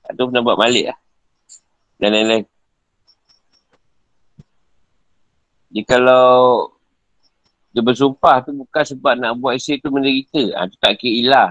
Atau 0.06 0.30
pendapat 0.30 0.54
balik 0.54 0.84
lah. 0.94 0.98
Dan 1.98 2.14
lain-lain. 2.14 2.44
Jadi 5.74 5.82
kalau 5.82 6.70
dia 7.78 7.86
bersumpah 7.86 8.42
tu 8.42 8.50
bukan 8.58 8.82
sebab 8.82 9.14
nak 9.14 9.38
buat 9.38 9.54
isi 9.54 9.78
tu 9.78 9.94
menderita. 9.94 10.50
Ha, 10.58 10.66
tu 10.66 10.74
tak 10.82 10.98
kira 10.98 11.14
ilah. 11.14 11.50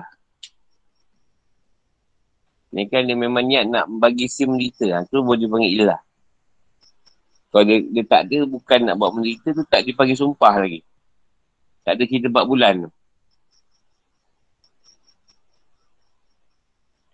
Ni 2.75 2.83
kan 2.91 3.07
dia 3.07 3.15
memang 3.15 3.47
niat 3.47 3.63
nak 3.63 3.87
bagi 3.87 4.27
sim 4.27 4.51
menderita. 4.51 4.91
Ha, 4.91 5.07
tu 5.07 5.23
boleh 5.23 5.47
dipanggil 5.47 5.87
ilah. 5.87 6.03
Kalau 7.47 7.63
dia, 7.63 7.79
dia 7.79 8.03
tak 8.03 8.27
ada, 8.27 8.43
bukan 8.43 8.79
nak 8.91 8.99
buat 8.99 9.15
menderita 9.15 9.55
tu 9.55 9.63
tak 9.71 9.87
dipanggil 9.87 10.19
sumpah 10.19 10.67
lagi. 10.67 10.83
Tak 11.87 11.95
ada 11.95 12.03
kita 12.03 12.27
buat 12.27 12.43
bulan 12.43 12.75
tu. 12.83 12.91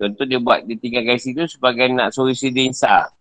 Contoh 0.01 0.26
dia 0.26 0.41
buat, 0.41 0.66
dia 0.66 0.74
tinggalkan 0.74 1.22
situ 1.22 1.45
sebagai 1.45 1.86
nak 1.93 2.18
solusi 2.18 2.49
dia 2.49 2.66
insaf. 2.66 3.14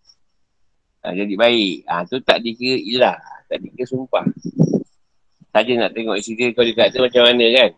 Ha, 1.05 1.13
jadi 1.13 1.37
baik. 1.37 1.85
Ha, 1.85 2.09
tu 2.09 2.17
tak 2.25 2.41
dikira 2.41 2.81
ilah. 2.81 3.21
Tak 3.45 3.61
dikira 3.61 3.85
sumpah. 3.85 4.25
Saja 5.53 5.73
nak 5.77 5.93
tengok 5.93 6.17
isi 6.17 6.33
dia 6.33 6.49
dia 6.49 6.73
tak 6.73 6.97
ada 6.97 6.99
macam 7.05 7.23
mana 7.29 7.47
kan. 7.53 7.71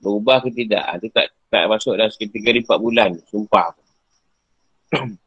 Berubah 0.00 0.40
ke 0.40 0.48
tidak. 0.48 0.80
Ha, 0.80 0.96
tu 0.96 1.12
tak 1.12 1.28
tak 1.52 1.68
masuk 1.68 1.92
dalam 1.92 2.08
kategori 2.08 2.64
4 2.64 2.80
bulan. 2.80 3.10
Sumpah. 3.28 3.76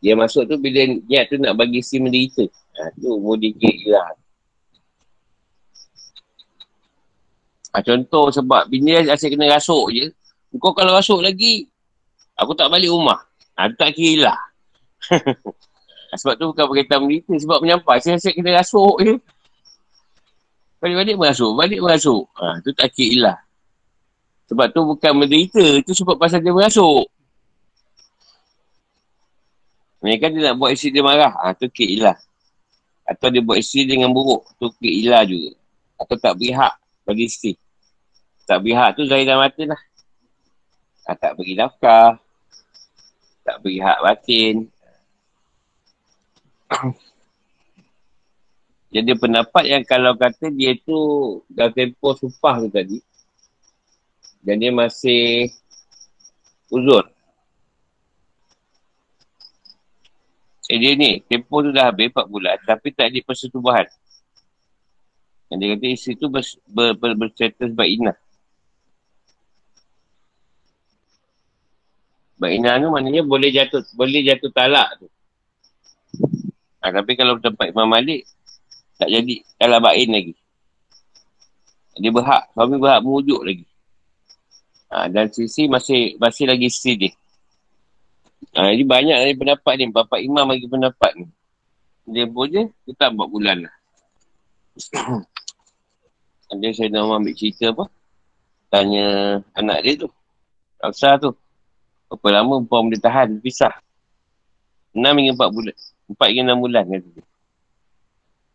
Dia 0.00 0.16
masuk 0.16 0.48
tu 0.48 0.56
bila 0.56 0.80
niat 0.86 1.28
tu 1.28 1.36
nak 1.36 1.52
bagi 1.58 1.84
si 1.84 2.00
menderita. 2.00 2.48
Ha, 2.80 2.94
tu 2.96 3.20
boleh 3.20 3.52
kira 3.58 4.00
lah. 4.00 4.08
Ha, 7.70 7.84
contoh 7.84 8.32
sebab 8.32 8.66
bini 8.70 8.96
asyik 9.04 9.36
kena 9.36 9.60
rasuk 9.60 9.92
je. 9.92 10.08
Kau 10.58 10.74
kalau 10.74 10.96
rasuk 10.96 11.20
lagi, 11.22 11.68
aku 12.34 12.56
tak 12.56 12.72
balik 12.72 12.90
rumah. 12.90 13.20
Ha, 13.58 13.68
tu 13.68 13.76
tak 13.76 13.92
kira 13.92 14.32
lah. 14.32 14.40
sebab 16.18 16.34
tu 16.34 16.44
bukan 16.50 16.64
berkaitan 16.66 16.98
menderita. 17.06 17.34
Sebab 17.38 17.58
menyampai, 17.62 17.98
saya 18.02 18.18
asyik 18.18 18.34
kena 18.40 18.58
rasuk 18.58 18.96
je. 19.04 19.14
Balik-balik 20.80 21.16
merasuk, 21.20 21.52
balik 21.54 21.80
merasuk. 21.84 22.24
Ha, 22.40 22.58
tu 22.64 22.72
tak 22.72 22.90
kira 22.96 23.30
lah. 23.30 23.38
Sebab 24.50 24.66
tu 24.74 24.80
bukan 24.82 25.12
menderita. 25.14 25.62
Itu 25.78 25.92
sebab 25.94 26.18
pasal 26.18 26.42
dia 26.42 26.50
merasuk. 26.50 27.06
Mereka 30.00 30.32
dia 30.32 30.50
nak 30.50 30.54
buat 30.56 30.72
isteri 30.72 30.96
dia 30.96 31.04
marah. 31.04 31.32
Ha, 31.36 31.52
tu 31.54 31.68
ke 31.68 31.84
ilah. 31.84 32.16
Atau 33.04 33.28
dia 33.28 33.44
buat 33.44 33.60
isteri 33.60 33.86
dengan 33.86 34.10
buruk. 34.10 34.48
Tu 34.56 34.66
ke 34.80 34.88
ilah 34.88 35.22
juga. 35.28 35.54
Atau 36.00 36.16
tak 36.16 36.40
beri 36.40 36.56
hak 36.56 36.74
bagi 37.04 37.28
isteri. 37.28 37.52
Tak 38.48 38.64
beri 38.64 38.72
hak 38.74 38.96
tu 38.96 39.04
zahir 39.04 39.28
dan 39.28 39.38
mata 39.38 39.62
lah. 39.68 39.80
Ha, 41.06 41.14
tak 41.14 41.36
beri 41.36 41.52
nafkah. 41.54 42.16
Tak 43.44 43.56
beri 43.60 43.78
hak 43.78 43.98
batin. 44.00 44.72
Jadi 48.94 49.12
pendapat 49.14 49.64
yang 49.66 49.82
kalau 49.86 50.18
kata 50.18 50.50
dia 50.50 50.74
tu 50.82 50.98
dah 51.50 51.70
tempoh 51.70 52.14
sumpah 52.18 52.58
tu 52.66 52.68
tadi. 52.70 52.98
Dan 54.40 54.58
dia 54.58 54.72
masih 54.72 55.52
uzur. 56.72 57.06
Eh 60.70 60.78
dia 60.78 60.94
ni, 60.94 61.18
tempoh 61.26 61.66
tu 61.66 61.74
dah 61.74 61.90
habis 61.90 62.14
4 62.14 62.30
bulan 62.30 62.54
tapi 62.62 62.94
tak 62.94 63.10
ada 63.10 63.18
persetubuhan. 63.26 63.90
Dan 65.50 65.58
dia 65.58 65.74
kata 65.74 65.86
isteri 65.90 66.14
tu 66.14 66.30
ber, 66.30 66.46
ber, 66.70 66.94
ber, 66.94 67.12
berstatus 67.18 67.74
ba'inah. 67.74 68.14
Ba'inah 72.38 72.78
tu 72.78 72.86
maknanya 72.94 73.26
boleh 73.26 73.50
jatuh 73.50 73.82
boleh 73.98 74.22
jatuh 74.22 74.54
talak 74.54 74.94
tu. 75.02 75.10
Ha, 76.80 76.88
tapi 76.88 77.12
kalau 77.12 77.36
tempat 77.36 77.76
Imam 77.76 77.88
Malik, 77.88 78.24
tak 78.96 79.12
jadi 79.12 79.44
talak 79.60 79.80
ba'in 79.84 80.08
lagi. 80.08 80.34
Dia 82.00 82.08
berhak, 82.08 82.48
suami 82.56 82.80
berhak 82.80 83.04
merujuk 83.04 83.40
lagi. 83.44 83.66
Ha, 84.90 85.06
dan 85.12 85.28
sisi 85.28 85.68
masih 85.68 86.16
masih 86.16 86.48
lagi 86.48 86.66
isteri 86.72 86.94
dia. 86.96 87.12
Ha, 88.56 88.72
jadi 88.72 88.84
banyak 88.88 89.16
lagi 89.20 89.36
pendapat 89.36 89.72
ni. 89.76 89.84
Bapak 89.92 90.18
Imam 90.24 90.48
bagi 90.48 90.66
pendapat 90.66 91.12
ni. 91.20 91.26
Dia 92.10 92.24
pun 92.26 92.48
je, 92.48 92.64
kita 92.88 93.12
buat 93.12 93.28
bulan 93.28 93.68
lah. 93.68 93.74
Ada 96.50 96.66
saya 96.74 96.90
nak 96.90 97.22
ambil 97.22 97.34
cerita 97.36 97.70
apa. 97.70 97.84
Tanya 98.72 99.38
anak 99.54 99.78
dia 99.86 99.92
tu. 100.02 100.08
Aksa 100.82 101.20
tu. 101.20 101.30
Berapa 102.10 102.42
lama 102.42 102.58
perempuan 102.58 102.90
boleh 102.90 103.02
tahan, 103.02 103.28
pisah. 103.38 103.70
6 104.90 105.06
hingga 105.06 105.46
4 105.46 105.54
bulan. 105.54 105.76
4 106.10 106.30
hingga 106.30 106.54
6 106.54 106.64
bulan 106.64 106.84
kata 106.90 107.08
dia. 107.14 107.24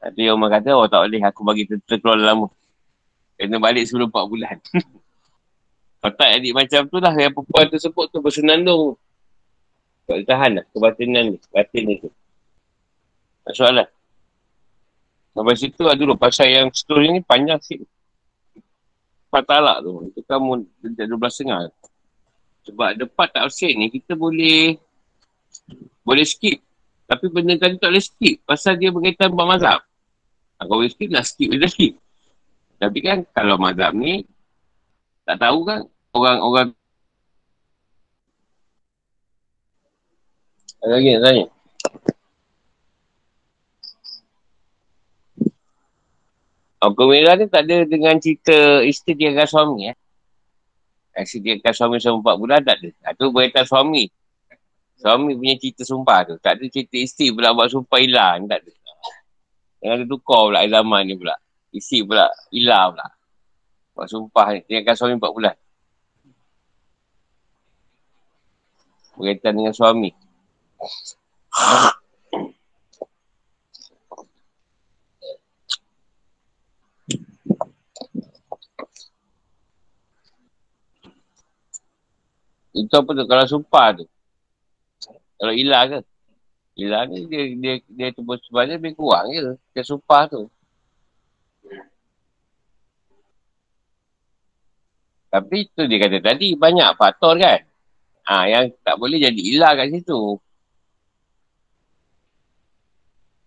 Ada 0.05 0.19
yang 0.21 0.37
orang 0.37 0.51
kata, 0.59 0.69
oh 0.77 0.85
tak 0.85 1.01
boleh 1.07 1.21
aku 1.23 1.41
bagi 1.41 1.63
terkeluar 1.87 2.19
lama. 2.19 2.47
Kena 3.39 3.57
balik 3.57 3.87
sebelum 3.87 4.11
4 4.11 4.31
bulan. 4.31 4.55
Kalau 6.05 6.13
tak 6.21 6.37
adik 6.37 6.53
macam 6.53 6.81
tu 6.85 6.97
lah 7.01 7.13
yang 7.17 7.33
perempuan 7.33 7.65
tersebut 7.65 8.05
tu 8.13 8.21
bersenandung. 8.21 8.93
Tak 10.05 10.21
tahan 10.29 10.61
lah 10.61 10.65
kebatinan 10.69 11.33
ni. 11.33 11.37
Batin 11.49 11.81
ni 11.81 11.97
tu. 11.97 12.13
Tak 13.41 13.53
soalan. 13.57 13.89
Sampai 15.33 15.57
situ 15.57 15.81
lah 15.81 15.97
dulu. 15.97 16.13
Pasal 16.13 16.53
yang 16.53 16.69
story 16.69 17.09
ni 17.09 17.25
panjang 17.25 17.57
sikit. 17.57 17.89
Empat 19.33 19.43
talak 19.49 19.81
tu. 19.81 20.13
Itu 20.13 20.21
kamu 20.29 20.69
sejak 20.85 21.05
12 21.09 21.17
setengah. 21.33 21.59
Sebab 22.69 22.89
depan 23.01 23.27
tak 23.33 23.49
usik 23.49 23.73
ni 23.73 23.89
kita 23.89 24.13
boleh 24.13 24.77
boleh 26.05 26.25
skip. 26.25 26.61
Tapi 27.05 27.25
benda 27.29 27.53
tadi 27.57 27.77
tak 27.77 27.89
boleh 27.93 28.03
skip. 28.03 28.41
Pasal 28.45 28.81
dia 28.81 28.89
berkaitan 28.89 29.29
buat 29.33 29.45
mazhab. 29.45 29.79
Kalau 30.57 30.81
boleh 30.81 30.89
skip 30.89 31.09
nak 31.13 31.25
skip, 31.25 31.53
boleh 31.53 31.69
skip. 31.69 31.93
Tapi 32.81 32.97
kan 32.99 33.17
kalau 33.31 33.55
mazhab 33.61 33.93
ni 33.93 34.25
tak 35.25 35.41
tahu 35.41 35.65
kan 35.65 35.79
orang-orang 36.13 36.73
Ada 40.85 41.01
lagi 41.01 41.09
nak 41.17 41.21
tanya? 41.25 41.45
Hukum 46.85 47.09
merah 47.09 47.33
ni 47.33 47.49
tak 47.49 47.65
ada 47.65 47.89
dengan 47.89 48.21
cerita 48.21 48.85
isteri 48.85 49.17
dia 49.17 49.33
dengan 49.33 49.49
suami 49.49 49.89
eh. 49.89 49.97
Isteri 51.17 51.41
dia 51.41 51.53
dengan 51.57 51.73
suami 51.73 51.97
selama 51.97 52.37
4 52.37 52.37
bulan 52.37 52.59
tak 52.61 52.77
ada. 52.77 52.89
Itu 53.17 53.33
berkaitan 53.33 53.65
suami. 53.65 54.13
Suami 54.95 55.35
punya 55.35 55.55
cerita 55.59 55.83
sumpah 55.83 56.19
tu. 56.27 56.35
Tak 56.39 56.57
ada 56.57 56.65
cerita 56.71 56.95
isteri 56.95 57.31
pula 57.35 57.51
buat 57.51 57.69
sumpah 57.69 57.99
hilang. 57.99 58.47
Tak 58.47 58.63
ada. 58.63 58.71
Yang 59.83 59.91
ada 60.01 60.05
tukar 60.07 60.41
pula 60.49 60.59
zaman 60.65 61.01
ni 61.05 61.13
pula. 61.13 61.35
Isteri 61.75 61.99
pula 62.07 62.25
hilang 62.49 62.95
pula. 62.95 63.07
Buat 63.93 64.07
sumpah 64.07 64.45
ni. 64.55 64.59
Dengan 64.65 64.95
suami 64.95 65.13
4 65.19 65.35
bulan. 65.35 65.55
berkaitan 69.15 69.55
dengan 69.55 69.71
suami. 69.71 70.11
Itu 82.75 82.91
apa 82.91 83.09
tu? 83.15 83.23
Kalau 83.23 83.45
sumpah 83.47 83.87
tu. 83.95 84.05
Kalau 85.39 85.53
ilah 85.53 85.83
ke? 85.91 85.99
Ilah 86.75 87.07
ni 87.07 87.23
dia 87.31 87.43
dia 87.55 87.73
dia 87.87 88.07
tu 88.11 88.21
sebenarnya 88.23 88.75
lebih 88.79 88.99
kurang 88.99 89.31
je. 89.31 89.55
Dia 89.71 89.83
sumpah 89.87 90.27
tu. 90.27 90.51
Tapi 95.31 95.67
tu 95.75 95.83
dia 95.83 95.99
kata 95.99 96.17
tadi 96.23 96.55
banyak 96.55 96.95
faktor 96.95 97.35
kan. 97.35 97.59
Ha, 98.25 98.47
yang 98.49 98.65
tak 98.81 98.95
boleh 98.97 99.19
jadi 99.19 99.41
ilah 99.51 99.75
kat 99.75 99.91
situ. 99.91 100.39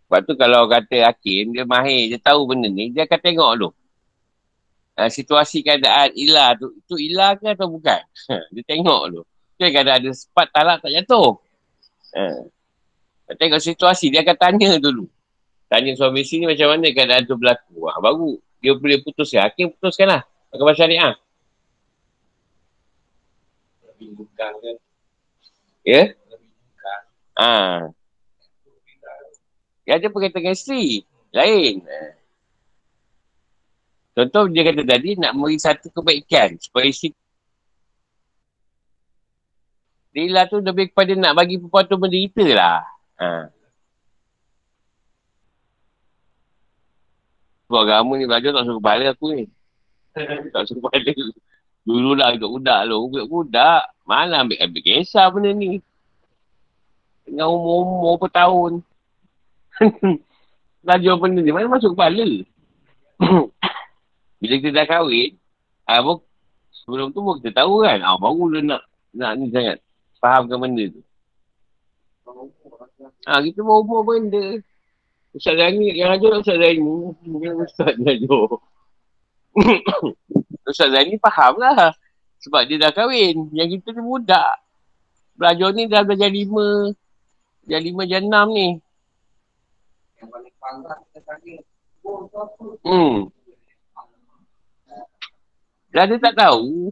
Sebab 0.09 0.21
tu 0.25 0.35
kalau 0.41 0.65
kata 0.69 1.05
Hakim, 1.09 1.53
dia 1.53 1.69
mahir, 1.69 2.13
dia 2.13 2.21
tahu 2.21 2.49
benda 2.49 2.69
ni, 2.69 2.89
dia 2.89 3.05
akan 3.05 3.21
tengok 3.21 3.53
tu. 3.61 3.69
Ha, 4.97 5.09
situasi 5.13 5.61
keadaan 5.61 6.13
ilah 6.17 6.57
tu, 6.57 6.73
tu 6.89 6.97
ilah 6.97 7.37
ke 7.37 7.53
atau 7.53 7.69
bukan? 7.69 8.01
dia 8.55 8.63
tengok 8.65 9.03
tu. 9.13 9.21
Dia 9.61 9.69
akan 9.73 9.85
ada 9.89 10.11
sepat 10.15 10.47
talak 10.55 10.81
tak 10.81 10.93
jatuh. 10.93 11.37
Ha. 12.17 13.35
Tengok 13.37 13.61
situasi, 13.61 14.09
dia 14.09 14.25
akan 14.25 14.37
tanya 14.37 14.81
dulu. 14.81 15.05
Tanya 15.69 15.93
suami 15.93 16.25
sini 16.25 16.49
macam 16.49 16.73
mana 16.73 16.89
keadaan 16.89 17.29
tu 17.29 17.37
berlaku. 17.37 17.89
Ha, 17.89 18.01
baru 18.01 18.41
dia 18.59 18.73
boleh 18.75 19.05
putuskan. 19.05 19.45
Hakim 19.45 19.69
putuskan 19.77 20.09
lah. 20.09 20.23
Mahkamah 20.49 20.75
syariah. 20.75 21.15
Bukan 23.99 24.53
kan? 24.65 24.77
Ya? 25.85 26.03
Ha. 27.37 27.51
Dia 29.85 29.93
ada 29.97 30.07
berkaitan 30.09 30.41
dengan 30.41 30.57
isteri. 30.57 31.05
Lain. 31.33 31.85
Contoh 34.19 34.51
dia 34.51 34.67
kata 34.67 34.83
tadi 34.83 35.15
nak 35.15 35.37
beri 35.39 35.57
satu 35.61 35.95
kebaikan 35.95 36.59
supaya 36.59 36.91
isteri 36.91 37.15
Lila 40.17 40.49
tu 40.49 40.59
lebih 40.65 40.91
kepada 40.91 41.13
nak 41.13 41.37
bagi 41.37 41.61
perempuan 41.61 41.85
tu 41.85 41.97
menderita 42.01 42.47
lah. 42.57 42.81
Ha. 43.21 43.29
Sebab 47.69 47.81
agama 47.85 48.17
ni 48.17 48.25
belajar 48.25 48.57
tak 48.57 48.65
suruh 48.65 48.81
kepala 48.81 49.05
aku 49.13 49.27
ni. 49.37 49.45
tak 50.57 50.63
suruh 50.65 50.81
kepala. 50.89 51.13
Dulu 51.85 52.11
lah 52.17 52.33
ikut 52.33 52.49
budak 52.49 52.81
lu. 52.89 53.13
Budak-budak. 53.13 53.93
Mana 54.09 54.41
ambil, 54.41 54.57
ambil 54.65 54.81
kisah 54.81 55.29
benda 55.29 55.53
ni. 55.53 55.85
Dengan 57.29 57.53
umur-umur 57.53 58.17
per 58.17 58.33
tahun. 58.33 58.81
belajar 60.85 61.15
benda 61.21 61.41
ni. 61.45 61.53
Mana 61.53 61.69
masuk 61.69 61.93
kepala? 61.93 62.25
Bila 64.41 64.55
kita 64.65 64.73
dah 64.73 64.87
kahwin. 64.89 65.37
Ah, 65.85 66.01
sebelum 66.73 67.13
tu 67.13 67.21
pun 67.21 67.37
kita 67.41 67.65
tahu 67.65 67.85
kan. 67.85 68.01
Ah, 68.01 68.17
baru 68.17 68.49
dia 68.57 68.61
nak, 68.65 68.83
nak 69.13 69.33
ni 69.37 69.53
sangat. 69.53 69.85
Fahamkan 70.19 70.59
benda 70.59 70.85
tu. 70.91 71.03
Ah, 73.25 73.41
kita 73.41 73.63
baru 73.63 73.83
umur 73.87 74.03
benda. 74.05 74.61
Ustaz 75.33 75.55
Zani, 75.55 75.95
yang 75.95 76.11
ajar 76.17 76.43
Ustaz. 76.43 76.59
Bukan 77.23 77.53
Ustaz 77.63 77.95
Najur. 78.01 78.59
Ustaz 80.71 80.89
Zani 80.91 81.15
faham 81.23 81.61
lah. 81.63 81.95
Sebab 82.43 82.67
dia 82.67 82.83
dah 82.83 82.93
kahwin. 82.95 83.51
Yang 83.55 83.79
kita 83.79 83.99
ni 83.99 84.03
budak. 84.03 84.55
Belajar 85.39 85.71
ni 85.75 85.87
dah 85.87 86.03
belajar 86.03 86.31
lima. 86.31 86.91
Yang 87.71 87.83
lima, 87.93 88.03
yang 88.09 88.27
enam 88.27 88.47
ni. 88.51 88.69
Yang 90.19 90.29
paling 90.35 90.57
panggang 90.59 91.01
kita 91.11 91.21
tadi. 91.23 91.55
Hmm. 92.83 93.31
Dah 95.93 96.05
dia 96.09 96.19
tak 96.19 96.35
tahu. 96.35 96.91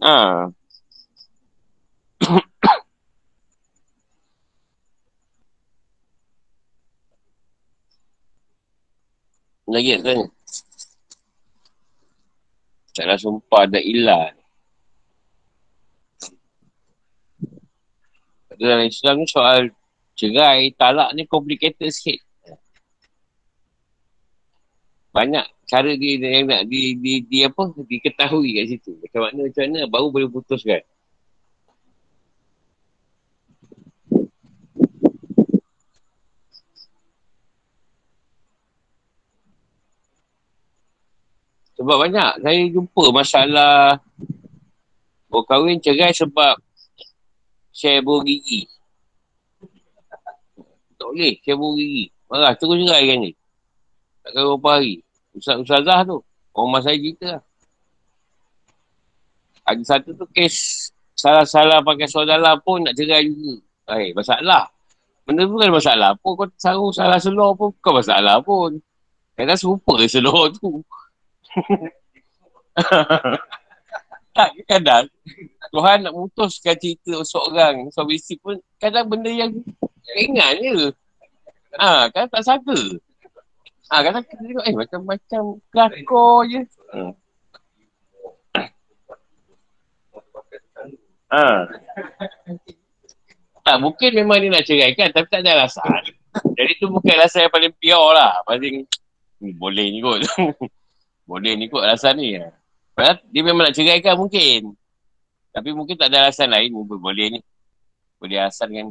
Ah. 0.00 0.48
Lagi 9.68 10.00
kan? 10.00 10.30
Cara 12.96 13.20
sumpah 13.20 13.68
ada 13.68 13.76
ilah. 13.76 14.32
Dalam 18.56 18.88
Islam 18.88 19.20
ni 19.20 19.28
soal 19.28 19.68
cerai, 20.16 20.72
talak 20.72 21.12
ni 21.12 21.28
complicated 21.28 21.92
sikit. 21.92 22.24
Banyak 25.12 25.55
cara 25.66 25.90
dia 25.98 26.14
yang 26.22 26.46
nak 26.46 26.62
di, 26.70 26.94
di, 26.94 27.12
di, 27.26 27.38
apa, 27.42 27.74
diketahui 27.74 28.62
kat 28.62 28.64
situ. 28.70 28.94
Macam 29.02 29.20
mana, 29.26 29.40
macam 29.50 29.62
mana 29.66 29.80
baru 29.90 30.06
boleh 30.14 30.28
putuskan. 30.30 30.82
Sebab 41.76 41.96
banyak 42.02 42.32
saya 42.40 42.60
jumpa 42.72 43.04
masalah 43.12 44.00
orang 45.28 45.46
kahwin 45.46 45.78
cerai 45.78 46.10
sebab 46.10 46.56
share 47.68 48.00
buah 48.00 48.24
gigi. 48.24 48.64
Tak 50.96 51.06
boleh 51.12 51.36
share 51.44 51.58
buah 51.60 51.72
gigi. 51.76 52.04
Marah 52.26 52.52
terus 52.56 52.80
cerai 52.80 53.04
kan 53.06 53.18
ni. 53.20 53.30
Tak 54.24 54.30
kira 54.32 54.50
berapa 54.56 54.68
hari. 54.72 55.05
Ustaz-ustazah 55.36 56.08
tu. 56.08 56.24
Orang 56.56 56.80
saya 56.80 56.96
cerita 56.96 57.36
lah. 57.36 57.42
Ada 59.66 59.82
satu 59.84 60.16
tu 60.16 60.24
kes 60.32 60.88
salah-salah 61.18 61.82
pakai 61.82 62.08
saudara 62.08 62.56
pun 62.56 62.80
nak 62.80 62.96
cerai 62.96 63.28
juga. 63.28 63.60
Eh, 63.98 64.14
masalah. 64.16 64.70
Benda 65.26 65.42
tu 65.44 65.58
kan 65.58 65.70
masalah 65.74 66.10
pun. 66.16 66.32
Kau 66.38 66.46
sarung 66.56 66.94
salah 66.94 67.18
seluar 67.20 67.52
pun 67.58 67.74
bukan 67.76 67.92
masalah 68.00 68.40
pun. 68.40 68.80
Kadang 69.36 69.58
serupa 69.58 70.00
seluar 70.08 70.48
tu 70.56 70.80
tak, 74.36 74.50
kadang 74.68 75.08
Tuhan 75.72 76.04
nak 76.04 76.12
mutuskan 76.12 76.76
cerita 76.76 77.24
seorang 77.24 77.88
suami 77.88 78.20
isteri 78.20 78.36
pun 78.36 78.60
kadang 78.76 79.08
benda 79.08 79.32
yang 79.32 79.48
ringan 80.12 80.52
je. 80.60 80.92
Ha, 81.80 82.12
kadang 82.12 82.30
tak 82.32 82.44
sangka. 82.44 82.76
Ha, 83.86 84.02
kadang 84.02 84.24
kita 84.26 84.42
tengok 84.42 84.64
eh 84.66 84.74
macam-macam 84.74 85.42
kelakor 85.70 86.42
je. 86.50 86.60
Ha. 91.30 91.66
Tak, 93.66 93.76
mungkin 93.82 94.10
memang 94.14 94.38
dia 94.42 94.50
nak 94.50 94.66
ceraikan 94.66 95.10
tapi 95.10 95.26
tak 95.30 95.42
ada 95.42 95.62
alasan. 95.62 96.02
Jadi 96.54 96.72
tu 96.78 96.86
bukan 96.90 97.14
alasan 97.14 97.46
yang 97.46 97.54
paling 97.54 97.74
pure 97.78 98.10
lah. 98.14 98.42
Paling 98.46 98.86
boleh 99.58 99.86
ni 99.90 99.98
kot. 100.00 100.22
Boleh 101.26 101.58
ni 101.58 101.66
kot 101.66 101.82
alasan 101.82 102.22
ni. 102.22 102.38
Padahal 102.94 103.18
dia 103.34 103.42
memang 103.42 103.66
nak 103.66 103.74
ceraikan 103.74 104.14
mungkin. 104.14 104.78
Tapi 105.50 105.74
mungkin 105.74 105.98
tak 105.98 106.14
ada 106.14 106.30
alasan 106.30 106.54
lain. 106.54 106.70
Boleh 106.70 107.26
ni. 107.34 107.40
Boleh 108.22 108.46
alasan 108.46 108.70
kan. 108.70 108.86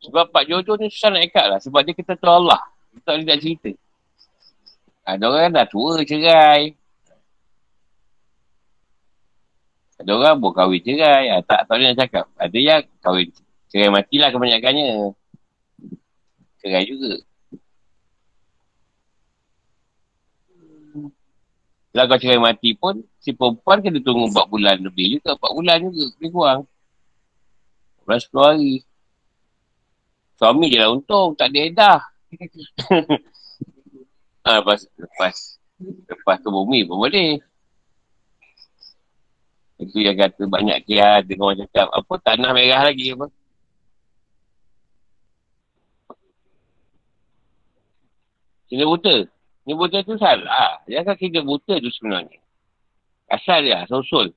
Sebab 0.00 0.32
Pak 0.32 0.48
Jodoh 0.48 0.80
ni 0.80 0.88
susah 0.88 1.12
nak 1.12 1.24
ikat 1.28 1.44
lah. 1.44 1.58
Sebab 1.60 1.84
dia 1.84 1.92
kata 1.92 2.16
tu 2.16 2.28
Allah. 2.28 2.60
Dia 2.92 3.00
tak 3.04 3.12
boleh 3.20 3.26
nak 3.28 3.40
cerita. 3.44 3.70
Ada 5.08 5.24
orang 5.24 5.42
kan 5.48 5.52
dah 5.56 5.66
tua 5.68 5.92
cerai. 6.04 6.62
Ada 9.98 10.10
orang 10.14 10.36
pun 10.40 10.52
kahwin 10.56 10.80
cerai. 10.80 11.24
Ah, 11.32 11.40
tak, 11.44 11.68
tak 11.68 11.74
boleh 11.76 11.86
nak 11.92 11.98
cakap. 12.00 12.24
Ada 12.40 12.58
yang 12.58 12.82
kahwin 13.04 13.28
cerai 13.68 13.90
matilah 13.92 14.28
kebanyakannya. 14.32 15.12
Cerai 16.64 16.84
juga. 16.88 17.12
Kalau 21.88 22.04
kau 22.14 22.20
cerai 22.20 22.38
mati 22.38 22.78
pun, 22.78 23.02
si 23.18 23.34
perempuan 23.34 23.82
kena 23.82 23.98
tunggu 23.98 24.30
4 24.30 24.46
bulan 24.46 24.76
lebih 24.78 25.18
juga. 25.18 25.34
4 25.34 25.56
bulan 25.56 25.76
juga, 25.82 26.02
lebih 26.14 26.30
kurang. 26.30 26.60
11 28.06 28.28
10 28.28 28.44
hari. 28.44 28.72
Suami 30.38 30.70
je 30.70 30.78
lah 30.78 30.94
untung, 30.94 31.34
tak 31.34 31.50
ada 31.50 31.60
edah. 31.66 31.98
ha, 34.46 34.50
lepas, 34.62 34.86
lepas, 34.94 35.34
lepas 35.82 36.36
ke 36.38 36.48
bumi 36.48 36.86
pun 36.86 37.02
boleh. 37.02 37.42
Itu 39.82 39.98
yang 39.98 40.14
kata 40.14 40.46
banyak 40.46 40.86
kia 40.86 41.26
dengan 41.26 41.50
orang 41.50 41.66
cakap, 41.66 41.90
apa 41.90 42.14
tanah 42.22 42.50
merah 42.54 42.86
lagi 42.86 43.18
apa. 43.18 43.26
Sini 48.70 48.84
buta. 48.86 49.26
Ni 49.66 49.72
buta 49.74 50.06
tu 50.06 50.14
salah. 50.22 50.82
Dia 50.86 51.02
kan 51.02 51.18
kira 51.18 51.42
buta 51.42 51.82
tu 51.82 51.90
sebenarnya. 51.90 52.38
Asal 53.26 53.66
dia, 53.66 53.84
asal-usul. 53.84 54.30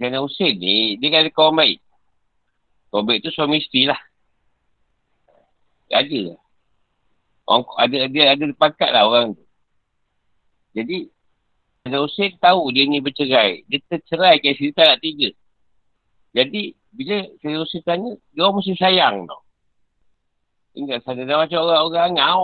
Kerana 0.00 0.24
Hussein 0.24 0.58
ni, 0.58 0.96
dia 0.98 1.08
kan 1.12 1.28
kawan 1.30 1.54
baik. 1.62 1.78
Kawan 2.90 3.04
baik 3.06 3.20
tu 3.22 3.30
suami 3.30 3.60
isteri 3.60 3.86
lah. 3.86 4.00
Dia 5.92 6.00
ada. 6.00 6.22
Orang, 7.44 7.68
ada, 7.76 7.96
dia 8.08 8.32
ada 8.32 8.44
pakat 8.56 8.90
lah 8.96 9.04
orang 9.04 9.36
tu. 9.36 9.44
Jadi, 10.72 11.12
Kerana 11.84 12.00
Hussein 12.00 12.32
tahu 12.40 12.72
dia 12.72 12.88
ni 12.88 13.04
bercerai. 13.04 13.68
Dia 13.68 13.82
tercerai 13.92 14.40
ke 14.40 14.56
isteri 14.56 14.72
tak 14.72 14.88
nak 14.88 15.00
tiga. 15.04 15.28
Jadi, 16.32 16.72
bila 16.88 17.28
Kerana 17.44 17.60
Hussein 17.60 17.84
tanya, 17.84 18.16
dia 18.32 18.40
orang 18.40 18.56
mesti 18.56 18.72
sayang 18.80 19.28
tau. 19.28 19.44
Ingat, 20.72 21.04
sadar 21.04 21.28
macam 21.28 21.60
orang-orang 21.60 22.16
ngau. 22.16 22.42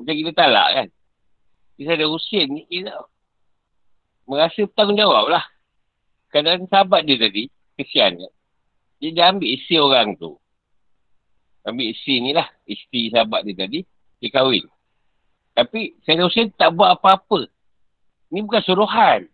Macam 0.00 0.14
kita 0.16 0.32
talak 0.32 0.68
kan. 0.72 0.88
Kita 1.76 1.90
ada 1.92 2.06
usia 2.08 2.48
ni, 2.48 2.64
kita 2.72 2.96
merasa 4.24 4.64
bertanggungjawab 4.64 5.28
lah. 5.28 5.44
Kadang 6.32 6.64
sahabat 6.72 7.04
dia 7.04 7.20
tadi, 7.20 7.52
kesian 7.76 8.16
kan. 8.16 8.32
Dia 9.02 9.12
dah 9.12 9.26
ambil 9.36 9.48
isi 9.52 9.76
orang 9.76 10.16
tu. 10.16 10.40
Ambil 11.64 11.92
isi 11.92 12.20
ni 12.24 12.32
lah. 12.32 12.48
Isteri 12.64 13.12
sahabat 13.12 13.44
dia 13.44 13.66
tadi, 13.66 13.84
dia 14.20 14.28
kahwin. 14.32 14.64
Tapi 15.52 16.00
saya 16.06 16.24
Hussein 16.24 16.48
tak 16.56 16.72
buat 16.72 16.96
apa-apa. 16.96 17.50
Ni 18.32 18.40
bukan 18.40 18.62
suruhan. 18.64 19.28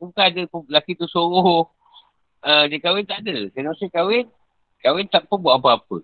Bukan 0.00 0.16
ada 0.16 0.42
lelaki 0.48 0.96
tu 0.96 1.04
suruh 1.04 1.68
uh, 2.44 2.64
dia 2.70 2.78
kahwin 2.80 3.04
tak 3.04 3.22
ada. 3.26 3.52
Senosia 3.52 3.92
kahwin, 3.92 4.26
kahwin 4.80 5.06
tak 5.12 5.28
pun 5.28 5.44
buat 5.44 5.60
apa-apa. 5.60 6.00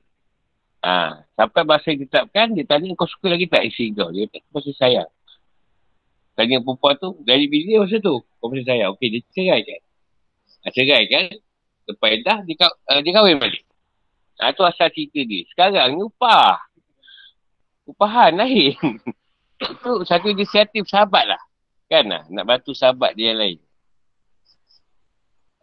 Ha, 0.87 1.19
sampai 1.35 1.67
masa 1.67 1.91
ditetapkan, 1.91 2.55
dia 2.55 2.63
tanya 2.63 2.95
kau 2.95 3.11
suka 3.11 3.35
lagi 3.35 3.51
tak 3.51 3.67
isteri 3.67 3.91
kau? 3.91 4.13
Dia 4.15 4.31
kata, 4.31 4.47
kau 4.55 4.63
sayang. 4.63 5.11
Tanya 6.39 6.63
perempuan 6.63 6.95
tu, 7.01 7.19
dari 7.27 7.51
bila 7.51 7.83
masa 7.83 7.99
tu? 7.99 8.23
Kau 8.23 8.47
masih 8.53 8.69
sayang. 8.69 8.95
Okey, 8.95 9.09
dia 9.11 9.21
cerai 9.35 9.61
kan? 9.67 9.81
Ha, 10.63 10.71
cerai 10.71 11.05
kan? 11.11 11.25
Lepas 11.91 12.11
dah, 12.23 12.39
dia, 12.47 12.55
uh, 12.71 13.01
dia 13.03 13.13
kahwin 13.19 13.43
balik. 13.43 13.66
Ha, 14.37 14.53
tu 14.53 14.63
asal 14.69 14.93
cerita 14.93 15.21
dia. 15.25 15.49
Sekarang 15.49 15.97
ni 15.97 16.05
upah. 16.05 16.61
Upahan 17.89 18.37
lain. 18.37 18.77
Itu 19.57 20.05
satu 20.05 20.29
inisiatif 20.29 20.85
sahabat 20.85 21.25
lah. 21.25 21.41
Kan 21.89 22.13
lah? 22.13 22.23
Nak 22.29 22.45
bantu 22.45 22.77
sahabat 22.77 23.17
dia 23.17 23.33
yang 23.33 23.41
lain. 23.41 23.59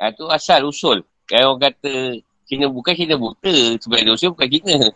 Ha, 0.02 0.10
tu 0.10 0.26
asal 0.26 0.66
usul. 0.66 1.06
Kalau 1.30 1.56
orang 1.56 1.70
kata 1.70 2.18
Cina 2.50 2.66
bukan 2.66 2.98
Cina 2.98 3.14
buta. 3.14 3.78
Sebenarnya 3.78 4.18
usul 4.18 4.34
bukan 4.34 4.50
Cina. 4.50 4.78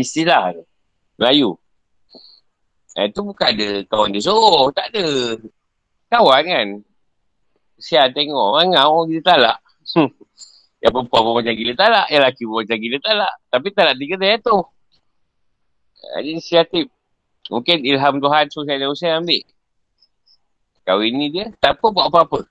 Istilah 0.00 0.56
tu. 0.56 0.64
Melayu. 1.20 1.52
Ha, 2.96 3.04
itu 3.04 3.20
bukan 3.20 3.48
ada 3.52 3.68
kawan 3.92 4.16
dia 4.16 4.24
suruh. 4.24 4.72
Tak 4.72 4.88
ada. 4.96 5.36
Kawan 6.08 6.42
kan. 6.48 6.68
Siap 7.76 8.16
tengok. 8.16 8.56
Orang 8.56 8.72
kita 9.12 9.36
talak. 9.36 9.60
Yang 10.78 10.92
perempuan 10.94 11.20
pun 11.26 11.34
macam 11.42 11.54
gila 11.58 11.72
talak. 11.74 12.06
Yang 12.10 12.20
lelaki 12.22 12.42
pun 12.46 12.56
macam 12.62 12.76
gila 12.78 12.98
talak. 13.02 13.34
Tapi 13.50 13.66
talak 13.74 13.94
tiga 13.98 14.14
dia 14.18 14.38
tu. 14.38 14.58
Ini 15.98 16.38
inisiatif. 16.38 16.86
Mungkin 17.48 17.76
ilham 17.82 18.20
Tuhan 18.20 18.44
suruh 18.52 18.66
saya 18.68 18.86
Hussein 18.86 19.24
ambil. 19.24 19.42
Kahwin 20.84 21.12
ni 21.16 21.28
dia 21.32 21.52
tak 21.60 21.80
apa 21.80 21.86
buat 21.92 22.06
apa-apa. 22.08 22.48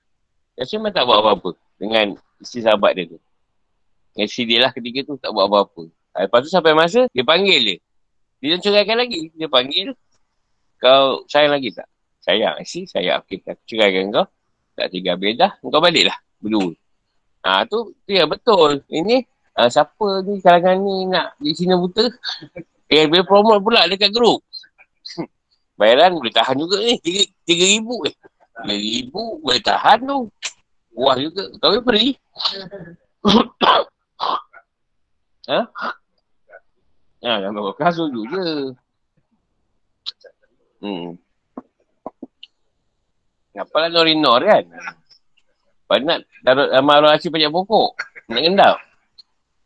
Yasin 0.57 0.81
memang 0.81 0.93
tak 0.93 1.05
buat 1.05 1.19
apa-apa. 1.21 1.49
Dengan 1.77 2.17
isteri 2.41 2.65
sahabat 2.65 2.91
dia 2.97 3.05
tu. 3.09 3.17
Dengan 4.13 4.25
isteri 4.25 4.43
dia 4.45 4.59
lah 4.65 4.71
ketika 4.73 4.99
tu 5.05 5.13
tak 5.21 5.31
buat 5.31 5.45
apa-apa. 5.49 5.89
Lepas 6.17 6.39
tu 6.45 6.49
sampai 6.49 6.73
masa 6.73 7.05
dia 7.13 7.23
panggil 7.25 7.61
dia. 7.61 7.77
Dia 8.41 8.57
tak 8.57 8.69
ceraikan 8.69 8.97
lagi. 8.97 9.29
Dia 9.33 9.47
panggil. 9.49 9.93
Kau 10.77 11.25
sayang 11.29 11.53
lagi 11.53 11.73
tak? 11.73 11.89
Sayang. 12.25 12.61
Isteri 12.61 12.89
sayang. 12.89 13.17
Okey. 13.25 13.41
Aku 13.45 13.63
ceraikan 13.69 14.13
kau. 14.13 14.27
Tak 14.77 14.93
tiga 14.93 15.17
beda. 15.17 15.57
Kau 15.61 15.81
balik 15.81 16.09
lah. 16.09 16.17
Berdua. 16.41 16.73
Ha, 17.47 17.63
tu, 17.63 17.95
tu 18.03 18.11
ya 18.11 18.27
betul. 18.27 18.83
Ini 18.91 19.23
uh, 19.55 19.71
siapa 19.71 20.19
ni 20.27 20.43
kalangan 20.43 20.83
ni 20.83 21.07
nak 21.07 21.39
di 21.39 21.55
Cina 21.55 21.79
buta? 21.79 22.11
Eh, 22.87 23.03
boleh 23.03 23.27
promote 23.27 23.59
pula 23.59 23.83
dekat 23.83 24.15
grup. 24.15 24.39
Bayaran 25.79 26.15
boleh 26.15 26.31
tahan 26.31 26.55
juga 26.55 26.79
ni. 26.79 26.95
Tiga, 27.43 27.65
ribu 27.67 28.07
eh. 28.07 28.15
Tiga 28.63 28.75
ribu 28.79 29.43
boleh 29.43 29.59
tahan 29.59 30.07
tu. 30.07 30.31
Wah 30.95 31.19
juga. 31.19 31.51
Kau 31.59 31.83
beri. 31.83 32.15
ha? 35.51 35.67
Ha, 37.27 37.31
kalau 37.43 37.75
kau 37.75 37.91
sujud 37.91 38.23
je. 38.31 38.71
Hmm. 40.79 41.19
Apalah 43.51 43.91
Norinor 43.91 44.47
kan? 44.47 44.63
Penat 45.87 46.27
taruh 46.43 46.67
amal 46.75 46.99
orang 46.99 47.15
asyik 47.15 47.31
banyak 47.31 47.51
pokok. 47.51 47.95
Nak 48.27 48.41
gendap. 48.43 48.75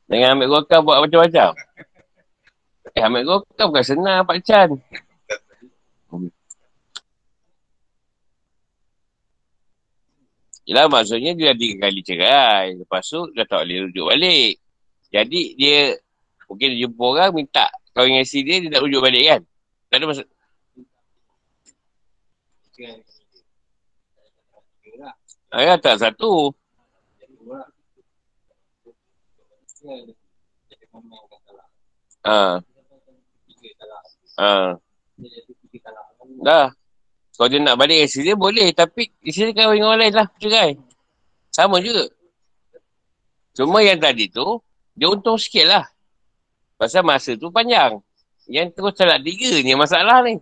Dengan 0.06 0.38
ambil 0.38 0.48
golkar 0.54 0.86
buat 0.86 1.02
macam-macam. 1.02 1.58
Eh, 2.94 3.02
ambil 3.02 3.24
golkar 3.26 3.66
bukan 3.70 3.86
senang 3.86 4.22
Pak 4.26 4.38
Chan. 4.46 4.70
Yelah 10.70 10.86
maksudnya 10.88 11.34
dia 11.34 11.52
dah 11.52 11.58
tiga 11.58 11.76
kali 11.90 12.02
cerai. 12.06 12.66
Lepas 12.78 13.10
tu 13.10 13.26
dah 13.34 13.46
tak 13.50 13.66
boleh 13.66 13.90
rujuk 13.90 14.06
balik. 14.06 14.62
Jadi 15.10 15.42
dia 15.58 15.98
mungkin 16.46 16.68
dia 16.72 16.80
jumpa 16.86 17.04
orang 17.04 17.32
minta 17.34 17.66
kawan 17.92 18.08
dengan 18.08 18.24
si 18.24 18.40
dia, 18.46 18.64
dia 18.64 18.70
nak 18.72 18.84
rujuk 18.86 19.02
balik 19.04 19.24
kan? 19.26 19.42
Tak 19.92 19.98
ada 20.00 20.06
maksud. 20.08 20.28
Ayah 25.52 25.76
tak 25.76 26.00
satu. 26.00 26.56
Ha. 32.24 32.64
Ha. 34.40 34.52
Dah. 36.40 36.72
Kalau 37.36 37.48
dia 37.50 37.60
nak 37.60 37.76
balik 37.76 38.08
isteri 38.08 38.32
dia 38.32 38.38
boleh. 38.40 38.72
Tapi 38.72 39.12
isteri 39.28 39.52
dia 39.52 39.66
kahwin 39.66 39.84
dengan 39.84 39.92
orang 39.92 40.02
lain 40.08 40.14
lah. 40.16 40.28
Cerai. 40.40 40.72
Sama 41.52 41.84
juga. 41.84 42.08
Cuma 43.52 43.84
yang 43.84 44.00
tadi 44.00 44.32
tu, 44.32 44.64
dia 44.96 45.12
untung 45.12 45.36
sikit 45.36 45.68
lah. 45.68 45.86
Pasal 46.80 47.04
masa 47.04 47.36
tu 47.36 47.52
panjang. 47.52 48.00
Yang 48.48 48.72
terus 48.72 48.96
talak 48.96 49.20
tiga 49.20 49.52
ni 49.60 49.76
masalah 49.76 50.24
ni. 50.24 50.40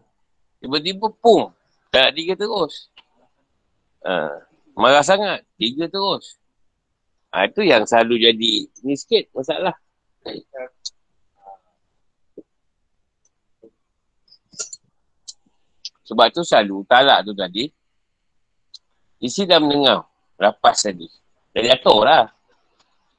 Tiba-tiba 0.62 1.10
pum. 1.18 1.50
Talak 1.90 2.14
tiga 2.14 2.38
terus. 2.38 2.94
Haa. 4.06 4.49
Marah 4.80 5.04
sangat. 5.04 5.44
Tiga 5.60 5.92
terus. 5.92 6.40
Ha, 7.36 7.52
itu 7.52 7.68
yang 7.68 7.84
selalu 7.84 8.32
jadi 8.32 8.52
ni 8.88 8.96
sikit 8.96 9.28
masalah. 9.36 9.76
Sebab 16.08 16.26
tu 16.32 16.42
selalu 16.48 16.88
talak 16.88 17.28
tu 17.28 17.36
tadi. 17.36 17.68
Isi 19.20 19.44
dah 19.44 19.60
mendengar. 19.60 20.08
Rapas 20.40 20.88
tadi. 20.88 21.12
Dah 21.52 21.62
jatuh 21.76 22.00
lah. 22.08 22.26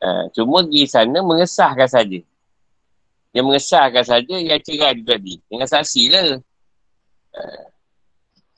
Ha, 0.00 0.32
cuma 0.32 0.64
pergi 0.64 0.88
sana 0.88 1.20
mengesahkan 1.20 1.86
saja. 1.86 2.24
Dia 3.30 3.42
mengesahkan 3.44 4.02
saja 4.02 4.34
yang 4.40 4.58
cerai 4.64 4.96
tu 4.96 5.04
tadi. 5.04 5.36
Dengan 5.44 5.68
saksi 5.68 6.02
lah. 6.08 6.40
Ha. 7.36 7.42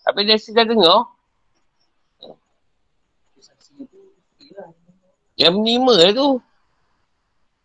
Apa 0.07 0.23
dia 0.23 0.39
dah 0.39 0.65
dengar? 0.71 1.13
Yang 5.37 5.53
menima 5.59 5.97
tu. 6.13 6.39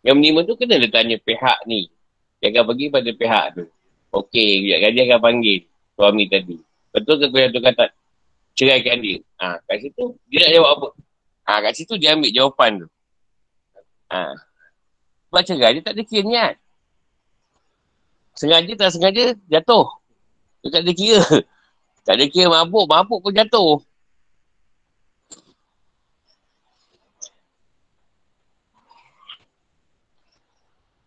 Yang 0.02 0.16
menima 0.16 0.40
tu 0.48 0.54
kena 0.56 0.80
dia 0.80 0.90
tanya 0.90 1.18
pihak 1.20 1.68
ni. 1.68 1.92
Dia 2.40 2.54
akan 2.54 2.64
pergi 2.74 2.86
pada 2.88 3.10
pihak 3.12 3.46
tu. 3.58 3.66
Okey, 4.14 4.72
kejap 4.72 4.92
dia 4.96 5.04
akan 5.12 5.20
panggil 5.20 5.60
suami 5.98 6.24
tadi. 6.32 6.58
Betul 6.96 7.16
ke 7.22 7.28
pihak 7.28 7.50
tu 7.52 7.60
kata 7.60 7.86
ceraikan 8.58 8.98
dia? 9.04 9.22
Ha, 9.38 9.62
kat 9.70 9.78
situ 9.86 10.18
dia 10.32 10.48
nak 10.48 10.52
jawab 10.58 10.72
apa? 10.74 10.88
Ha, 11.46 11.52
kat 11.62 11.74
situ 11.78 11.94
dia 12.02 12.18
ambil 12.18 12.32
jawapan 12.34 12.72
tu. 12.82 12.88
Ha. 14.10 14.34
Sebab 15.28 15.42
cerai 15.44 15.72
dia 15.78 15.84
tak 15.84 15.94
ada 15.94 16.04
kira 16.08 16.24
niat. 16.26 16.54
Sengaja 18.38 18.74
tak 18.74 18.90
sengaja 18.96 19.24
jatuh. 19.52 19.86
Dia 20.66 20.70
tak 20.74 20.82
ada 20.88 20.94
kira. 20.96 21.22
Tak 22.08 22.16
ada 22.16 22.26
kira 22.32 22.48
mabuk, 22.48 22.88
mabuk 22.88 23.20
pun 23.20 23.36
jatuh. 23.36 23.84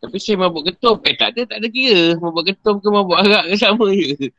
Tapi 0.01 0.17
saya 0.17 0.41
mabuk 0.41 0.65
ketum. 0.65 0.97
Eh 1.05 1.13
tak 1.13 1.37
ada, 1.37 1.45
tak 1.45 1.61
ada 1.61 1.69
kira. 1.69 2.17
Mabuk 2.17 2.49
ketum 2.49 2.81
ke 2.81 2.89
mabuk 2.89 3.21
arak 3.21 3.53
ke 3.53 3.57
sama 3.61 3.93
je. 3.93 4.33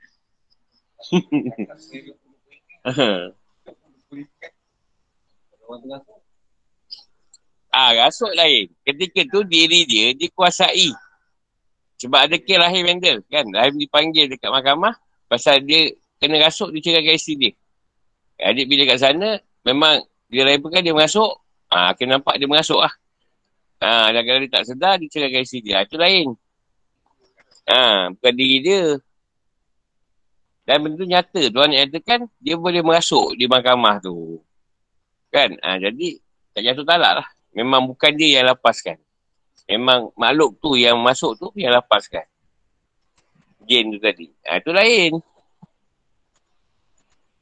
ah, 7.70 7.93
rasuk 7.93 8.34
lain. 8.34 8.74
Ketika 8.82 9.22
tu 9.30 9.45
diri 9.45 9.86
dia 9.86 10.18
dikuasai. 10.18 10.89
Sebab 12.01 12.26
ada 12.26 12.41
kes 12.41 12.57
lahir 12.57 12.82
Mendel 12.82 13.22
kan. 13.30 13.45
Lahir 13.53 13.78
dipanggil 13.78 14.34
dekat 14.34 14.49
mahkamah. 14.49 14.97
Pasal 15.30 15.62
dia 15.62 15.93
kena 16.18 16.41
rasuk 16.41 16.74
dia 16.74 16.89
cerai 16.89 17.05
kat 17.05 17.22
isteri 17.22 17.38
dia. 17.38 17.53
Adik 18.41 18.66
bila 18.66 18.89
kat 18.89 18.97
sana, 18.97 19.38
memang 19.62 20.01
dia 20.26 20.41
lahir 20.41 20.57
kan 20.66 20.82
dia 20.82 20.97
merasuk. 20.97 21.38
Ah, 21.70 21.93
kena 21.93 22.18
nampak 22.18 22.41
dia 22.41 22.49
merasuk 22.49 22.82
lah. 22.82 22.89
Ha, 23.82 24.14
dan 24.14 24.22
kalau 24.22 24.40
dia 24.46 24.52
tak 24.54 24.66
sedar, 24.70 25.02
dia 25.02 25.10
ceraikan 25.10 25.42
isteri 25.42 25.66
dia. 25.66 25.82
Itu 25.82 25.98
lain. 25.98 26.38
Ha, 27.66 28.14
bukan 28.14 28.34
diri 28.38 28.58
dia. 28.62 29.02
Dan 30.70 30.86
benda 30.86 31.02
nyata. 31.02 31.42
Tuan 31.50 31.74
nyatakan, 31.74 32.30
dia 32.38 32.56
boleh 32.62 32.86
merasuk 32.86 33.34
di 33.34 33.50
mahkamah 33.50 33.98
tu. 33.98 34.38
Kan? 35.34 35.58
Ha, 35.66 35.82
jadi, 35.82 36.22
tak 36.54 36.62
jatuh 36.62 36.86
talak 36.86 37.26
lah. 37.26 37.28
Memang 37.58 37.90
bukan 37.90 38.14
dia 38.14 38.40
yang 38.40 38.54
lepaskan. 38.54 39.02
Memang 39.66 40.14
makhluk 40.14 40.62
tu 40.62 40.78
yang 40.78 41.02
masuk 41.02 41.42
tu 41.42 41.50
yang 41.58 41.74
lepaskan. 41.74 42.30
Jin 43.66 43.98
tu 43.98 43.98
tadi. 43.98 44.30
Ha, 44.46 44.62
itu 44.62 44.70
lain. 44.70 45.12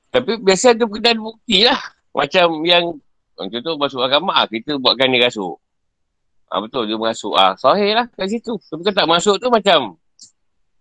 Tapi 0.09 0.39
biasa 0.39 0.71
kena 0.71 1.19
bukti 1.19 1.67
lah. 1.67 1.83
Macam 2.15 2.63
yang, 2.63 2.95
contoh 3.35 3.75
masuk 3.75 4.01
agama, 4.01 4.47
kita 4.47 4.79
buatkan 4.79 5.11
dia 5.11 5.27
rasuk. 5.27 5.59
Ha, 6.49 6.57
betul 6.65 6.89
dia 6.89 6.97
masuk. 6.97 7.37
Ha, 7.37 7.53
sahih 7.55 7.93
lah 7.93 8.05
kat 8.17 8.27
situ. 8.33 8.57
Tapi 8.57 8.81
kalau 8.81 8.97
tak 8.97 9.09
masuk 9.09 9.35
tu 9.37 9.47
macam 9.53 9.95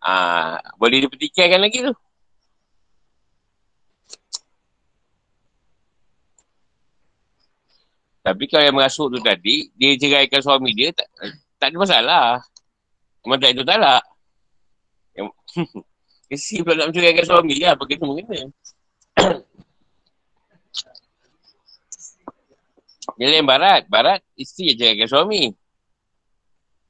ha, 0.01 0.57
boleh 0.81 1.05
dipertikaikan 1.05 1.61
lagi 1.61 1.85
tu. 1.85 1.95
Tapi 8.29 8.45
kalau 8.45 8.65
yang 8.65 8.77
merasuk 8.77 9.09
tu 9.09 9.25
tadi, 9.25 9.73
dia 9.73 9.97
ceraikan 9.97 10.45
suami 10.45 10.77
dia, 10.77 10.93
tak, 10.93 11.09
tak 11.57 11.73
ada 11.73 11.77
masalah. 11.81 12.27
Memang 13.25 13.41
tak 13.41 13.57
ada 13.57 13.63
talak. 13.65 14.05
Kesi 16.29 16.61
pula 16.61 16.77
nak 16.77 16.93
menceraikan 16.93 17.25
suami 17.25 17.57
lah, 17.57 17.73
apa 17.73 17.89
kena 17.89 18.53
Dia 23.19 23.35
yang 23.35 23.51
barat. 23.51 23.91
Barat, 23.91 24.23
isteri 24.39 24.73
yang 24.73 24.79
ceraikan 24.79 25.11
suami. 25.11 25.51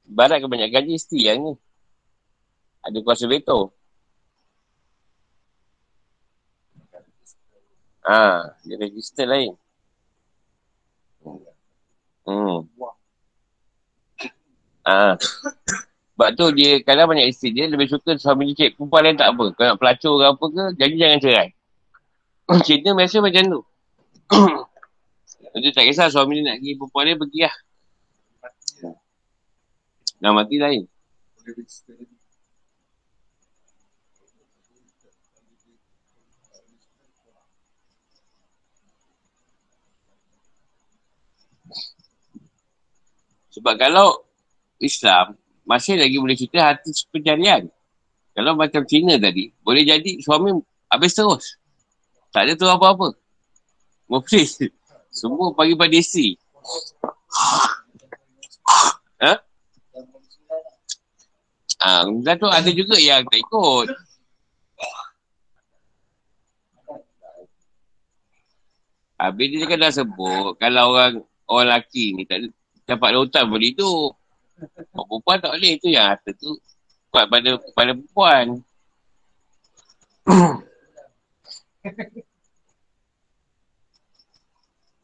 Barat 0.04 0.44
kebanyakan 0.44 0.92
isteri 0.92 1.24
yang 1.24 1.40
ni. 1.40 1.52
Ada 2.84 3.00
kuasa 3.00 3.24
veto. 3.24 3.72
Ha, 8.04 8.56
dia 8.64 8.76
register 8.76 9.24
lain. 9.28 9.52
Hmm. 12.28 12.64
Ha. 14.84 15.16
Sebab 16.12 16.28
tu 16.36 16.46
dia, 16.56 16.80
kalau 16.84 17.08
banyak 17.08 17.28
isteri 17.28 17.56
dia, 17.56 17.64
lebih 17.68 17.88
suka 17.88 18.16
suami 18.20 18.52
dia 18.52 18.68
cek 18.68 18.80
perempuan 18.80 19.02
lain 19.04 19.16
tak 19.16 19.32
apa. 19.32 19.44
Kalau 19.56 19.68
nak 19.72 19.78
pelacur 19.80 20.12
ke 20.20 20.24
apa 20.28 20.44
ke, 20.48 20.64
jadi 20.76 20.94
jangan 20.96 21.18
cerai. 21.24 21.48
Cinta 22.68 22.90
biasa 22.96 23.16
macam 23.24 23.42
tu. 23.48 23.60
Jadi 25.56 25.68
tak 25.72 25.84
kisah 25.88 26.12
suami 26.12 26.40
dia 26.40 26.52
nak 26.52 26.56
pergi 26.60 26.72
perempuan 26.76 27.04
dia, 27.08 27.16
pergi 27.16 27.40
lah. 27.46 27.54
Nak 30.18 30.32
mati 30.34 30.56
lain. 30.58 30.82
Sebab 43.54 43.74
kalau 43.74 44.22
Islam 44.78 45.34
masih 45.66 45.98
lagi 45.98 46.16
boleh 46.22 46.38
cerita 46.38 46.70
hati 46.74 46.94
pencarian. 47.10 47.66
Kalau 48.36 48.54
macam 48.54 48.86
Cina 48.86 49.18
tadi, 49.18 49.50
boleh 49.66 49.82
jadi 49.82 50.22
suami 50.22 50.54
habis 50.86 51.10
terus. 51.10 51.58
Tak 52.30 52.46
ada 52.46 52.52
tu 52.54 52.70
apa-apa. 52.70 53.18
Mufti. 54.06 54.46
Semua 55.08 55.50
pagi 55.56 55.74
pada 55.74 55.96
isteri. 55.96 56.36
Ha? 59.18 59.32
Ha, 61.78 62.34
tu 62.38 62.48
ada 62.50 62.70
juga 62.74 62.98
yang 62.98 63.22
tak 63.26 63.38
ikut. 63.38 63.86
Habis 69.18 69.46
dia 69.50 69.66
kan 69.66 69.82
dah 69.82 69.90
sebut, 69.90 70.54
kalau 70.62 70.94
orang 70.94 71.26
orang 71.50 71.74
lelaki 71.74 72.14
ni 72.14 72.22
tak 72.22 72.54
dapat 72.86 73.18
lautan 73.18 73.50
boleh 73.50 73.74
hidup. 73.74 74.14
Orang 74.94 75.06
perempuan 75.10 75.42
tak 75.42 75.52
boleh. 75.58 75.74
Itu 75.74 75.90
yang 75.90 76.14
harta 76.14 76.30
tu 76.38 76.54
pada, 77.10 77.58
pada 77.74 77.98
perempuan. 77.98 78.62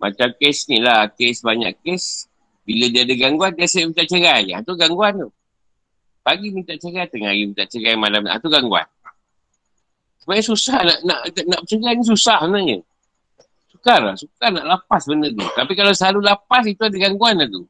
Macam 0.05 0.29
kes 0.37 0.69
ni 0.69 0.85
lah. 0.85 1.09
Kes 1.09 1.41
banyak 1.41 1.81
kes. 1.81 2.29
Bila 2.69 2.93
dia 2.93 3.09
ada 3.09 3.15
gangguan, 3.17 3.57
dia 3.57 3.65
asyik 3.65 3.89
minta 3.89 4.05
cerai. 4.05 4.53
Yang 4.53 4.61
tu 4.69 4.73
gangguan 4.77 5.13
tu. 5.17 5.29
Pagi 6.21 6.53
minta 6.53 6.77
cerai, 6.77 7.09
tengah 7.09 7.33
hari 7.33 7.49
minta 7.49 7.65
cerai, 7.65 7.97
malam. 7.97 8.29
Itu 8.29 8.53
gangguan. 8.53 8.85
Sebenarnya 10.21 10.45
susah 10.45 10.81
nak 10.81 10.99
nak, 11.05 11.19
nak, 11.29 11.45
nak 11.49 11.61
cerai 11.69 11.93
ni 11.97 12.05
susah 12.05 12.39
sebenarnya. 12.45 12.79
Sukar 13.73 13.99
lah. 14.01 14.15
Sukar 14.17 14.49
nak 14.53 14.65
lapas 14.65 15.03
benda 15.09 15.29
tu. 15.29 15.45
Tapi 15.45 15.73
kalau 15.73 15.93
selalu 15.93 16.21
lapas, 16.25 16.65
itu 16.69 16.81
ada 16.85 16.97
gangguan 16.97 17.41
lah 17.41 17.49
tu. 17.49 17.65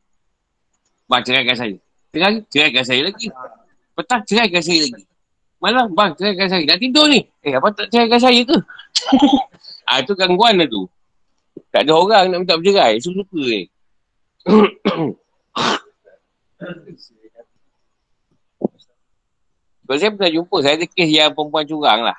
Bang, 1.11 1.22
ceraikan 1.22 1.55
saya. 1.55 1.76
Tengah 2.14 2.26
hari, 2.30 2.39
ceraikan 2.51 2.85
saya 2.87 3.01
lagi. 3.03 3.26
Petang, 3.95 4.22
ceraikan 4.26 4.62
saya 4.62 4.78
lagi. 4.87 5.03
Malam, 5.59 5.87
bang, 5.91 6.11
ceraikan 6.14 6.47
saya. 6.47 6.62
Dah 6.66 6.78
tidur 6.78 7.07
ni. 7.11 7.26
Eh, 7.43 7.55
apa 7.59 7.66
tak 7.74 7.91
ceraikan 7.91 8.20
saya 8.22 8.41
ke? 8.47 8.59
ah, 9.91 9.99
itu 9.99 10.14
gangguan 10.14 10.55
lah 10.55 10.70
tu. 10.70 10.87
Tak 11.74 11.82
ada 11.82 11.92
orang 11.98 12.30
nak 12.30 12.38
minta 12.46 12.54
bercerai. 12.54 13.02
Suka-suka 13.02 13.34
ni. 13.34 13.66
Sebab 19.82 19.96
saya 19.98 20.10
pernah 20.14 20.30
jumpa, 20.30 20.56
saya 20.62 20.78
ada 20.78 20.86
kes 20.86 21.10
yang 21.10 21.34
perempuan 21.34 21.66
curang 21.66 22.06
lah. 22.06 22.14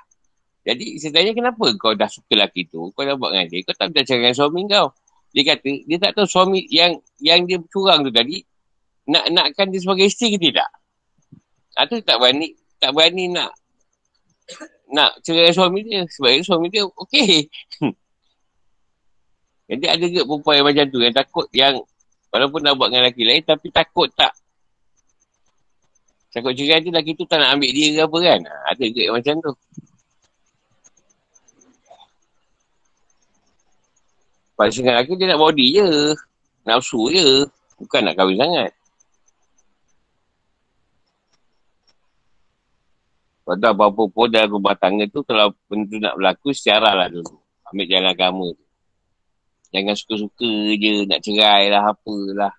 Jadi 0.68 1.00
saya 1.00 1.16
tanya 1.16 1.32
kenapa 1.32 1.72
kau 1.80 1.96
dah 1.96 2.12
suka 2.12 2.36
lelaki 2.36 2.68
tu, 2.68 2.92
kau 2.92 3.08
dah 3.08 3.16
buat 3.16 3.32
dengan 3.32 3.48
dia, 3.48 3.64
kau 3.64 3.74
tak 3.80 3.96
minta 3.96 4.04
cerai 4.04 4.20
dengan 4.28 4.36
suami 4.36 4.60
kau. 4.68 4.88
Dia 5.32 5.44
kata, 5.48 5.72
dia 5.88 5.98
tak 6.04 6.12
tahu 6.20 6.28
suami 6.28 6.60
yang 6.68 7.00
yang 7.24 7.48
dia 7.48 7.58
curang 7.72 8.04
tu 8.04 8.12
tadi, 8.12 8.44
nak 9.08 9.32
nakkan 9.32 9.72
dia 9.72 9.80
sebagai 9.80 10.12
isteri 10.12 10.36
ke 10.36 10.52
tidak? 10.52 10.68
Atau 11.80 12.04
tak 12.04 12.20
berani, 12.20 12.60
tak 12.78 12.92
berani 12.92 13.32
nak 13.32 13.56
nak 14.92 15.16
cerai 15.24 15.56
suami 15.56 15.80
dia. 15.88 16.04
Sebab 16.12 16.44
suami 16.44 16.68
dia 16.68 16.84
okey. 16.84 17.48
Jadi 19.66 19.86
ada 19.90 20.06
ke 20.06 20.22
perempuan 20.22 20.56
yang 20.62 20.68
macam 20.70 20.86
tu 20.94 21.00
yang 21.02 21.16
takut 21.16 21.48
yang 21.50 21.74
walaupun 22.30 22.62
nak 22.62 22.78
buat 22.78 22.94
dengan 22.94 23.10
lelaki 23.10 23.24
lain 23.26 23.42
tapi 23.42 23.68
takut 23.74 24.10
tak. 24.14 24.34
Takut 26.30 26.54
cerai 26.54 26.84
tu 26.86 26.94
lelaki 26.94 27.18
tu 27.18 27.26
tak 27.26 27.42
nak 27.42 27.58
ambil 27.58 27.72
dia 27.74 27.88
ke 27.98 28.02
apa 28.06 28.18
kan. 28.22 28.40
Ha, 28.46 28.56
ada 28.76 28.86
ke 28.86 29.04
macam 29.10 29.34
tu. 29.42 29.54
Pasal 34.54 34.72
dengan 34.86 34.94
lelaki 35.02 35.14
dia 35.18 35.28
nak 35.34 35.40
body 35.42 35.68
je. 35.74 35.90
Nafsu 36.70 37.02
je. 37.10 37.28
Bukan 37.82 38.02
nak 38.06 38.16
kahwin 38.20 38.38
sangat. 38.38 38.72
Pada 43.46 43.78
apa-apa 43.78 44.04
pun 44.10 44.26
dalam 44.26 44.58
rumah 44.58 44.74
tangga 44.74 45.06
tu 45.06 45.22
kalau 45.22 45.54
benda 45.70 45.86
tu 45.86 45.98
nak 46.02 46.14
berlaku 46.18 46.50
secara 46.50 46.98
lah 46.98 47.08
dulu. 47.10 47.38
Ambil 47.70 47.86
jalan 47.86 48.10
agama 48.10 48.46
tu. 48.58 48.65
Jangan 49.76 49.96
suka-suka 50.00 50.52
je 50.80 51.04
nak 51.04 51.20
cerai 51.20 51.68
lah 51.68 51.92
apalah. 51.92 52.56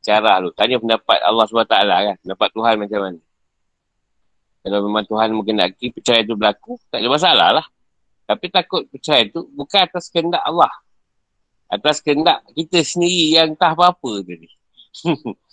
Cara 0.00 0.40
lu. 0.40 0.48
Tanya 0.56 0.80
pendapat 0.80 1.18
Allah 1.20 1.44
SWT 1.44 1.76
kan. 1.76 2.16
Pendapat 2.24 2.48
Tuhan 2.56 2.74
macam 2.80 3.00
mana. 3.04 3.20
Kalau 4.64 4.78
memang 4.88 5.04
Tuhan 5.04 5.28
mungkin 5.36 5.54
nak 5.60 5.76
percaya 5.76 6.24
tu 6.24 6.34
berlaku, 6.40 6.80
tak 6.88 7.04
ada 7.04 7.08
masalah 7.12 7.48
lah. 7.60 7.66
Tapi 8.24 8.48
takut 8.48 8.88
percaya 8.88 9.28
tu 9.28 9.44
bukan 9.52 9.84
atas 9.84 10.08
kehendak 10.08 10.40
Allah. 10.40 10.72
Atas 11.68 12.00
kehendak 12.00 12.40
kita 12.56 12.80
sendiri 12.80 13.36
yang 13.36 13.52
tak 13.54 13.76
apa-apa 13.76 14.24
tadi. 14.24 14.48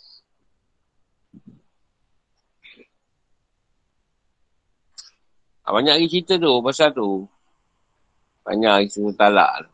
Ah, 5.64 5.72
banyak 5.72 5.96
lagi 5.96 6.12
cerita 6.12 6.36
tu 6.36 6.60
pasal 6.60 6.92
tu. 6.92 7.24
Banyak 8.44 8.91
cerita 8.91 9.32
talak 9.32 9.64
tu. 9.64 9.74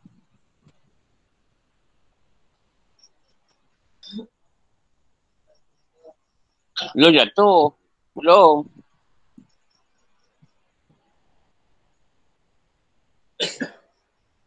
Belum 6.96 7.12
jatuh. 7.12 7.76
Belum. 8.16 8.56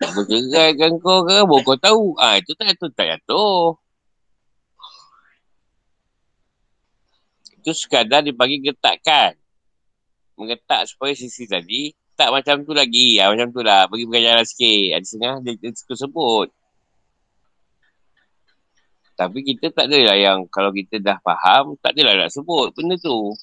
Berceraikan 0.02 0.98
kau 0.98 1.24
ke? 1.24 1.36
Baru 1.44 1.60
kau 1.64 1.78
tahu. 1.78 2.04
Ah 2.16 2.40
itu 2.40 2.52
tak 2.56 2.72
jatuh. 2.72 2.90
Tak 2.92 3.06
jatuh. 3.16 3.76
Itu 7.62 7.70
sekadar 7.78 8.26
dibagi 8.26 8.58
getakkan 8.58 9.38
mengetak 10.34 10.90
supaya 10.90 11.14
sisi 11.14 11.46
tadi 11.46 11.94
tak 12.16 12.28
macam 12.30 12.62
tu 12.66 12.72
lagi. 12.76 13.18
Ya, 13.18 13.32
macam 13.32 13.50
tu 13.50 13.60
lah. 13.64 13.88
Bagi 13.88 14.04
pengajaran 14.06 14.46
sikit. 14.46 15.00
Ada 15.00 15.04
setengah 15.06 15.34
dia, 15.42 15.52
dia 15.58 15.70
suka 15.74 15.94
sebut. 15.96 16.48
Tapi 19.12 19.38
kita 19.44 19.70
tak 19.70 19.86
adalah 19.92 20.16
yang 20.16 20.48
kalau 20.48 20.72
kita 20.72 20.98
dah 20.98 21.20
faham, 21.20 21.78
tak 21.78 21.94
adalah 21.94 22.26
nak 22.26 22.32
sebut 22.32 22.72
benda 22.74 22.96
tu. 22.98 23.36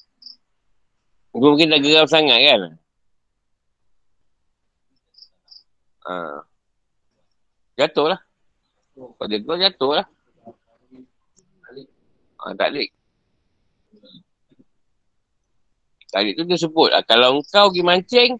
Mungkin 1.31 1.69
dah 1.69 1.79
geram 1.79 2.09
sangat 2.09 2.39
kan? 2.41 2.61
Ha. 6.09 6.13
Jatuh 7.77 8.07
lah. 8.11 8.19
Kalau 8.97 9.27
dia 9.29 9.39
kau 9.45 9.55
jatuh 9.55 9.91
lah. 10.01 10.05
Ha, 12.39 12.55
tak 12.57 12.67
boleh. 12.73 12.89
Tadi 16.09 16.33
tu 16.33 16.43
dia 16.49 16.57
sebut 16.57 16.89
lah, 16.89 17.05
kalau 17.05 17.37
engkau 17.37 17.69
pergi 17.69 17.85
mancing, 17.85 18.31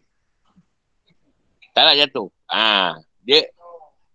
tak 1.79 1.87
nak 1.87 1.95
jatuh. 1.95 2.27
Ha, 2.51 2.99
dia 3.23 3.47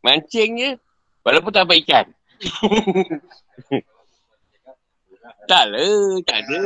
mancing 0.05 0.53
je, 0.61 0.77
walaupun 1.25 1.49
tak 1.49 1.65
dapat 1.65 1.81
ikan. 1.81 2.05
tak 5.49 5.65
lah, 5.73 6.21
tak 6.29 6.45
ada. 6.45 6.61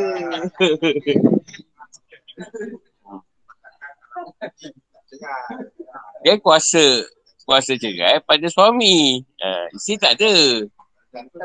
dia 6.26 6.34
kuasa 6.42 6.82
kuasa 7.46 7.78
cerai 7.78 8.18
pada 8.26 8.51
suami. 8.51 9.22
Ha, 9.38 9.70
isteri 9.78 10.03
tak 10.03 10.18
ada. 10.18 10.34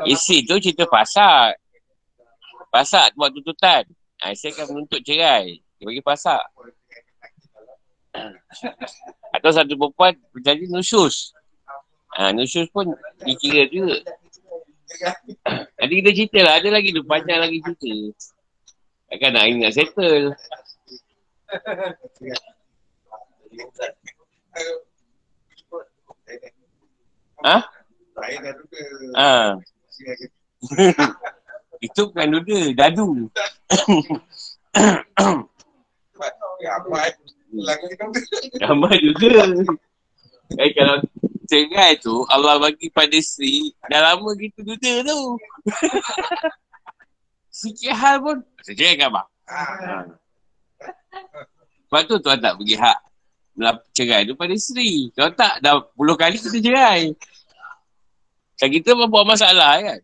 Isteri 0.02 0.50
tu 0.50 0.58
cerita 0.58 0.82
pasak. 0.90 1.62
Pasak 2.74 3.14
buat 3.14 3.30
tuntutan. 3.30 3.86
Ha, 4.18 4.34
isteri 4.34 4.58
akan 4.58 4.66
menuntut 4.74 4.98
cerai. 5.06 5.62
Dia 5.78 5.86
bagi 5.86 6.02
pasak. 6.02 6.42
Atau 9.36 9.50
satu 9.50 9.74
perempuan 9.74 10.14
berjanji 10.30 10.70
nusus. 10.70 11.34
Ha, 12.14 12.30
nusus 12.30 12.70
pun 12.70 12.94
dikira 13.26 13.66
juga. 13.66 13.98
Nanti 15.78 15.94
kita 15.98 16.10
cerita 16.14 16.38
lah. 16.46 16.62
Ada 16.62 16.68
lagi 16.70 16.94
tu. 16.94 17.02
Panjang 17.02 17.42
lagi 17.42 17.58
cerita. 17.58 17.94
Takkan 19.10 19.30
nak 19.34 19.46
ingat 19.50 19.70
settle. 19.74 20.30
Ha? 27.44 27.56
Ha. 29.18 29.58
Itu 31.84 32.08
bukan 32.08 32.40
duda, 32.40 32.72
dadu. 32.72 33.28
Ramai 38.64 38.96
juga. 39.00 39.44
Eh 40.60 40.70
kalau 40.76 41.00
cerai 41.44 41.96
tu 42.00 42.24
Allah 42.28 42.56
bagi 42.60 42.88
pada 42.92 43.14
isteri 43.14 43.72
dah 43.88 44.12
lama 44.12 44.32
gitu 44.36 44.60
duda 44.64 44.92
tu. 45.04 45.20
Sikit 47.64 47.94
hal 47.94 48.16
pun 48.20 48.42
cerai 48.66 48.98
kan 48.98 49.08
bang? 49.14 49.28
Ha. 49.48 49.60
Sebab 51.88 52.02
tu 52.10 52.16
tuan 52.18 52.40
tak 52.42 52.58
bagi 52.58 52.74
hak 52.74 52.98
cerai 53.94 54.26
tu 54.26 54.34
pada 54.34 54.52
isteri. 54.52 55.14
Kalau 55.14 55.30
tak 55.32 55.62
dah 55.62 55.78
puluh 55.94 56.18
kali 56.18 56.36
kita 56.36 56.58
cerai. 56.58 57.14
Kan 58.58 58.70
kita 58.70 58.94
pun 58.94 59.06
buat 59.10 59.26
masalah 59.26 59.78
kan. 59.82 60.00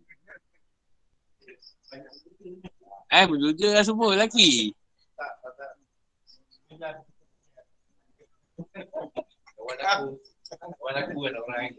Eh, 3.10 3.24
berduda 3.26 3.68
lah 3.74 3.82
semua 3.82 4.14
lelaki. 4.14 4.70
Kawan 9.70 9.86
aku, 9.86 10.08
kawan 10.82 10.96
aku 10.98 11.18
kan 11.22 11.34
orang 11.38 11.46
lain. 11.62 11.72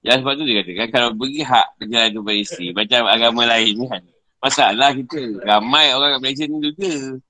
Ya 0.00 0.16
sebab 0.16 0.32
tu 0.40 0.48
dia 0.48 0.64
kata 0.64 0.88
kalau 0.88 1.12
bagi 1.12 1.44
hak 1.44 1.76
berjalan 1.76 2.16
kepada 2.16 2.38
isteri 2.40 2.72
macam 2.72 3.12
agama 3.12 3.44
lain 3.44 3.76
kan. 3.92 4.02
Masalah 4.40 4.96
kita. 4.96 5.36
Ramai 5.44 5.92
orang 5.92 6.16
kat 6.16 6.20
Malaysia 6.24 6.44
ni 6.48 6.64
juga. 6.64 7.20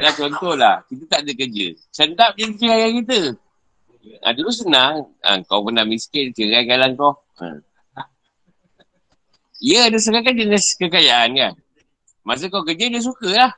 Ya 0.00 0.10
contoh 0.16 0.56
lah. 0.56 0.80
Kita 0.88 1.04
tak 1.12 1.20
ada 1.28 1.32
kerja. 1.36 1.66
Sendap 1.92 2.32
je 2.40 2.48
cerai 2.56 2.96
kita. 3.04 3.36
Ha, 4.24 4.32
dulu 4.32 4.48
senang. 4.48 5.12
Ha, 5.20 5.44
kau 5.44 5.60
pernah 5.60 5.84
miskin, 5.84 6.32
cerai 6.32 6.64
galang 6.64 6.96
kau. 6.96 7.20
Ha. 7.36 7.60
Ya, 9.60 9.92
ada 9.92 10.00
sekarang 10.00 10.32
jenis 10.32 10.72
kekayaan 10.80 11.36
kan. 11.36 11.52
Masa 12.24 12.48
kau 12.48 12.64
kerja, 12.64 12.88
dia 12.88 13.04
suka 13.04 13.28
lah. 13.28 13.52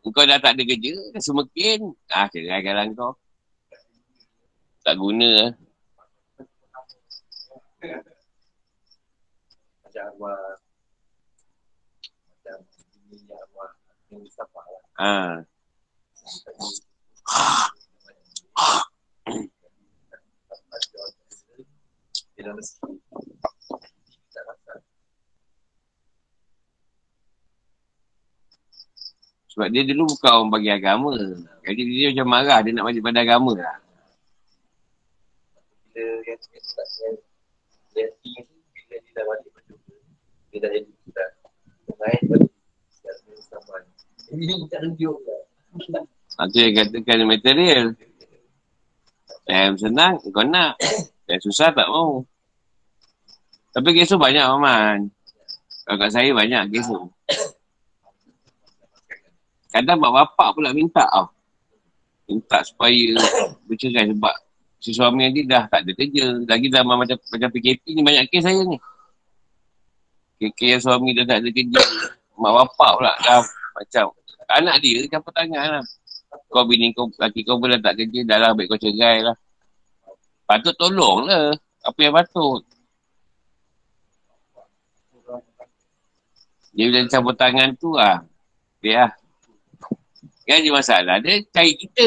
Kau 0.00 0.24
dah 0.24 0.40
tak 0.40 0.56
ada 0.56 0.62
kerja, 0.64 0.96
dah 1.12 1.20
semakin. 1.20 1.92
Ha, 2.08 2.32
cerai 2.32 2.64
galang 2.64 2.96
kau. 2.96 3.12
Tak 4.80 4.96
guna 4.96 5.28
lah. 5.28 5.50
Ah. 14.96 15.44
Sebab 16.26 16.42
dia 29.70 29.86
dulu 29.86 30.18
bukan 30.18 30.32
orang 30.34 30.50
bagi 30.50 30.70
agama. 30.74 31.14
Jadi 31.62 31.82
dia 31.86 32.10
macam 32.10 32.26
marah, 32.26 32.58
dia 32.66 32.74
nak 32.74 32.90
balik 32.90 33.06
pada 33.06 33.22
agama. 33.22 33.54
Bila 35.94 36.02
yang 36.26 36.42
yang 37.94 38.46
bila 38.74 38.96
dia 38.98 39.10
dah 39.14 39.24
balik 39.30 39.48
dia 40.50 40.58
dah 40.58 40.70
jadi 40.74 40.90
budak. 41.06 41.30
Lain 41.96 42.22
bagi 42.28 42.50
ini 44.34 44.66
tak 44.66 44.82
tunjuk. 44.82 45.16
Nanti 46.36 46.58
yang 46.68 46.74
katakan 46.76 47.24
material. 47.24 47.86
Yang 49.48 49.74
senang, 49.88 50.20
kau 50.20 50.44
nak. 50.44 50.76
Yang 51.24 51.50
susah 51.50 51.72
tak 51.72 51.88
mau. 51.88 52.22
Tapi 53.72 53.88
kisah 53.92 54.20
banyak, 54.20 54.44
Maman. 54.44 55.08
Kalau 55.86 55.98
kat 56.02 56.10
saya 56.12 56.30
banyak 56.32 56.62
kisah. 56.72 57.04
Kadang 59.76 60.00
mak 60.00 60.12
bapak 60.12 60.56
pula 60.56 60.72
minta 60.72 61.04
tau. 61.04 61.28
Minta 62.24 62.64
supaya 62.64 63.12
bercerai 63.68 64.08
sebab 64.08 64.34
si 64.80 64.90
suami 64.96 65.28
nanti 65.28 65.44
dah 65.44 65.68
tak 65.68 65.84
ada 65.84 65.92
kerja. 65.92 66.24
Lagi 66.48 66.72
zaman 66.72 66.96
macam, 66.96 67.16
macam 67.20 67.48
PKP 67.52 67.84
ni 67.92 68.00
banyak 68.00 68.24
kes 68.32 68.42
saya 68.48 68.64
ni. 68.64 68.80
Kes 70.40 70.80
yang 70.80 70.80
suami 70.80 71.12
dah 71.12 71.28
tak 71.28 71.44
ada 71.44 71.48
kerja. 71.52 71.82
Mak 72.40 72.52
bapak 72.56 72.90
pula 72.96 73.12
dah 73.20 73.44
macam 73.76 74.04
anak 74.48 74.80
dia 74.80 75.04
campur 75.12 75.32
tangan 75.36 75.80
lah. 75.80 75.84
Kau 76.50 76.64
bini 76.64 76.94
kau, 76.96 77.10
laki 77.20 77.44
kau 77.44 77.60
pun 77.60 77.74
dah 77.74 77.80
tak 77.80 78.00
kerja, 78.00 78.20
dah 78.24 78.38
lah 78.38 78.50
baik 78.56 78.70
kau 78.70 78.80
cerai 78.80 79.22
lah. 79.22 79.36
Patut 80.46 80.74
tolong 80.78 81.26
lah. 81.26 81.52
Apa 81.82 81.98
yang 82.02 82.14
patut? 82.14 82.62
Dia 86.76 86.92
bila 86.92 87.08
campur 87.08 87.34
tangan 87.34 87.72
tu 87.80 87.96
lah. 87.96 88.20
Dia 88.84 89.08
lah. 89.08 89.12
Kan 90.46 90.62
dia 90.62 90.70
masalah, 90.70 91.18
dia 91.18 91.42
cari 91.50 91.74
kita. 91.74 92.06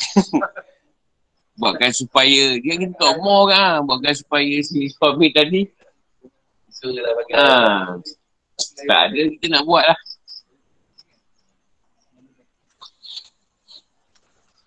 Buatkan 1.60 1.92
supaya, 1.92 2.56
dia 2.56 2.72
kena 2.80 2.96
tak 2.96 3.20
mau 3.20 3.44
kan. 3.44 3.84
Buatkan 3.84 4.16
supaya 4.16 4.64
si 4.64 4.88
suami 4.88 5.28
tadi. 5.28 5.68
Ha. 7.36 8.00
Tak 8.88 9.00
ada, 9.12 9.20
kita 9.36 9.46
nak 9.52 9.68
buat 9.68 9.84
lah. 9.84 9.98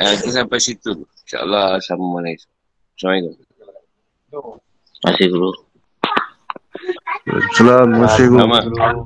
Eh, 0.01 0.13
kita 0.17 0.41
sampai 0.41 0.57
situ. 0.57 1.05
InsyaAllah 1.23 1.77
sama 1.85 2.17
mana 2.17 2.33
itu. 2.33 2.49
Assalamualaikum. 2.97 3.37
Terima 4.33 5.05
kasih 5.05 5.27
guru. 5.29 5.51
Assalamualaikum. 7.29 8.37
Terima 8.41 8.57
kasih 8.57 8.67
guru. 8.73 8.97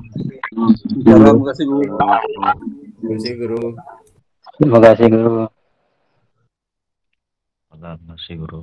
Terima 1.04 1.44
kasih 1.44 1.64
guru. 1.66 1.84
Terima 2.96 3.08
kasih 3.12 3.32
guru. 3.36 3.62
Terima 4.58 4.78
kasih 4.80 5.06
guru. 5.12 5.44
Terima 7.68 7.94
kasih 8.16 8.34
guru. 8.40 8.60